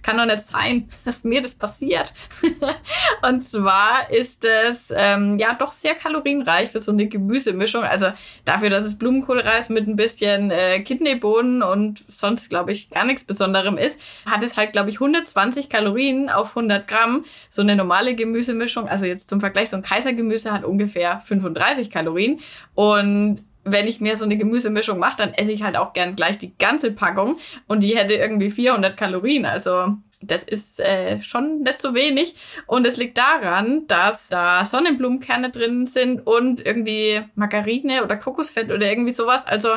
das 0.00 0.02
kann 0.02 0.16
doch 0.16 0.26
nicht 0.26 0.46
sein, 0.46 0.88
dass 1.04 1.24
mir 1.24 1.42
das 1.42 1.54
passiert. 1.54 2.12
und 3.28 3.42
zwar 3.42 4.10
ist 4.10 4.44
es 4.44 4.92
ähm, 4.94 5.38
ja 5.38 5.54
doch 5.54 5.72
sehr 5.72 5.94
kalorienreich 5.94 6.70
für 6.70 6.80
so 6.80 6.92
eine 6.92 7.06
Gemüsemischung. 7.06 7.82
Also 7.82 8.12
dafür, 8.44 8.70
dass 8.70 8.84
es 8.84 8.98
Blumenkohlreis 8.98 9.68
mit 9.68 9.86
ein 9.86 9.96
bisschen 9.96 10.50
äh, 10.50 10.80
Kidneybohnen 10.80 11.62
und 11.62 12.04
sonst, 12.08 12.48
glaube 12.48 12.72
ich, 12.72 12.90
gar 12.90 13.04
nichts 13.04 13.24
Besonderem 13.24 13.76
ist, 13.76 14.00
hat 14.26 14.42
es 14.42 14.56
halt, 14.56 14.72
glaube 14.72 14.90
ich, 14.90 14.96
120 14.96 15.68
Kalorien 15.68 16.30
auf 16.30 16.56
100 16.56 16.88
Gramm. 16.88 17.24
So 17.48 17.62
eine 17.62 17.76
normale 17.76 18.14
Gemüsemischung, 18.14 18.88
also 18.88 19.04
jetzt 19.04 19.28
zum 19.28 19.40
Vergleich, 19.40 19.70
so 19.70 19.76
ein 19.76 19.82
Kaisergemüse 19.82 20.39
hat 20.44 20.64
ungefähr 20.64 21.20
35 21.20 21.90
Kalorien. 21.90 22.40
Und 22.74 23.44
wenn 23.64 23.86
ich 23.86 24.00
mir 24.00 24.16
so 24.16 24.24
eine 24.24 24.38
Gemüsemischung 24.38 24.98
mache, 24.98 25.18
dann 25.18 25.34
esse 25.34 25.52
ich 25.52 25.62
halt 25.62 25.76
auch 25.76 25.92
gern 25.92 26.16
gleich 26.16 26.38
die 26.38 26.56
ganze 26.58 26.92
Packung 26.92 27.36
und 27.66 27.82
die 27.82 27.96
hätte 27.96 28.14
irgendwie 28.14 28.50
400 28.50 28.96
Kalorien. 28.96 29.44
Also 29.44 29.94
das 30.22 30.44
ist 30.44 30.80
äh, 30.80 31.20
schon 31.20 31.62
nicht 31.62 31.80
so 31.80 31.94
wenig. 31.94 32.34
Und 32.66 32.86
es 32.86 32.96
liegt 32.96 33.18
daran, 33.18 33.86
dass 33.86 34.28
da 34.28 34.64
Sonnenblumenkerne 34.64 35.50
drin 35.50 35.86
sind 35.86 36.26
und 36.26 36.64
irgendwie 36.64 37.22
Margarine 37.34 38.04
oder 38.04 38.16
Kokosfett 38.16 38.70
oder 38.70 38.86
irgendwie 38.86 39.14
sowas. 39.14 39.46
Also 39.46 39.70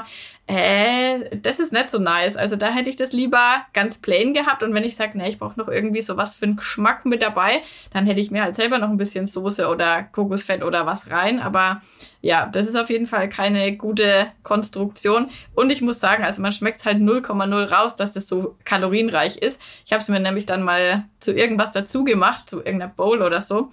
äh, 0.45 1.37
das 1.37 1.61
ist 1.61 1.71
nicht 1.71 1.89
so 1.89 1.99
nice. 1.99 2.35
Also 2.35 2.57
da 2.57 2.69
hätte 2.69 2.89
ich 2.89 2.97
das 2.97 3.13
lieber 3.13 3.65
ganz 3.73 3.99
plain 3.99 4.33
gehabt. 4.33 4.61
Und 4.61 4.73
wenn 4.73 4.83
ich 4.83 4.95
sage, 4.95 5.17
ne, 5.17 5.29
ich 5.29 5.39
brauche 5.39 5.57
noch 5.57 5.69
irgendwie 5.69 6.01
sowas 6.01 6.35
für 6.35 6.45
einen 6.45 6.57
Geschmack 6.57 7.05
mit 7.05 7.21
dabei, 7.21 7.61
dann 7.93 8.05
hätte 8.05 8.19
ich 8.19 8.29
mir 8.29 8.43
halt 8.43 8.55
selber 8.55 8.77
noch 8.77 8.89
ein 8.89 8.97
bisschen 8.97 9.25
Soße 9.25 9.67
oder 9.69 10.03
Kokosfett 10.03 10.61
oder 10.61 10.85
was 10.85 11.09
rein. 11.09 11.39
Aber 11.39 11.81
ja, 12.21 12.45
das 12.47 12.67
ist 12.67 12.75
auf 12.75 12.89
jeden 12.89 13.07
Fall 13.07 13.29
keine 13.29 13.77
gute 13.77 14.27
Konstruktion. 14.43 15.29
Und 15.55 15.71
ich 15.71 15.81
muss 15.81 16.01
sagen, 16.01 16.25
also 16.25 16.41
man 16.41 16.51
schmeckt 16.51 16.83
halt 16.83 16.97
0,0 16.97 17.71
raus, 17.71 17.95
dass 17.95 18.11
das 18.11 18.27
so 18.27 18.57
kalorienreich 18.65 19.37
ist. 19.37 19.61
Ich 19.85 19.93
habe 19.93 20.01
es 20.01 20.09
mir 20.09 20.19
nämlich 20.19 20.32
dann 20.45 20.63
mal 20.63 21.05
zu 21.19 21.33
irgendwas 21.33 21.71
dazu 21.71 22.03
gemacht, 22.03 22.49
zu 22.49 22.57
irgendeiner 22.57 22.91
Bowl 22.91 23.21
oder 23.21 23.41
so 23.41 23.71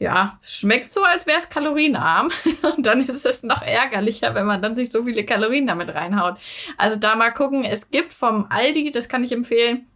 ja, 0.00 0.38
es 0.42 0.58
schmeckt 0.58 0.92
so, 0.92 1.02
als 1.02 1.26
wäre 1.26 1.38
es 1.38 1.48
kalorienarm. 1.48 2.30
Und 2.76 2.86
dann 2.86 3.02
ist 3.02 3.26
es 3.26 3.42
noch 3.42 3.62
ärgerlicher, 3.62 4.34
wenn 4.34 4.46
man 4.46 4.62
dann 4.62 4.76
sich 4.76 4.90
so 4.90 5.02
viele 5.02 5.24
Kalorien 5.24 5.66
damit 5.66 5.92
reinhaut. 5.92 6.36
Also 6.76 6.96
da 6.96 7.16
mal 7.16 7.30
gucken. 7.30 7.64
Es 7.64 7.90
gibt 7.90 8.14
vom 8.14 8.46
Aldi, 8.48 8.92
das 8.92 9.08
kann 9.08 9.24
ich 9.24 9.32
empfehlen, 9.32 9.86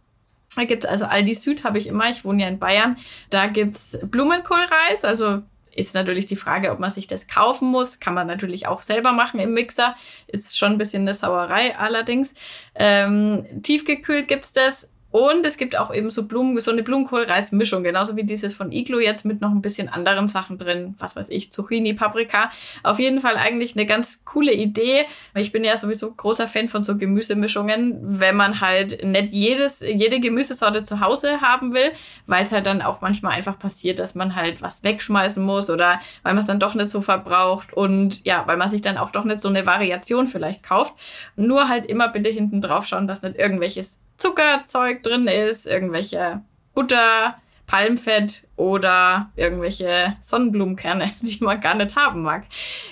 da 0.55 0.65
gibt 0.65 0.85
also 0.85 1.05
Aldi 1.05 1.33
Süd 1.33 1.63
habe 1.63 1.77
ich 1.77 1.87
immer, 1.87 2.09
ich 2.09 2.25
wohne 2.25 2.43
ja 2.43 2.47
in 2.47 2.59
Bayern. 2.59 2.97
Da 3.29 3.47
gibt's 3.47 3.97
Blumenkohlreis, 4.03 5.03
also 5.03 5.41
ist 5.75 5.95
natürlich 5.95 6.27
die 6.27 6.35
Frage, 6.35 6.71
ob 6.71 6.79
man 6.79 6.91
sich 6.91 7.07
das 7.07 7.25
kaufen 7.25 7.69
muss. 7.69 7.99
Kann 7.99 8.13
man 8.13 8.27
natürlich 8.27 8.67
auch 8.67 8.83
selber 8.83 9.11
machen 9.11 9.39
im 9.39 9.55
Mixer. 9.55 9.95
Ist 10.27 10.55
schon 10.55 10.73
ein 10.73 10.77
bisschen 10.77 11.01
eine 11.01 11.15
Sauerei 11.15 11.75
allerdings. 11.75 12.35
Ähm, 12.75 13.47
tiefgekühlt 13.63 14.27
gibt's 14.27 14.53
das. 14.53 14.87
Und 15.13 15.45
es 15.45 15.57
gibt 15.57 15.77
auch 15.77 15.93
eben 15.93 16.09
so 16.09 16.23
Blumen, 16.23 16.59
so 16.59 16.71
eine 16.71 16.81
Blumenkohlreismischung, 16.81 17.83
genauso 17.83 18.15
wie 18.15 18.23
dieses 18.23 18.55
von 18.55 18.71
Iglo 18.71 18.97
jetzt 18.97 19.25
mit 19.25 19.41
noch 19.41 19.51
ein 19.51 19.61
bisschen 19.61 19.87
anderen 19.87 20.27
Sachen 20.27 20.57
drin. 20.57 20.95
Was 20.97 21.15
weiß 21.15 21.27
ich, 21.29 21.51
Zucchini, 21.51 21.93
Paprika. 21.93 22.49
Auf 22.81 22.97
jeden 22.97 23.19
Fall 23.19 23.37
eigentlich 23.37 23.75
eine 23.75 23.85
ganz 23.85 24.25
coole 24.25 24.51
Idee. 24.51 25.05
Ich 25.35 25.51
bin 25.51 25.63
ja 25.63 25.77
sowieso 25.77 26.11
großer 26.11 26.47
Fan 26.47 26.67
von 26.67 26.83
so 26.83 26.97
Gemüsemischungen, 26.97 27.99
wenn 28.01 28.35
man 28.35 28.59
halt 28.59 29.05
nicht 29.05 29.33
jedes, 29.33 29.81
jede 29.81 30.19
Gemüsesorte 30.19 30.83
zu 30.83 30.99
Hause 30.99 31.41
haben 31.41 31.75
will, 31.75 31.91
weil 32.25 32.41
es 32.41 32.51
halt 32.51 32.65
dann 32.65 32.81
auch 32.81 33.01
manchmal 33.01 33.33
einfach 33.33 33.59
passiert, 33.59 33.99
dass 33.99 34.15
man 34.15 34.35
halt 34.35 34.63
was 34.63 34.83
wegschmeißen 34.83 35.45
muss 35.45 35.69
oder 35.69 36.01
weil 36.23 36.33
man 36.33 36.41
es 36.41 36.47
dann 36.47 36.59
doch 36.59 36.73
nicht 36.73 36.89
so 36.89 37.01
verbraucht 37.01 37.71
und 37.71 38.25
ja, 38.25 38.47
weil 38.47 38.57
man 38.57 38.67
sich 38.67 38.81
dann 38.81 38.97
auch 38.97 39.11
doch 39.11 39.25
nicht 39.25 39.41
so 39.41 39.49
eine 39.49 39.67
Variation 39.67 40.27
vielleicht 40.27 40.63
kauft. 40.63 40.95
Nur 41.35 41.69
halt 41.69 41.85
immer 41.85 42.07
bitte 42.07 42.31
hinten 42.31 42.63
drauf 42.63 42.87
schauen, 42.87 43.07
dass 43.07 43.21
nicht 43.21 43.37
irgendwelches 43.37 43.99
Zuckerzeug 44.17 45.03
drin 45.03 45.27
ist, 45.27 45.65
irgendwelche 45.65 46.41
Butter, 46.73 47.35
Palmfett 47.65 48.47
oder 48.55 49.31
irgendwelche 49.35 50.17
Sonnenblumenkerne, 50.21 51.11
die 51.21 51.43
man 51.43 51.61
gar 51.61 51.75
nicht 51.75 51.95
haben 51.95 52.23
mag. 52.23 52.45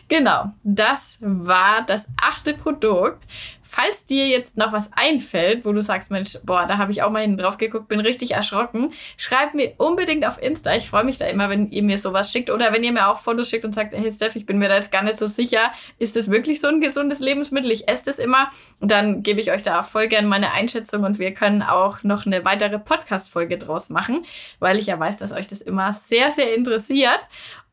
Genau, 0.07 0.51
das 0.63 1.19
war 1.21 1.83
das 1.85 2.07
achte 2.19 2.53
Produkt. 2.53 3.25
Falls 3.73 4.03
dir 4.03 4.27
jetzt 4.27 4.57
noch 4.57 4.73
was 4.73 4.91
einfällt, 4.91 5.63
wo 5.63 5.71
du 5.71 5.81
sagst, 5.81 6.11
Mensch, 6.11 6.37
boah, 6.43 6.65
da 6.67 6.77
habe 6.77 6.91
ich 6.91 7.03
auch 7.03 7.09
mal 7.09 7.21
hinten 7.21 7.37
drauf 7.37 7.57
geguckt, 7.57 7.87
bin 7.87 8.01
richtig 8.01 8.31
erschrocken, 8.31 8.91
schreib 9.15 9.53
mir 9.53 9.71
unbedingt 9.77 10.27
auf 10.27 10.43
Insta. 10.43 10.75
Ich 10.75 10.89
freue 10.89 11.05
mich 11.05 11.19
da 11.19 11.27
immer, 11.27 11.49
wenn 11.49 11.71
ihr 11.71 11.81
mir 11.81 11.97
sowas 11.97 12.33
schickt 12.33 12.49
oder 12.49 12.73
wenn 12.73 12.83
ihr 12.83 12.91
mir 12.91 13.07
auch 13.07 13.19
Fotos 13.19 13.49
schickt 13.49 13.63
und 13.63 13.73
sagt, 13.73 13.93
hey 13.93 14.11
Steph, 14.11 14.35
ich 14.35 14.45
bin 14.45 14.57
mir 14.57 14.67
da 14.67 14.75
jetzt 14.75 14.91
gar 14.91 15.03
nicht 15.03 15.17
so 15.17 15.25
sicher, 15.25 15.71
ist 15.99 16.17
das 16.17 16.29
wirklich 16.29 16.59
so 16.59 16.67
ein 16.67 16.81
gesundes 16.81 17.19
Lebensmittel? 17.19 17.71
Ich 17.71 17.87
esse 17.87 18.03
das 18.03 18.19
immer. 18.19 18.49
Und 18.81 18.91
dann 18.91 19.23
gebe 19.23 19.39
ich 19.39 19.53
euch 19.53 19.63
da 19.63 19.83
voll 19.83 20.09
gern 20.09 20.27
meine 20.27 20.51
Einschätzung 20.51 21.05
und 21.05 21.17
wir 21.17 21.33
können 21.33 21.61
auch 21.61 22.03
noch 22.03 22.25
eine 22.25 22.43
weitere 22.43 22.77
Podcast-Folge 22.77 23.57
draus 23.57 23.87
machen, 23.87 24.25
weil 24.59 24.79
ich 24.79 24.87
ja 24.87 24.99
weiß, 24.99 25.15
dass 25.15 25.31
euch 25.31 25.47
das 25.47 25.61
immer 25.61 25.93
sehr, 25.93 26.33
sehr 26.33 26.53
interessiert. 26.55 27.21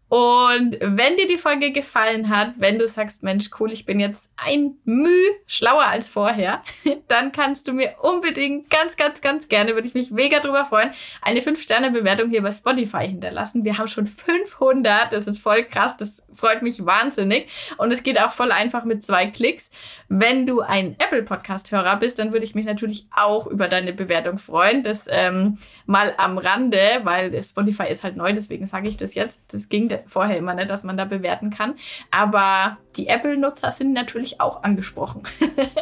Und 0.09 0.79
wenn 0.81 1.17
dir 1.17 1.29
die 1.29 1.37
Folge 1.37 1.71
gefallen 1.71 2.31
hat, 2.31 2.55
wenn 2.57 2.79
du 2.79 2.89
sagst, 2.89 3.23
Mensch, 3.23 3.51
cool, 3.61 3.73
ich 3.73 3.85
bin 3.85 4.01
jetzt 4.01 4.31
ein 4.37 4.77
Müh 4.85 5.09
schlauer 5.47 5.87
als 5.87 6.09
vorher, 6.09 6.63
dann 7.09 7.31
kannst 7.33 7.69
du 7.69 7.73
mir 7.73 7.95
unbedingt 8.01 8.71
ganz, 8.71 8.97
ganz, 8.97 9.21
ganz 9.21 9.49
gerne, 9.49 9.75
würde 9.75 9.87
ich 9.87 9.95
mich 9.95 10.11
mega 10.11 10.41
drüber 10.41 10.65
freuen, 10.65 10.91
eine 11.21 11.41
5-Sterne-Bewertung 11.41 12.31
hier 12.31 12.43
bei 12.43 12.53
Spotify 12.53 13.07
hinterlassen. 13.07 13.65
Wir 13.65 13.77
haben 13.77 13.89
schon 13.89 14.07
500, 14.07 15.13
das 15.13 15.27
ist 15.27 15.41
voll 15.41 15.65
krass, 15.65 15.97
das 15.99 16.23
freut 16.39 16.63
mich 16.63 16.85
wahnsinnig. 16.87 17.49
Und 17.77 17.93
es 17.93 18.03
geht 18.03 18.19
auch 18.19 18.33
voll 18.33 18.53
einfach 18.53 18.85
mit 18.85 19.03
zwei 19.03 19.27
Klicks. 19.27 19.71
Wenn 20.09 20.47
du 20.47 20.61
ein 20.61 20.97
Apple-Podcast-Hörer 20.99 21.97
bist, 21.97 22.19
dann 22.19 22.33
würde 22.33 22.47
ich 22.47 22.55
mich 22.55 22.65
natürlich 22.65 23.07
auch 23.15 23.47
über 23.47 23.69
deine 23.69 23.93
Bewertung 23.93 24.39
freuen. 24.39 24.85
Das 24.85 25.07
ähm, 25.11 25.59
mal 25.85 26.15
am 26.17 26.39
Rande, 26.39 26.79
weil 27.03 27.43
Spotify 27.43 27.89
ist 27.91 28.05
halt 28.05 28.17
neu, 28.17 28.33
deswegen 28.33 28.67
sage 28.67 28.89
ich 28.89 28.97
das 28.97 29.15
jetzt. 29.15 29.41
Das 29.49 29.69
ging 29.69 29.89
vorher 30.07 30.37
immer 30.37 30.55
nicht, 30.55 30.71
dass 30.71 30.85
man 30.85 30.97
da 30.97 31.05
bewerten 31.05 31.51
kann. 31.51 31.75
Aber 32.11 32.79
die 32.97 33.09
Apple-Nutzer 33.09 33.71
sind 33.73 33.93
natürlich 33.93 34.41
auch 34.41 34.63
angesprochen. 34.63 35.23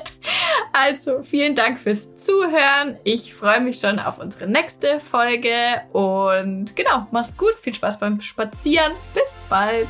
also 0.73 1.23
vielen 1.23 1.55
Dank 1.55 1.81
fürs 1.81 2.14
Zuhören. 2.17 2.99
Ich 3.05 3.35
freue 3.35 3.61
mich 3.61 3.79
schon 3.79 3.99
auf 3.99 4.19
unsere 4.19 4.49
nächste 4.49 5.01
Folge 5.01 5.83
und 5.93 6.77
genau, 6.77 7.07
mach's 7.11 7.37
gut. 7.37 7.55
Viel 7.61 7.75
Spaß 7.75 7.99
beim 7.99 8.21
Spazieren. 8.21 8.93
Bis 9.14 9.43
bald. 9.49 9.89